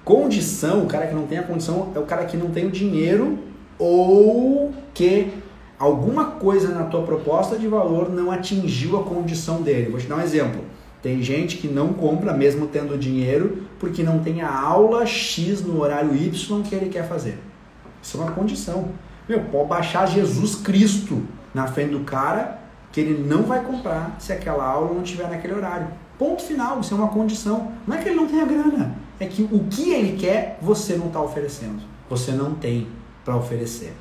condição, 0.04 0.84
o 0.84 0.88
cara 0.88 1.08
que 1.08 1.16
não 1.16 1.26
tem 1.26 1.38
a 1.38 1.44
condição 1.44 1.92
é 1.96 2.00
o 2.00 2.04
cara 2.04 2.26
que 2.26 2.38
não 2.38 2.50
tem 2.50 2.68
o 2.68 2.72
dinheiro 2.72 3.40
ou 3.80 4.74
que 4.94 5.34
alguma 5.80 6.26
coisa 6.26 6.70
na 6.70 6.86
tua 6.86 7.04
proposta 7.04 7.58
de 7.58 7.68
valor 7.68 8.10
não 8.10 8.32
atingiu 8.32 9.00
a 9.00 9.04
condição 9.04 9.62
dele. 9.62 9.90
Vou 9.90 10.00
te 10.00 10.08
dar 10.08 10.18
um 10.18 10.22
exemplo. 10.22 10.62
Tem 11.02 11.22
gente 11.22 11.58
que 11.58 11.68
não 11.68 11.92
compra 11.94 12.34
mesmo 12.34 12.68
tendo 12.68 12.98
dinheiro 12.98 13.64
porque 13.80 14.04
não 14.04 14.20
tem 14.20 14.42
a 14.42 14.58
aula 14.58 15.06
X 15.06 15.62
no 15.62 15.82
horário 15.82 16.16
Y 16.16 16.64
que 16.64 16.74
ele 16.74 16.90
quer 16.90 17.08
fazer. 17.08 17.38
Isso 18.02 18.18
é 18.18 18.22
uma 18.22 18.32
condição. 18.32 18.90
Meu, 19.28 19.42
pode 19.42 19.68
baixar 19.68 20.08
Jesus 20.08 20.56
Cristo 20.56 21.22
na 21.54 21.68
frente 21.68 21.92
do 21.92 22.02
cara 22.02 22.60
que 22.92 23.02
ele 23.02 23.28
não 23.28 23.44
vai 23.44 23.64
comprar 23.64 24.16
se 24.20 24.32
aquela 24.32 24.66
aula 24.66 24.94
não 24.94 25.02
tiver 25.02 25.30
naquele 25.30 25.56
horário. 25.56 25.88
Ponto 26.18 26.44
final, 26.44 26.80
isso 26.80 26.94
é 26.94 26.98
uma 26.98 27.08
condição. 27.08 27.72
Não 27.88 27.98
é 27.98 28.02
que 28.02 28.08
ele 28.08 28.16
não 28.16 28.28
tenha 28.28 28.46
grana, 28.46 28.96
é 29.24 29.28
que 29.28 29.44
o 29.44 29.66
que 29.70 29.92
ele 29.92 30.18
quer 30.18 30.58
você 30.62 30.96
não 30.96 31.08
está 31.08 31.22
oferecendo. 31.22 31.82
Você 32.10 32.32
não 32.32 32.54
tem 32.54 32.88
para 33.24 33.36
oferecer. 33.36 33.94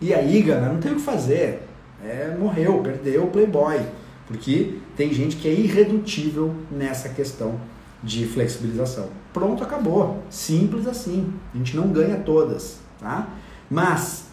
E 0.00 0.12
aí, 0.12 0.42
galera, 0.42 0.72
não 0.72 0.80
tem 0.80 0.92
o 0.92 0.96
que 0.96 1.02
fazer. 1.02 1.62
É, 2.04 2.36
morreu, 2.38 2.80
perdeu 2.82 3.24
o 3.24 3.26
Playboy. 3.28 3.80
Porque 4.26 4.78
tem 4.96 5.12
gente 5.12 5.36
que 5.36 5.48
é 5.48 5.52
irredutível 5.52 6.54
nessa 6.70 7.08
questão 7.08 7.58
de 8.02 8.26
flexibilização. 8.26 9.08
Pronto, 9.32 9.62
acabou. 9.62 10.22
Simples 10.28 10.86
assim. 10.86 11.32
A 11.54 11.56
gente 11.56 11.76
não 11.76 11.88
ganha 11.88 12.16
todas, 12.16 12.80
tá? 13.00 13.28
Mas 13.70 14.26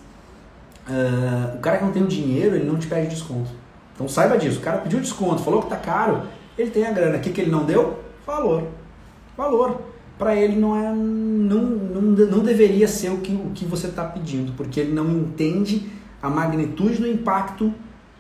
uh, 0.87 1.57
o 1.57 1.59
cara 1.59 1.77
que 1.77 1.85
não 1.85 1.91
tem 1.91 2.03
o 2.03 2.07
dinheiro, 2.07 2.55
ele 2.55 2.65
não 2.65 2.77
te 2.77 2.87
pede 2.87 3.07
desconto. 3.07 3.49
Então 3.93 4.07
saiba 4.07 4.37
disso. 4.37 4.59
O 4.59 4.61
cara 4.61 4.79
pediu 4.79 4.99
desconto, 4.99 5.41
falou 5.41 5.61
que 5.61 5.69
tá 5.69 5.77
caro, 5.77 6.23
ele 6.57 6.71
tem 6.71 6.85
a 6.85 6.91
grana. 6.91 7.17
O 7.17 7.21
que, 7.21 7.31
que 7.31 7.41
ele 7.41 7.51
não 7.51 7.65
deu? 7.65 7.99
Valor. 8.25 8.67
Valor. 9.37 9.90
Para 10.21 10.35
ele 10.35 10.55
não 10.55 10.75
é, 10.75 10.93
não, 10.93 11.63
não, 11.63 12.01
não 12.03 12.43
deveria 12.43 12.87
ser 12.87 13.09
o 13.09 13.17
que, 13.17 13.33
o 13.33 13.49
que 13.55 13.65
você 13.65 13.87
está 13.87 14.03
pedindo, 14.03 14.51
porque 14.51 14.79
ele 14.79 14.93
não 14.93 15.09
entende 15.09 15.89
a 16.21 16.29
magnitude 16.29 16.97
do 16.97 17.07
impacto 17.07 17.73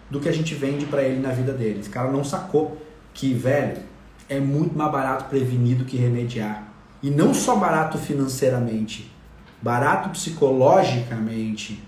do 0.09 0.19
que 0.19 0.27
a 0.27 0.31
gente 0.31 0.55
vende 0.55 0.87
para 0.87 1.03
ele 1.03 1.19
na 1.19 1.29
vida 1.29 1.53
dele. 1.53 1.79
Esse 1.79 1.91
cara 1.91 2.11
não 2.11 2.23
sacou 2.23 2.81
que, 3.13 3.35
velho, 3.35 3.83
é 4.27 4.39
muito 4.39 4.75
mais 4.75 4.91
barato 4.91 5.25
prevenir 5.25 5.77
do 5.77 5.85
que 5.85 5.95
remediar. 5.95 6.73
E 7.03 7.11
não 7.11 7.35
só 7.35 7.55
barato 7.55 7.99
financeiramente, 7.99 9.13
barato 9.61 10.09
psicologicamente. 10.09 11.83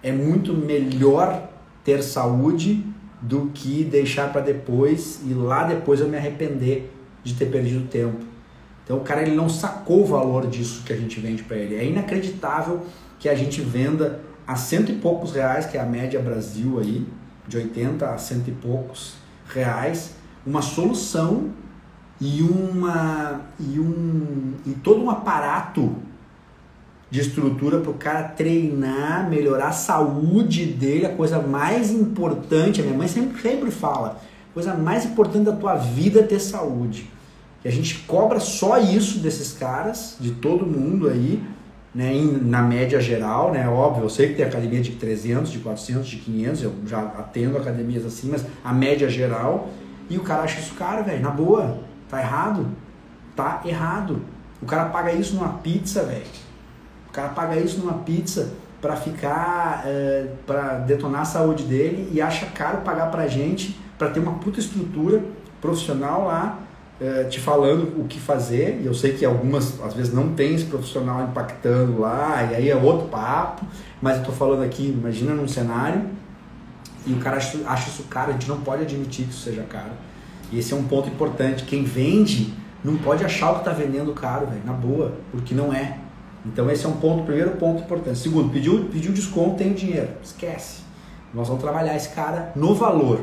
É 0.00 0.12
muito 0.12 0.54
melhor 0.54 1.50
ter 1.82 2.04
saúde 2.04 2.86
do 3.20 3.50
que 3.52 3.82
deixar 3.82 4.30
para 4.30 4.42
depois 4.42 5.20
e 5.26 5.34
lá 5.34 5.64
depois 5.64 5.98
eu 5.98 6.08
me 6.08 6.16
arrepender 6.16 6.92
de 7.24 7.34
ter 7.34 7.46
perdido 7.46 7.88
tempo. 7.88 8.29
Então 8.90 8.98
o 8.98 9.04
cara 9.04 9.22
ele 9.22 9.36
não 9.36 9.48
sacou 9.48 10.02
o 10.02 10.04
valor 10.04 10.48
disso 10.48 10.82
que 10.84 10.92
a 10.92 10.96
gente 10.96 11.20
vende 11.20 11.44
para 11.44 11.56
ele. 11.56 11.76
É 11.76 11.84
inacreditável 11.84 12.84
que 13.20 13.28
a 13.28 13.36
gente 13.36 13.60
venda 13.60 14.18
a 14.44 14.56
cento 14.56 14.90
e 14.90 14.96
poucos 14.96 15.30
reais, 15.30 15.64
que 15.64 15.78
é 15.78 15.80
a 15.80 15.86
média 15.86 16.20
Brasil 16.20 16.80
aí, 16.80 17.06
de 17.46 17.56
80 17.56 18.10
a 18.10 18.18
cento 18.18 18.48
e 18.48 18.50
poucos 18.50 19.14
reais, 19.46 20.16
uma 20.44 20.60
solução 20.60 21.50
e 22.20 22.42
uma 22.42 23.42
e 23.60 23.78
um 23.78 24.54
e 24.66 24.72
todo 24.72 25.04
um 25.04 25.08
aparato 25.08 25.94
de 27.08 27.20
estrutura 27.20 27.78
para 27.78 27.92
o 27.92 27.94
cara 27.94 28.24
treinar, 28.24 29.30
melhorar 29.30 29.68
a 29.68 29.72
saúde 29.72 30.66
dele, 30.66 31.06
a 31.06 31.14
coisa 31.14 31.40
mais 31.40 31.92
importante, 31.92 32.80
a 32.80 32.84
minha 32.84 32.98
mãe 32.98 33.06
sempre, 33.06 33.40
sempre 33.40 33.70
fala, 33.70 34.20
a 34.50 34.52
coisa 34.52 34.74
mais 34.74 35.04
importante 35.04 35.44
da 35.44 35.52
tua 35.52 35.76
vida 35.76 36.18
é 36.18 36.22
ter 36.24 36.40
saúde. 36.40 37.19
E 37.64 37.68
a 37.68 37.70
gente 37.70 38.00
cobra 38.06 38.40
só 38.40 38.78
isso 38.78 39.18
desses 39.18 39.52
caras, 39.52 40.16
de 40.18 40.32
todo 40.32 40.66
mundo 40.66 41.08
aí, 41.08 41.42
né, 41.94 42.12
na 42.42 42.62
média 42.62 43.00
geral, 43.00 43.52
né, 43.52 43.68
óbvio, 43.68 44.04
eu 44.04 44.08
sei 44.08 44.28
que 44.28 44.34
tem 44.34 44.44
academia 44.44 44.80
de 44.80 44.92
300, 44.92 45.50
de 45.50 45.58
400, 45.58 46.06
de 46.06 46.16
500, 46.16 46.62
eu 46.62 46.74
já 46.86 47.00
atendo 47.00 47.58
academias 47.58 48.06
assim, 48.06 48.30
mas 48.30 48.46
a 48.64 48.72
média 48.72 49.08
geral, 49.08 49.68
e 50.08 50.16
o 50.16 50.22
cara 50.22 50.44
acha 50.44 50.60
isso 50.60 50.74
caro, 50.74 51.04
velho, 51.04 51.20
na 51.20 51.30
boa, 51.30 51.78
tá 52.08 52.20
errado, 52.20 52.68
tá 53.36 53.62
errado. 53.64 54.22
O 54.62 54.66
cara 54.66 54.86
paga 54.86 55.12
isso 55.12 55.34
numa 55.34 55.54
pizza, 55.54 56.04
velho, 56.04 56.24
o 57.08 57.12
cara 57.12 57.30
paga 57.30 57.56
isso 57.56 57.78
numa 57.78 57.94
pizza 57.94 58.52
para 58.80 58.96
ficar, 58.96 59.82
é, 59.84 60.28
para 60.46 60.78
detonar 60.78 61.22
a 61.22 61.24
saúde 61.24 61.64
dele 61.64 62.08
e 62.12 62.20
acha 62.20 62.46
caro 62.46 62.78
pagar 62.78 63.10
pra 63.10 63.26
gente 63.26 63.78
para 63.98 64.08
ter 64.08 64.20
uma 64.20 64.34
puta 64.34 64.58
estrutura 64.58 65.22
profissional 65.60 66.24
lá 66.24 66.59
é, 67.00 67.24
te 67.24 67.40
falando 67.40 68.00
o 68.00 68.04
que 68.04 68.20
fazer, 68.20 68.80
e 68.82 68.86
eu 68.86 68.92
sei 68.92 69.12
que 69.12 69.24
algumas, 69.24 69.80
às 69.82 69.94
vezes, 69.94 70.12
não 70.12 70.34
tem 70.34 70.54
esse 70.54 70.66
profissional 70.66 71.22
impactando 71.22 71.98
lá, 71.98 72.48
e 72.50 72.54
aí 72.54 72.68
é 72.68 72.76
outro 72.76 73.08
papo, 73.08 73.64
mas 74.02 74.14
eu 74.16 74.20
estou 74.20 74.34
falando 74.34 74.62
aqui, 74.62 74.88
imagina 74.88 75.34
num 75.34 75.48
cenário, 75.48 76.02
e 77.06 77.12
o 77.12 77.16
cara 77.16 77.38
acha, 77.38 77.58
acha 77.66 77.88
isso 77.88 78.04
caro, 78.04 78.30
a 78.30 78.32
gente 78.32 78.48
não 78.48 78.60
pode 78.60 78.82
admitir 78.82 79.24
que 79.24 79.32
isso 79.32 79.42
seja 79.42 79.62
caro. 79.62 79.92
E 80.52 80.58
esse 80.58 80.72
é 80.72 80.76
um 80.76 80.82
ponto 80.82 81.08
importante. 81.08 81.64
Quem 81.64 81.84
vende 81.84 82.52
não 82.84 82.96
pode 82.96 83.24
achar 83.24 83.52
o 83.52 83.54
que 83.54 83.60
está 83.60 83.72
vendendo 83.72 84.12
caro, 84.12 84.48
na 84.64 84.72
boa, 84.72 85.14
porque 85.30 85.54
não 85.54 85.72
é. 85.72 85.98
Então 86.44 86.70
esse 86.70 86.84
é 86.84 86.88
um 86.88 86.96
ponto, 86.96 87.24
primeiro 87.24 87.52
ponto 87.52 87.82
importante. 87.82 88.18
Segundo, 88.18 88.50
pediu, 88.50 88.88
pediu 88.90 89.12
desconto, 89.12 89.56
tem 89.56 89.72
dinheiro. 89.72 90.08
Esquece. 90.22 90.82
Nós 91.32 91.46
vamos 91.48 91.62
trabalhar 91.62 91.94
esse 91.94 92.08
cara 92.10 92.52
no 92.56 92.74
valor. 92.74 93.20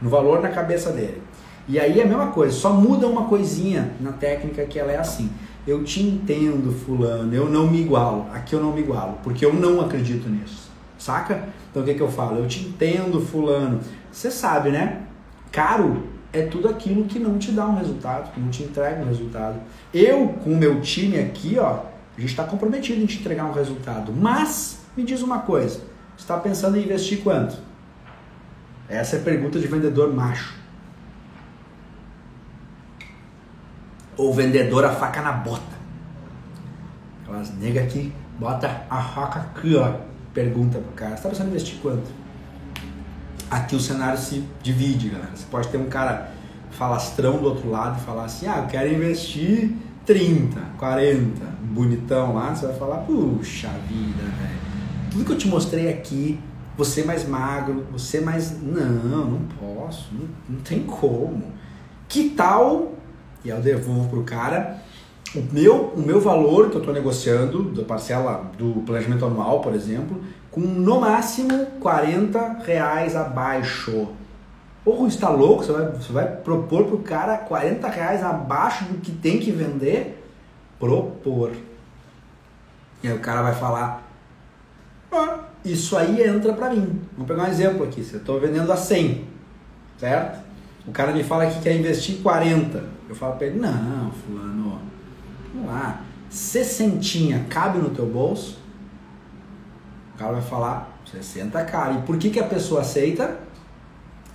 No 0.00 0.08
valor 0.08 0.40
na 0.40 0.48
cabeça 0.48 0.90
dele. 0.92 1.22
E 1.68 1.78
aí 1.78 2.00
é 2.00 2.02
a 2.02 2.06
mesma 2.06 2.28
coisa, 2.28 2.54
só 2.54 2.72
muda 2.72 3.06
uma 3.06 3.24
coisinha 3.24 3.92
na 4.00 4.12
técnica 4.12 4.64
que 4.64 4.78
ela 4.78 4.92
é 4.92 4.98
assim. 4.98 5.30
Eu 5.66 5.84
te 5.84 6.02
entendo, 6.02 6.72
fulano, 6.72 7.32
eu 7.32 7.48
não 7.48 7.70
me 7.70 7.80
igualo. 7.80 8.26
Aqui 8.32 8.54
eu 8.54 8.60
não 8.60 8.72
me 8.72 8.80
igualo, 8.80 9.18
porque 9.22 9.44
eu 9.44 9.54
não 9.54 9.80
acredito 9.80 10.28
nisso. 10.28 10.70
Saca? 10.98 11.48
Então 11.70 11.82
o 11.82 11.84
que, 11.84 11.94
que 11.94 12.00
eu 12.00 12.10
falo? 12.10 12.38
Eu 12.38 12.48
te 12.48 12.64
entendo, 12.64 13.20
fulano. 13.20 13.80
Você 14.10 14.30
sabe, 14.30 14.70
né? 14.70 15.02
Caro 15.52 16.02
é 16.32 16.42
tudo 16.42 16.68
aquilo 16.68 17.04
que 17.04 17.18
não 17.18 17.38
te 17.38 17.52
dá 17.52 17.66
um 17.66 17.76
resultado, 17.76 18.32
que 18.32 18.40
não 18.40 18.48
te 18.48 18.62
entrega 18.62 19.02
um 19.02 19.06
resultado. 19.06 19.60
Eu, 19.92 20.28
com 20.42 20.52
o 20.52 20.56
meu 20.56 20.80
time 20.80 21.18
aqui, 21.18 21.58
ó, 21.58 21.80
a 22.16 22.20
gente 22.20 22.30
está 22.30 22.44
comprometido 22.44 23.00
em 23.00 23.06
te 23.06 23.18
entregar 23.18 23.44
um 23.44 23.52
resultado. 23.52 24.12
Mas, 24.12 24.80
me 24.96 25.04
diz 25.04 25.22
uma 25.22 25.40
coisa: 25.40 25.80
você 26.16 26.22
está 26.22 26.36
pensando 26.38 26.76
em 26.76 26.84
investir 26.84 27.22
quanto? 27.22 27.56
Essa 28.88 29.16
é 29.16 29.18
a 29.20 29.22
pergunta 29.22 29.60
de 29.60 29.66
vendedor 29.66 30.12
macho. 30.12 30.61
Ou 34.16 34.32
vendedor 34.32 34.84
a 34.84 34.90
faca 34.90 35.22
na 35.22 35.32
bota. 35.32 35.62
Aquelas 37.22 37.54
negas 37.56 37.92
que 37.92 38.12
bota 38.38 38.84
a 38.88 39.02
faca 39.02 39.40
aqui, 39.40 39.76
ó. 39.76 39.94
Pergunta 40.34 40.78
pro 40.78 40.92
cara, 40.92 41.16
você 41.16 41.22
tá 41.22 41.28
pensando 41.28 41.48
em 41.48 41.50
investir 41.50 41.78
quanto? 41.80 42.10
Aqui 43.50 43.76
o 43.76 43.80
cenário 43.80 44.18
se 44.18 44.44
divide, 44.62 45.10
galera. 45.10 45.30
Você 45.34 45.44
pode 45.50 45.68
ter 45.68 45.76
um 45.76 45.88
cara 45.88 46.30
falastrão 46.70 47.36
do 47.36 47.44
outro 47.44 47.70
lado 47.70 47.98
e 48.00 48.04
falar 48.04 48.24
assim, 48.24 48.46
ah, 48.46 48.58
eu 48.58 48.66
quero 48.66 48.92
investir 48.92 49.74
30, 50.06 50.58
40, 50.78 51.44
bonitão 51.62 52.34
lá, 52.34 52.54
você 52.54 52.66
vai 52.66 52.76
falar, 52.76 52.98
puxa 52.98 53.68
vida, 53.86 54.22
velho. 54.22 54.60
tudo 55.10 55.24
que 55.24 55.32
eu 55.32 55.38
te 55.38 55.48
mostrei 55.48 55.90
aqui, 55.90 56.40
você 56.76 57.04
mais 57.04 57.28
magro, 57.28 57.86
você 57.92 58.20
mais. 58.20 58.60
Não, 58.62 59.26
não 59.26 59.40
posso, 59.60 60.08
não, 60.12 60.28
não 60.48 60.60
tem 60.62 60.82
como. 60.84 61.44
Que 62.08 62.30
tal? 62.30 62.94
E 63.44 63.48
eu 63.48 63.60
devolvo 63.60 64.08
pro 64.08 64.22
cara 64.22 64.80
o 65.34 65.42
meu, 65.52 65.92
o 65.96 66.00
meu 66.00 66.20
valor 66.20 66.68
que 66.68 66.76
eu 66.76 66.80
estou 66.80 66.92
negociando, 66.92 67.64
da 67.70 67.82
parcela 67.82 68.50
do 68.58 68.82
planejamento 68.84 69.24
anual, 69.24 69.60
por 69.60 69.74
exemplo, 69.74 70.22
com 70.50 70.60
no 70.60 71.00
máximo 71.00 71.66
40 71.80 72.58
reais 72.64 73.16
abaixo. 73.16 74.08
Porra, 74.84 75.08
está 75.08 75.30
louco? 75.30 75.64
Você 75.64 75.72
vai, 75.72 75.86
você 75.86 76.12
vai 76.12 76.26
propor 76.26 76.84
pro 76.84 76.98
cara 76.98 77.38
40 77.38 77.88
reais 77.88 78.22
abaixo 78.22 78.84
do 78.84 78.98
que 78.98 79.12
tem 79.12 79.38
que 79.38 79.50
vender? 79.50 80.22
Propor. 80.78 81.52
E 83.02 83.08
aí 83.08 83.14
o 83.14 83.20
cara 83.20 83.42
vai 83.42 83.54
falar, 83.54 84.06
ah, 85.10 85.38
isso 85.64 85.96
aí 85.96 86.22
entra 86.22 86.52
para 86.52 86.70
mim. 86.70 87.00
Vamos 87.12 87.28
pegar 87.28 87.44
um 87.44 87.50
exemplo 87.50 87.84
aqui. 87.84 88.02
Se 88.04 88.14
eu 88.14 88.20
estou 88.20 88.38
vendendo 88.38 88.70
a 88.70 88.76
100, 88.76 89.24
certo? 89.98 90.40
O 90.86 90.90
cara 90.90 91.12
me 91.12 91.22
fala 91.22 91.46
que 91.46 91.60
quer 91.60 91.76
investir 91.76 92.20
40. 92.22 92.84
Eu 93.12 93.16
falo 93.16 93.36
para 93.36 93.48
ele, 93.48 93.60
não, 93.60 94.10
fulano, 94.10 94.80
vamos 95.52 95.68
lá, 95.68 96.00
60 96.30 97.44
cabe 97.50 97.76
no 97.76 97.90
teu 97.90 98.06
bolso? 98.06 98.58
O 100.14 100.18
cara 100.18 100.32
vai 100.32 100.40
falar, 100.40 100.98
60 101.10 101.62
cabe. 101.66 101.98
E 101.98 102.02
por 102.04 102.16
que, 102.16 102.30
que 102.30 102.40
a 102.40 102.46
pessoa 102.46 102.80
aceita? 102.80 103.38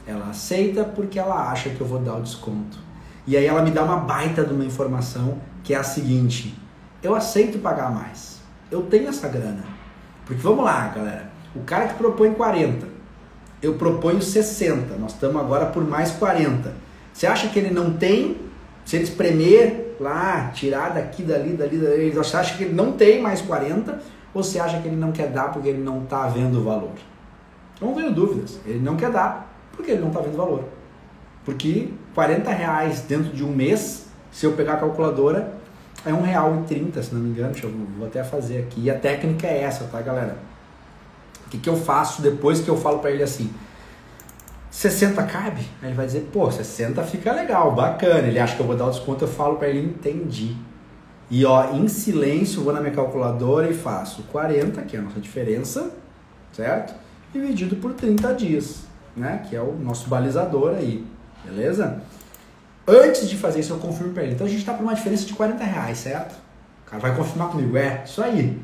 Ela 0.06 0.30
aceita 0.30 0.84
porque 0.84 1.18
ela 1.18 1.50
acha 1.50 1.72
que 1.72 1.82
eu 1.82 1.88
vou 1.88 1.98
dar 1.98 2.18
o 2.18 2.22
desconto. 2.22 2.78
E 3.26 3.36
aí 3.36 3.48
ela 3.48 3.64
me 3.64 3.72
dá 3.72 3.84
uma 3.84 3.98
baita 3.98 4.46
de 4.46 4.54
uma 4.54 4.64
informação 4.64 5.40
que 5.64 5.74
é 5.74 5.78
a 5.78 5.84
seguinte: 5.84 6.56
eu 7.02 7.16
aceito 7.16 7.58
pagar 7.58 7.90
mais. 7.90 8.42
Eu 8.70 8.84
tenho 8.84 9.10
essa 9.10 9.28
grana. 9.28 9.64
Porque 10.24 10.40
vamos 10.44 10.64
lá, 10.64 10.90
galera. 10.90 11.32
O 11.56 11.62
cara 11.62 11.88
que 11.88 11.96
propõe 11.96 12.32
40, 12.32 12.88
eu 13.60 13.74
proponho 13.74 14.22
60. 14.22 14.96
Nós 14.98 15.14
estamos 15.14 15.42
agora 15.42 15.66
por 15.66 15.84
mais 15.84 16.12
40. 16.12 16.76
Você 17.12 17.26
acha 17.26 17.48
que 17.48 17.58
ele 17.58 17.72
não 17.72 17.98
tem? 17.98 18.46
Se 18.88 18.96
ele 18.96 19.04
espremer 19.04 19.98
lá, 20.00 20.50
tirar 20.54 20.94
daqui, 20.94 21.22
dali, 21.22 21.58
dali, 21.58 21.78
dali, 21.78 22.10
você 22.10 22.38
acha 22.38 22.56
que 22.56 22.64
ele 22.64 22.74
não 22.74 22.94
tem 22.94 23.22
mais 23.22 23.42
40? 23.42 24.02
Ou 24.34 24.42
você 24.42 24.60
acha 24.60 24.80
que 24.80 24.88
ele 24.88 24.96
não 24.96 25.12
quer 25.12 25.28
dar 25.28 25.52
porque 25.52 25.68
ele 25.68 25.84
não 25.84 26.04
está 26.04 26.26
vendo 26.28 26.60
o 26.60 26.64
valor? 26.64 26.94
Não 27.82 27.94
tenho 27.94 28.14
dúvidas. 28.14 28.58
Ele 28.66 28.80
não 28.80 28.96
quer 28.96 29.12
dar 29.12 29.54
porque 29.74 29.92
ele 29.92 30.00
não 30.00 30.08
está 30.08 30.22
vendo 30.22 30.38
valor. 30.38 30.64
Porque 31.44 31.90
40 32.16 32.50
reais 32.50 33.02
dentro 33.02 33.34
de 33.34 33.44
um 33.44 33.52
mês, 33.52 34.06
se 34.32 34.46
eu 34.46 34.54
pegar 34.54 34.76
a 34.76 34.78
calculadora, 34.78 35.54
é 36.06 36.14
um 36.14 36.22
real 36.22 36.62
e 36.62 36.68
trinta, 36.68 37.04
se 37.04 37.14
não 37.14 37.20
me 37.20 37.32
engano. 37.32 37.52
Deixa 37.52 37.68
eu 37.68 37.74
vou 37.98 38.08
até 38.08 38.24
fazer 38.24 38.60
aqui. 38.60 38.84
E 38.84 38.90
a 38.90 38.98
técnica 38.98 39.48
é 39.48 39.64
essa, 39.64 39.84
tá, 39.84 40.02
galera? 40.02 40.38
O 41.46 41.50
que, 41.50 41.58
que 41.58 41.68
eu 41.68 41.76
faço 41.76 42.22
depois 42.22 42.62
que 42.62 42.70
eu 42.70 42.78
falo 42.78 43.00
para 43.00 43.12
ele 43.12 43.24
assim? 43.24 43.54
60 44.78 45.24
cabe? 45.24 45.62
Aí 45.82 45.90
ele 45.90 45.96
vai 45.96 46.06
dizer, 46.06 46.30
pô, 46.32 46.52
60 46.52 47.02
fica 47.04 47.32
legal, 47.34 47.74
bacana. 47.74 48.28
Ele 48.28 48.40
acha 48.40 48.56
que 48.56 48.62
eu 48.62 48.68
vou 48.68 48.76
dar 48.76 48.86
o 48.86 48.92
desconto, 48.92 49.24
eu 49.24 49.28
falo 49.28 49.56
para 49.56 49.70
ele, 49.70 49.80
entendi. 49.80 50.56
E 51.30 51.46
ó, 51.46 51.74
em 51.74 51.88
silêncio, 51.88 52.64
vou 52.64 52.74
na 52.74 52.80
minha 52.80 52.94
calculadora 52.94 53.70
e 53.70 53.74
faço 53.74 54.24
40, 54.32 54.82
que 54.84 54.96
é 54.96 55.00
a 55.00 55.04
nossa 55.04 55.20
diferença, 55.20 55.92
certo? 56.54 56.94
Dividido 57.34 57.76
por 57.78 57.94
30 57.94 58.34
dias 58.34 58.88
né? 59.18 59.44
Que 59.50 59.56
é 59.56 59.62
o 59.62 59.74
nosso 59.74 60.08
balizador 60.08 60.76
aí, 60.76 61.06
beleza? 61.44 62.02
Antes 62.88 63.28
de 63.28 63.36
fazer 63.36 63.60
isso, 63.60 63.74
eu 63.74 63.80
confirmo 63.80 64.14
para 64.14 64.24
ele. 64.24 64.34
Então 64.34 64.46
a 64.46 64.50
gente 64.50 64.60
está 64.60 64.74
por 64.74 64.84
uma 64.84 64.94
diferença 64.94 65.26
de 65.26 65.34
40 65.34 65.64
reais, 65.64 65.98
certo? 65.98 66.34
O 66.86 66.90
cara 66.90 67.02
vai 67.02 67.16
confirmar 67.16 67.50
comigo, 67.50 67.76
é, 67.76 68.04
isso 68.06 68.22
aí. 68.22 68.58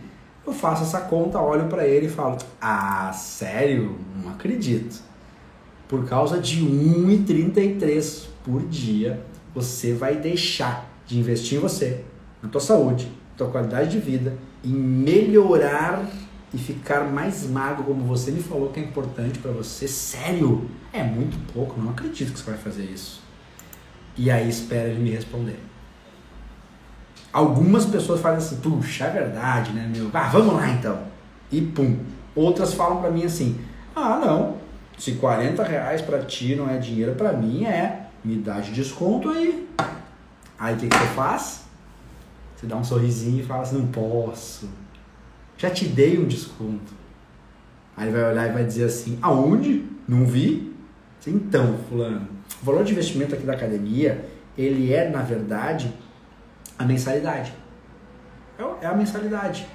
Eu 0.46 0.54
faço 0.54 0.84
essa 0.84 1.02
conta, 1.02 1.40
olho 1.40 1.68
para 1.68 1.86
ele 1.86 2.06
e 2.06 2.10
falo, 2.10 2.38
ah, 2.62 3.12
sério? 3.14 3.98
Não 4.22 4.32
acredito. 4.32 5.02
Por 5.94 6.06
causa 6.06 6.40
de 6.40 6.60
1,33 6.60 8.26
por 8.44 8.64
dia, 8.64 9.24
você 9.54 9.94
vai 9.94 10.16
deixar 10.16 10.90
de 11.06 11.20
investir 11.20 11.60
em 11.60 11.62
você, 11.62 12.04
na 12.42 12.50
tua 12.50 12.60
saúde, 12.60 13.06
na 13.06 13.38
tua 13.38 13.50
qualidade 13.50 13.92
de 13.92 14.00
vida, 14.00 14.36
em 14.66 14.74
melhorar 14.74 16.04
e 16.52 16.58
ficar 16.58 17.04
mais 17.04 17.48
magro, 17.48 17.84
como 17.84 18.06
você 18.06 18.32
me 18.32 18.42
falou 18.42 18.70
que 18.70 18.80
é 18.80 18.84
importante 18.84 19.38
para 19.38 19.52
você, 19.52 19.88
sério? 19.88 20.68
É 20.92 21.04
muito 21.04 21.38
pouco, 21.54 21.80
não 21.80 21.92
acredito 21.92 22.34
que 22.34 22.40
você 22.40 22.50
vai 22.50 22.60
fazer 22.60 22.86
isso. 22.86 23.22
E 24.18 24.32
aí 24.32 24.50
espera 24.50 24.90
ele 24.90 25.00
me 25.00 25.12
responder. 25.12 25.60
Algumas 27.32 27.86
pessoas 27.86 28.20
fazem 28.20 28.40
assim, 28.40 28.56
puxa, 28.68 29.06
é 29.06 29.12
verdade, 29.12 29.72
né, 29.74 29.88
meu? 29.96 30.10
Ah, 30.12 30.30
vamos 30.30 30.56
lá 30.56 30.72
então. 30.72 31.04
E 31.52 31.62
pum. 31.62 32.00
Outras 32.36 32.74
falam 32.74 33.00
para 33.00 33.12
mim 33.12 33.26
assim, 33.26 33.60
ah, 33.96 34.20
não, 34.20 34.63
se 35.04 35.14
40 35.14 35.64
reais 35.64 36.02
para 36.02 36.20
ti 36.20 36.56
não 36.56 36.70
é 36.70 36.78
dinheiro, 36.78 37.16
para 37.16 37.34
mim 37.34 37.66
é. 37.66 38.08
Me 38.24 38.38
dá 38.38 38.62
de 38.62 38.72
desconto 38.72 39.30
aí. 39.30 39.68
Aí 40.58 40.76
o 40.76 40.78
que, 40.78 40.88
que 40.88 40.98
você 40.98 41.08
faz? 41.08 41.64
Você 42.56 42.66
dá 42.66 42.78
um 42.78 42.84
sorrisinho 42.84 43.42
e 43.42 43.44
fala 43.44 43.64
assim, 43.64 43.78
não 43.78 43.88
posso 43.88 44.70
já 45.64 45.70
te 45.70 45.86
dei 45.86 46.20
um 46.20 46.26
desconto. 46.26 46.94
Aí 47.96 48.08
ele 48.08 48.18
vai 48.18 48.32
olhar 48.32 48.50
e 48.50 48.52
vai 48.52 48.66
dizer 48.66 48.86
assim: 48.86 49.18
aonde? 49.22 49.86
Não 50.08 50.26
vi? 50.26 50.74
Então, 51.26 51.78
fulano, 51.88 52.28
o 52.62 52.66
valor 52.66 52.84
de 52.84 52.92
investimento 52.92 53.34
aqui 53.34 53.46
da 53.46 53.54
academia, 53.54 54.30
ele 54.58 54.94
é, 54.94 55.10
na 55.10 55.22
verdade, 55.22 55.94
a 56.78 56.84
mensalidade. 56.84 57.54
É, 58.60 58.86
é 58.86 58.88
a 58.88 58.94
mensalidade. 58.94 59.66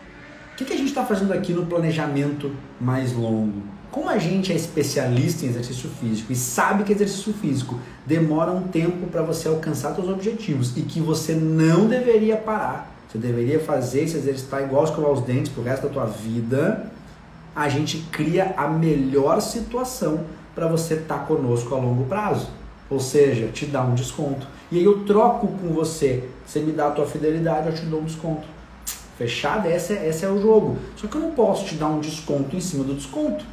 O 0.52 0.56
que, 0.56 0.66
que 0.66 0.74
a 0.74 0.76
gente 0.76 0.88
está 0.88 1.06
fazendo 1.06 1.32
aqui 1.32 1.54
no 1.54 1.64
planejamento 1.64 2.54
mais 2.78 3.14
longo? 3.14 3.62
Como 3.90 4.08
a 4.08 4.18
gente 4.18 4.52
é 4.52 4.54
especialista 4.54 5.46
em 5.46 5.48
exercício 5.48 5.88
físico 5.88 6.30
e 6.30 6.36
sabe 6.36 6.84
que 6.84 6.92
exercício 6.92 7.32
físico 7.32 7.80
demora 8.06 8.50
um 8.50 8.68
tempo 8.68 9.06
para 9.06 9.22
você 9.22 9.48
alcançar 9.48 9.94
seus 9.94 10.08
objetivos 10.08 10.76
e 10.76 10.82
que 10.82 11.00
você 11.00 11.34
não 11.34 11.86
deveria 11.86 12.36
parar, 12.36 12.94
você 13.08 13.16
deveria 13.16 13.58
fazer, 13.58 14.06
se 14.06 14.18
exercitar 14.18 14.62
igual 14.62 14.84
escovar 14.84 15.10
os 15.10 15.22
dentes 15.22 15.50
pro 15.50 15.62
resto 15.62 15.88
da 15.88 15.92
tua 15.92 16.04
vida. 16.04 16.90
A 17.56 17.68
gente 17.68 17.98
cria 18.12 18.54
a 18.56 18.68
melhor 18.68 19.40
situação 19.40 20.24
para 20.54 20.68
você 20.68 20.94
estar 20.94 21.20
tá 21.20 21.24
conosco 21.24 21.74
a 21.74 21.78
longo 21.78 22.04
prazo. 22.04 22.48
Ou 22.90 23.00
seja, 23.00 23.48
te 23.48 23.64
dá 23.66 23.82
um 23.82 23.94
desconto. 23.94 24.46
E 24.70 24.78
aí 24.78 24.84
eu 24.84 25.04
troco 25.04 25.46
com 25.46 25.68
você. 25.68 26.28
Você 26.46 26.60
me 26.60 26.72
dá 26.72 26.88
a 26.88 26.90
tua 26.90 27.06
fidelidade, 27.06 27.68
eu 27.68 27.74
te 27.74 27.86
dou 27.86 28.00
um 28.00 28.04
desconto. 28.04 28.46
Fechado? 29.16 29.66
Esse 29.66 29.94
é, 29.94 30.08
esse 30.08 30.24
é 30.24 30.28
o 30.28 30.40
jogo. 30.40 30.76
Só 30.96 31.06
que 31.06 31.16
eu 31.16 31.20
não 31.20 31.32
posso 31.32 31.64
te 31.64 31.74
dar 31.74 31.88
um 31.88 32.00
desconto 32.00 32.54
em 32.54 32.60
cima 32.60 32.84
do 32.84 32.94
desconto. 32.94 33.44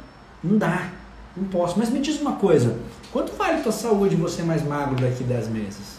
Não 0.42 0.58
dá. 0.58 0.90
Não 1.36 1.44
posso. 1.44 1.78
Mas 1.78 1.90
me 1.90 2.00
diz 2.00 2.20
uma 2.20 2.32
coisa. 2.36 2.76
Quanto 3.12 3.32
vale 3.34 3.62
tua 3.62 3.72
saúde 3.72 4.16
você 4.16 4.42
mais 4.42 4.62
magro 4.62 4.96
daqui 4.96 5.24
a 5.24 5.26
10 5.26 5.48
meses? 5.48 5.96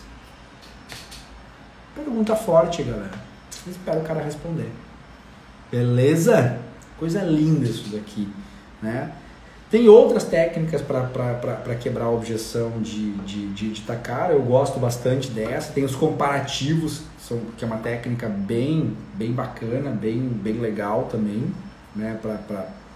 Pergunta 1.96 2.36
forte, 2.36 2.84
galera. 2.84 3.12
Espero 3.68 4.00
o 4.00 4.04
cara 4.04 4.22
responder. 4.22 4.70
Beleza? 5.72 6.60
Coisa 6.98 7.22
linda 7.22 7.66
isso 7.68 7.90
daqui, 7.90 8.28
né? 8.82 9.12
Tem 9.70 9.90
outras 9.90 10.24
técnicas 10.24 10.82
para 10.82 11.76
quebrar 11.76 12.06
a 12.06 12.10
objeção 12.10 12.82
de, 12.82 13.12
de, 13.18 13.48
de, 13.48 13.74
de 13.74 13.82
tacar, 13.82 14.32
eu 14.32 14.42
gosto 14.42 14.80
bastante 14.80 15.30
dessa. 15.30 15.74
Tem 15.74 15.84
os 15.84 15.94
comparativos, 15.94 17.02
são, 17.20 17.38
que 17.58 17.66
é 17.66 17.68
uma 17.68 17.78
técnica 17.78 18.30
bem, 18.30 18.96
bem 19.16 19.34
bacana, 19.34 19.92
bem, 19.92 20.20
bem 20.20 20.60
legal 20.60 21.10
também, 21.12 21.54
né? 21.94 22.18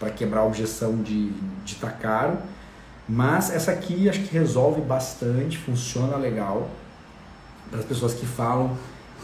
Para 0.01 0.09
quebrar 0.09 0.41
a 0.41 0.45
objeção 0.45 0.97
de, 1.03 1.29
de 1.63 1.75
tacar. 1.75 2.35
Mas 3.07 3.53
essa 3.53 3.71
aqui 3.71 4.09
acho 4.09 4.21
que 4.21 4.33
resolve 4.33 4.81
bastante, 4.81 5.59
funciona 5.59 6.17
legal 6.17 6.67
para 7.69 7.79
as 7.79 7.85
pessoas 7.85 8.15
que 8.15 8.25
falam 8.25 8.75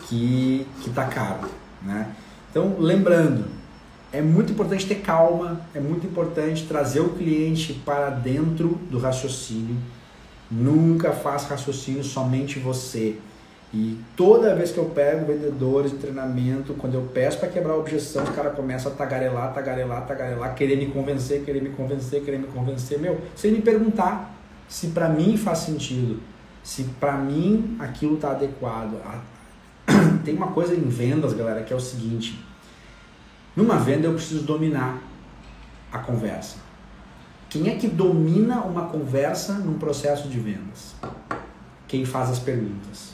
que 0.08 0.68
está 0.86 1.06
caro. 1.06 1.50
Né? 1.82 2.14
Então, 2.52 2.76
lembrando, 2.80 3.46
é 4.12 4.22
muito 4.22 4.54
importante 4.54 4.86
ter 4.86 5.02
calma, 5.02 5.62
é 5.74 5.80
muito 5.80 6.06
importante 6.06 6.66
trazer 6.68 7.00
o 7.00 7.10
cliente 7.10 7.74
para 7.74 8.12
dentro 8.12 8.80
do 8.92 9.00
raciocínio. 9.00 9.78
Nunca 10.50 11.12
faça 11.12 11.50
raciocínio 11.50 12.04
somente 12.04 12.60
você. 12.60 13.18
E 13.74 14.00
toda 14.16 14.56
vez 14.56 14.72
que 14.72 14.78
eu 14.78 14.86
pego 14.86 15.26
vendedores 15.26 15.92
de 15.92 15.98
treinamento, 15.98 16.74
quando 16.76 16.94
eu 16.94 17.10
peço 17.14 17.38
para 17.38 17.50
quebrar 17.50 17.74
a 17.74 17.78
objeção, 17.78 18.24
os 18.24 18.30
cara 18.30 18.52
começa 18.52 18.88
a 18.88 18.92
tagarelar, 18.94 19.54
tagarelar, 19.54 20.06
tagarelar, 20.08 20.56
querer 20.56 20.78
me 20.78 20.88
convencer, 20.88 21.44
querer 21.44 21.62
me 21.62 21.70
convencer, 21.72 22.24
querer 22.24 22.38
me 22.38 22.48
convencer, 22.48 22.98
meu, 22.98 23.20
sem 23.36 23.52
me 23.52 23.62
perguntar 23.62 24.34
se 24.70 24.88
para 24.88 25.10
mim 25.10 25.38
faz 25.38 25.60
sentido, 25.60 26.20
se 26.64 26.84
para 27.00 27.18
mim 27.18 27.76
aquilo 27.80 28.16
está 28.16 28.32
adequado, 28.32 29.02
tem 30.24 30.36
uma 30.36 30.48
coisa 30.48 30.74
em 30.74 30.88
vendas, 30.88 31.34
galera, 31.34 31.64
que 31.64 31.74
é 31.74 31.76
o 31.76 31.80
seguinte: 31.80 32.40
numa 33.56 33.78
venda 33.78 34.08
eu 34.08 34.14
preciso 34.14 34.44
dominar 34.44 35.02
a 35.92 36.00
conversa. 36.00 36.58
Quem 37.50 37.70
é 37.70 37.76
que 37.76 37.88
domina 37.88 38.62
uma 38.62 38.88
conversa 38.88 39.54
num 39.54 39.80
processo 39.80 40.28
de 40.28 40.38
vendas? 40.40 40.96
Quem 41.88 42.06
faz 42.06 42.30
as 42.30 42.40
perguntas. 42.40 43.07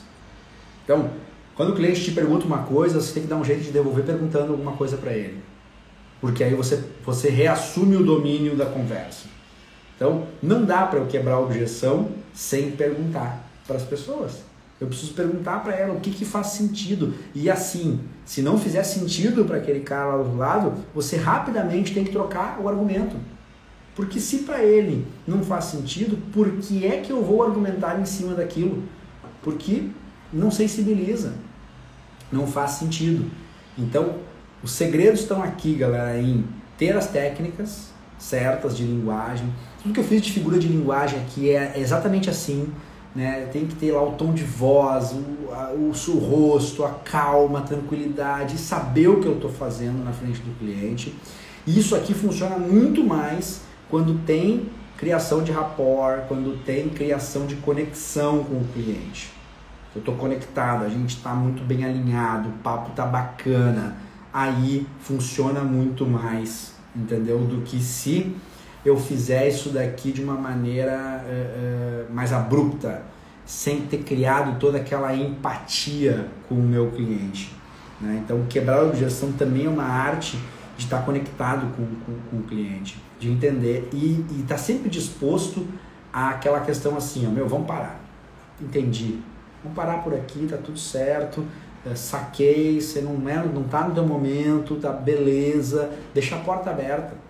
Então, 0.84 1.10
quando 1.54 1.70
o 1.70 1.74
cliente 1.74 2.02
te 2.02 2.12
pergunta 2.12 2.44
uma 2.46 2.58
coisa, 2.58 3.00
você 3.00 3.12
tem 3.12 3.22
que 3.22 3.28
dar 3.28 3.36
um 3.36 3.44
jeito 3.44 3.62
de 3.62 3.70
devolver 3.70 4.04
perguntando 4.04 4.52
alguma 4.52 4.72
coisa 4.72 4.96
para 4.96 5.12
ele. 5.12 5.42
porque 6.20 6.42
aí 6.42 6.54
você, 6.54 6.82
você 7.04 7.28
reassume 7.28 7.96
o 7.96 8.04
domínio 8.04 8.56
da 8.56 8.66
conversa. 8.66 9.26
Então, 9.94 10.26
não 10.42 10.64
dá 10.64 10.86
para 10.86 10.98
eu 10.98 11.06
quebrar 11.06 11.34
a 11.34 11.40
objeção 11.40 12.08
sem 12.32 12.70
perguntar 12.70 13.44
para 13.66 13.76
as 13.76 13.82
pessoas. 13.82 14.42
Eu 14.80 14.88
preciso 14.88 15.14
perguntar 15.14 15.62
para 15.62 15.74
ela 15.74 15.94
o 15.94 16.00
que, 16.00 16.10
que 16.10 16.24
faz 16.24 16.48
sentido. 16.48 17.14
E 17.34 17.48
assim, 17.48 18.00
se 18.24 18.42
não 18.42 18.58
fizer 18.58 18.82
sentido 18.82 19.44
para 19.44 19.58
aquele 19.58 19.80
cara 19.80 20.16
lá 20.16 20.22
do 20.22 20.36
lado, 20.36 20.72
você 20.94 21.16
rapidamente 21.16 21.94
tem 21.94 22.04
que 22.04 22.10
trocar 22.10 22.58
o 22.60 22.68
argumento. 22.68 23.16
Porque 23.94 24.18
se 24.18 24.38
para 24.38 24.62
ele 24.64 25.06
não 25.26 25.42
faz 25.44 25.66
sentido, 25.66 26.18
por 26.32 26.50
que 26.52 26.84
é 26.84 27.00
que 27.00 27.10
eu 27.10 27.22
vou 27.22 27.42
argumentar 27.42 28.00
em 28.00 28.04
cima 28.04 28.34
daquilo? 28.34 28.82
Porque 29.42 29.90
não 30.34 30.50
sensibiliza, 30.50 31.34
não 32.30 32.46
faz 32.46 32.72
sentido. 32.72 33.30
Então, 33.78 34.16
os 34.62 34.72
segredos 34.72 35.20
estão 35.20 35.42
aqui, 35.42 35.74
galera, 35.74 36.18
em 36.20 36.44
ter 36.76 36.96
as 36.96 37.06
técnicas 37.06 37.92
certas 38.18 38.76
de 38.76 38.84
linguagem. 38.84 39.52
Tudo 39.82 39.92
que 39.92 40.00
eu 40.00 40.04
fiz 40.04 40.22
de 40.22 40.32
figura 40.32 40.58
de 40.58 40.66
linguagem 40.66 41.20
aqui 41.20 41.50
é 41.50 41.74
exatamente 41.76 42.30
assim. 42.30 42.72
Né? 43.14 43.48
Tem 43.52 43.66
que 43.66 43.76
ter 43.76 43.92
lá 43.92 44.02
o 44.02 44.12
tom 44.12 44.32
de 44.32 44.42
voz, 44.42 45.12
o, 45.12 45.52
a, 45.52 45.70
o, 45.72 45.90
o 45.90 46.18
rosto, 46.18 46.84
a 46.84 46.90
calma, 46.90 47.60
a 47.60 47.62
tranquilidade, 47.62 48.58
saber 48.58 49.08
o 49.08 49.20
que 49.20 49.26
eu 49.26 49.34
estou 49.34 49.50
fazendo 49.50 50.02
na 50.02 50.12
frente 50.12 50.40
do 50.40 50.58
cliente. 50.58 51.14
Isso 51.66 51.94
aqui 51.94 52.12
funciona 52.12 52.58
muito 52.58 53.04
mais 53.04 53.60
quando 53.88 54.18
tem 54.24 54.68
criação 54.96 55.44
de 55.44 55.52
rapport, 55.52 56.26
quando 56.26 56.64
tem 56.64 56.88
criação 56.88 57.46
de 57.46 57.56
conexão 57.56 58.42
com 58.42 58.54
o 58.54 58.64
cliente. 58.72 59.30
Eu 59.94 60.00
estou 60.00 60.16
conectado, 60.16 60.84
a 60.84 60.88
gente 60.88 61.16
está 61.16 61.34
muito 61.34 61.62
bem 61.62 61.84
alinhado, 61.84 62.48
o 62.48 62.52
papo 62.64 62.90
está 62.90 63.06
bacana, 63.06 63.96
aí 64.32 64.86
funciona 65.00 65.60
muito 65.60 66.04
mais, 66.04 66.74
entendeu? 66.96 67.38
Do 67.38 67.62
que 67.62 67.80
se 67.80 68.34
eu 68.84 68.98
fizer 68.98 69.48
isso 69.48 69.70
daqui 69.70 70.12
de 70.12 70.22
uma 70.22 70.34
maneira 70.34 71.24
uh, 71.24 72.12
mais 72.12 72.32
abrupta, 72.32 73.02
sem 73.46 73.82
ter 73.82 73.98
criado 73.98 74.58
toda 74.58 74.78
aquela 74.78 75.14
empatia 75.14 76.28
com 76.48 76.56
o 76.56 76.62
meu 76.62 76.90
cliente. 76.90 77.54
Né? 78.00 78.20
Então, 78.24 78.44
quebrar 78.48 78.78
a 78.78 78.82
objeção 78.82 79.32
também 79.32 79.66
é 79.66 79.68
uma 79.68 79.84
arte 79.84 80.38
de 80.76 80.84
estar 80.84 81.02
conectado 81.02 81.66
com, 81.76 81.86
com, 82.04 82.18
com 82.30 82.36
o 82.38 82.42
cliente, 82.42 83.00
de 83.18 83.30
entender 83.30 83.88
e 83.92 84.24
estar 84.40 84.56
tá 84.56 84.58
sempre 84.58 84.90
disposto 84.90 85.66
àquela 86.12 86.60
questão 86.60 86.96
assim, 86.96 87.26
ó, 87.26 87.30
meu, 87.30 87.48
vamos 87.48 87.66
parar. 87.66 88.00
Entendi. 88.60 89.20
Vamos 89.64 89.74
parar 89.74 90.04
por 90.04 90.14
aqui, 90.14 90.46
tá 90.48 90.56
tudo 90.56 90.78
certo. 90.78 91.44
É, 91.84 91.96
saquei, 91.96 92.80
você 92.80 93.00
não, 93.00 93.28
é, 93.28 93.36
não 93.44 93.64
tá 93.64 93.88
no 93.88 93.94
teu 93.94 94.06
momento, 94.06 94.76
tá 94.76 94.92
beleza. 94.92 95.90
Deixa 96.14 96.36
a 96.36 96.38
porta 96.38 96.70
aberta 96.70 97.24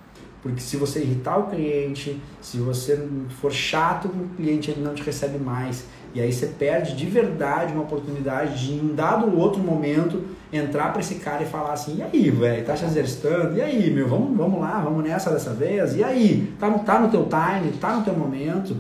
porque 0.45 0.61
se 0.61 0.77
você 0.77 1.01
irritar 1.01 1.39
o 1.39 1.47
cliente, 1.47 2.21
se 2.39 2.59
você 2.59 3.09
for 3.41 3.51
chato 3.51 4.11
com 4.11 4.25
o 4.25 4.29
cliente, 4.37 4.71
ele 4.71 4.83
não 4.83 4.93
te 4.93 5.03
recebe 5.03 5.39
mais. 5.39 5.87
E 6.15 6.21
aí 6.21 6.31
você 6.31 6.49
perde 6.49 6.95
de 6.95 7.07
verdade 7.07 7.73
uma 7.73 7.85
oportunidade 7.85 8.67
de, 8.67 8.75
em 8.75 8.95
dado 8.95 9.35
outro 9.35 9.59
momento, 9.63 10.23
entrar 10.53 10.93
para 10.93 11.01
esse 11.01 11.15
cara 11.15 11.43
e 11.43 11.47
falar 11.47 11.73
assim: 11.73 11.97
e 11.97 12.03
aí, 12.03 12.31
velho, 12.31 12.63
tá 12.63 12.77
se 12.77 12.85
exercitando? 12.85 13.57
E 13.57 13.63
aí, 13.63 13.91
meu, 13.91 14.07
vamos, 14.07 14.37
vamos 14.37 14.61
lá, 14.61 14.81
vamos 14.81 15.03
nessa 15.03 15.31
dessa 15.31 15.55
vez? 15.55 15.97
E 15.97 16.05
aí, 16.05 16.53
tá 16.61 16.71
tá 16.71 17.01
no 17.01 17.09
teu 17.09 17.27
time, 17.27 17.73
tá 17.81 17.97
no 17.97 18.05
teu 18.05 18.13
momento, 18.15 18.77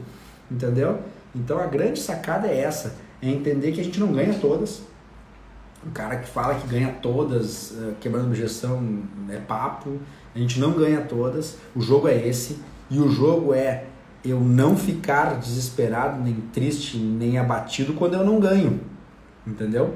entendeu? 0.50 0.98
Então 1.34 1.58
a 1.58 1.64
grande 1.64 1.98
sacada 1.98 2.46
é 2.46 2.60
essa: 2.60 2.94
é 3.28 3.32
entender 3.32 3.72
que 3.72 3.80
a 3.80 3.84
gente 3.84 4.00
não 4.00 4.12
ganha 4.12 4.34
todas. 4.34 4.82
O 5.86 5.90
cara 5.90 6.16
que 6.16 6.28
fala 6.28 6.54
que 6.54 6.66
ganha 6.66 6.96
todas, 7.02 7.76
eh, 7.78 7.92
quebrando 8.00 8.28
objeção, 8.28 9.02
é 9.28 9.36
papo 9.36 9.98
a 10.34 10.38
gente 10.38 10.58
não 10.58 10.72
ganha 10.72 11.00
todas. 11.02 11.58
O 11.76 11.80
jogo 11.80 12.08
é 12.08 12.26
esse. 12.26 12.58
E 12.90 12.98
o 12.98 13.08
jogo 13.08 13.54
é 13.54 13.84
eu 14.24 14.40
não 14.40 14.76
ficar 14.76 15.38
desesperado, 15.38 16.20
nem 16.20 16.34
triste, 16.52 16.98
nem 16.98 17.38
abatido 17.38 17.92
quando 17.94 18.14
eu 18.14 18.24
não 18.24 18.40
ganho. 18.40 18.80
Entendeu? 19.46 19.94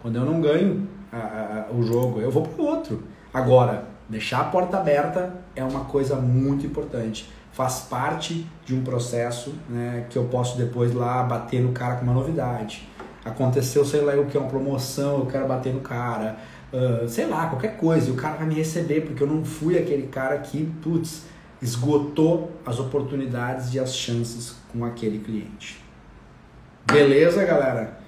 Quando 0.00 0.16
eu 0.16 0.24
não 0.24 0.40
ganho 0.40 0.88
a, 1.12 1.68
a, 1.70 1.72
o 1.72 1.82
jogo, 1.82 2.20
eu 2.20 2.30
vou 2.30 2.42
pro 2.42 2.64
outro. 2.64 3.04
Agora, 3.32 3.84
deixar 4.08 4.40
a 4.40 4.44
porta 4.44 4.78
aberta 4.78 5.34
é 5.54 5.62
uma 5.62 5.84
coisa 5.84 6.16
muito 6.16 6.66
importante. 6.66 7.30
Faz 7.56 7.80
parte 7.80 8.46
de 8.64 8.74
um 8.74 8.84
processo 8.84 9.52
né, 9.68 10.06
que 10.10 10.16
eu 10.16 10.24
posso 10.24 10.56
depois 10.56 10.94
lá 10.94 11.24
bater 11.24 11.60
no 11.60 11.72
cara 11.72 11.96
com 11.96 12.04
uma 12.04 12.14
novidade. 12.14 12.88
Aconteceu, 13.24 13.84
sei 13.84 14.02
lá, 14.02 14.14
o 14.14 14.26
que 14.26 14.36
é 14.36 14.40
uma 14.40 14.48
promoção, 14.48 15.18
eu 15.18 15.26
quero 15.26 15.48
bater 15.48 15.74
no 15.74 15.80
cara 15.80 16.36
uh, 16.72 17.08
sei 17.08 17.26
lá, 17.26 17.46
qualquer 17.46 17.76
coisa, 17.76 18.08
e 18.08 18.12
o 18.12 18.16
cara 18.16 18.36
vai 18.36 18.46
me 18.46 18.54
receber, 18.54 19.02
porque 19.02 19.22
eu 19.22 19.26
não 19.26 19.44
fui 19.44 19.78
aquele 19.78 20.06
cara 20.06 20.38
que, 20.38 20.64
putz, 20.82 21.22
esgotou 21.60 22.52
as 22.64 22.78
oportunidades 22.78 23.74
e 23.74 23.80
as 23.80 23.94
chances 23.94 24.56
com 24.72 24.84
aquele 24.84 25.18
cliente. 25.18 25.82
Beleza, 26.86 27.44
galera? 27.44 27.98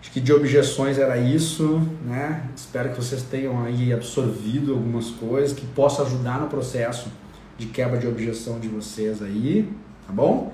Acho 0.00 0.10
que 0.10 0.20
de 0.20 0.32
objeções 0.32 0.98
era 0.98 1.18
isso, 1.18 1.86
né? 2.04 2.48
Espero 2.56 2.90
que 2.90 2.96
vocês 2.96 3.22
tenham 3.22 3.62
aí 3.62 3.92
absorvido 3.92 4.72
algumas 4.72 5.10
coisas 5.10 5.56
que 5.56 5.66
possa 5.66 6.02
ajudar 6.02 6.40
no 6.40 6.48
processo 6.48 7.10
de 7.60 7.66
quebra 7.66 7.98
de 7.98 8.08
objeção 8.08 8.58
de 8.58 8.68
vocês 8.68 9.22
aí, 9.22 9.70
tá 10.06 10.12
bom? 10.12 10.50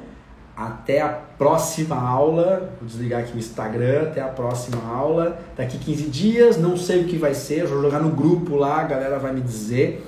Até 0.56 1.00
a 1.00 1.08
próxima 1.08 1.94
aula. 1.94 2.72
Vou 2.80 2.88
desligar 2.88 3.20
aqui 3.20 3.36
o 3.36 3.38
Instagram. 3.38 4.02
Até 4.02 4.20
a 4.20 4.28
próxima 4.28 4.82
aula. 4.84 5.38
Daqui 5.56 5.78
15 5.78 6.02
dias, 6.08 6.56
não 6.56 6.76
sei 6.76 7.02
o 7.02 7.04
que 7.04 7.16
vai 7.16 7.32
ser. 7.32 7.66
Vou 7.66 7.80
jogar 7.80 8.00
no 8.00 8.10
grupo 8.10 8.56
lá, 8.56 8.80
a 8.80 8.84
galera 8.84 9.18
vai 9.18 9.32
me 9.32 9.40
dizer. 9.40 10.04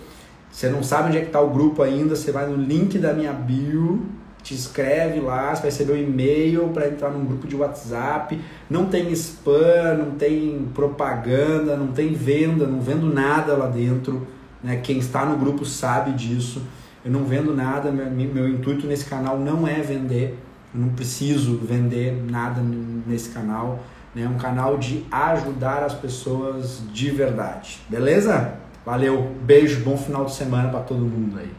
Você 0.51 0.69
não 0.69 0.83
sabe 0.83 1.09
onde 1.09 1.19
é 1.19 1.21
que 1.21 1.29
está 1.29 1.41
o 1.41 1.51
grupo 1.51 1.83
ainda, 1.83 2.17
você 2.17 2.33
vai 2.33 2.49
no 2.49 2.57
link 2.57 2.99
da 2.99 3.13
minha 3.13 3.33
bio, 3.33 4.07
te 4.43 4.55
inscreve 4.55 5.21
lá, 5.21 5.55
você 5.55 5.63
vai 5.63 5.71
receber 5.71 5.93
um 5.93 5.97
e-mail 5.97 6.69
para 6.71 6.89
entrar 6.89 7.11
num 7.11 7.25
grupo 7.25 7.47
de 7.47 7.55
WhatsApp. 7.55 8.41
Não 8.69 8.87
tem 8.87 9.13
spam, 9.13 9.95
não 9.99 10.13
tem 10.13 10.67
propaganda, 10.75 11.77
não 11.77 11.89
tem 11.89 12.15
venda, 12.15 12.67
não 12.67 12.81
vendo 12.81 13.07
nada 13.07 13.55
lá 13.55 13.67
dentro. 13.67 14.27
Né? 14.65 14.81
Quem 14.83 14.99
está 14.99 15.25
no 15.25 15.37
grupo 15.37 15.65
sabe 15.65 16.13
disso. 16.13 16.63
Eu 17.09 17.13
não 17.13 17.25
vendo 17.25 17.55
nada, 17.55 17.91
meu, 17.91 18.11
meu 18.11 18.47
intuito 18.47 18.87
nesse 18.87 19.07
canal 19.07 19.39
não 19.39 19.67
é 19.67 19.81
vender, 19.81 20.39
eu 20.75 20.81
não 20.83 20.91
preciso 20.91 21.57
vender 21.57 22.23
nada 22.31 22.61
nesse 22.61 23.31
canal. 23.31 23.83
Né? 24.15 24.25
É 24.25 24.29
um 24.29 24.37
canal 24.37 24.77
de 24.77 25.07
ajudar 25.11 25.83
as 25.83 25.95
pessoas 25.95 26.83
de 26.93 27.11
verdade. 27.11 27.81
Beleza? 27.89 28.59
Valeu, 28.85 29.35
beijo, 29.41 29.83
bom 29.83 29.97
final 29.97 30.27
de 30.27 30.35
semana 30.35 30.69
para 30.69 30.81
todo 30.81 31.01
mundo 31.01 31.39
aí. 31.39 31.51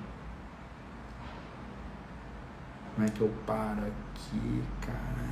Como 2.94 3.08
é 3.08 3.10
que 3.10 3.22
eu 3.22 3.32
paro 3.48 3.82
aqui, 3.88 4.62
cara? 4.82 5.30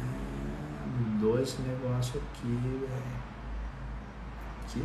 Mudou 0.99 1.39
esse 1.39 1.57
negócio 1.61 2.19
aqui, 2.19 2.47
velho. 2.47 2.89
Aqui. 4.65 4.83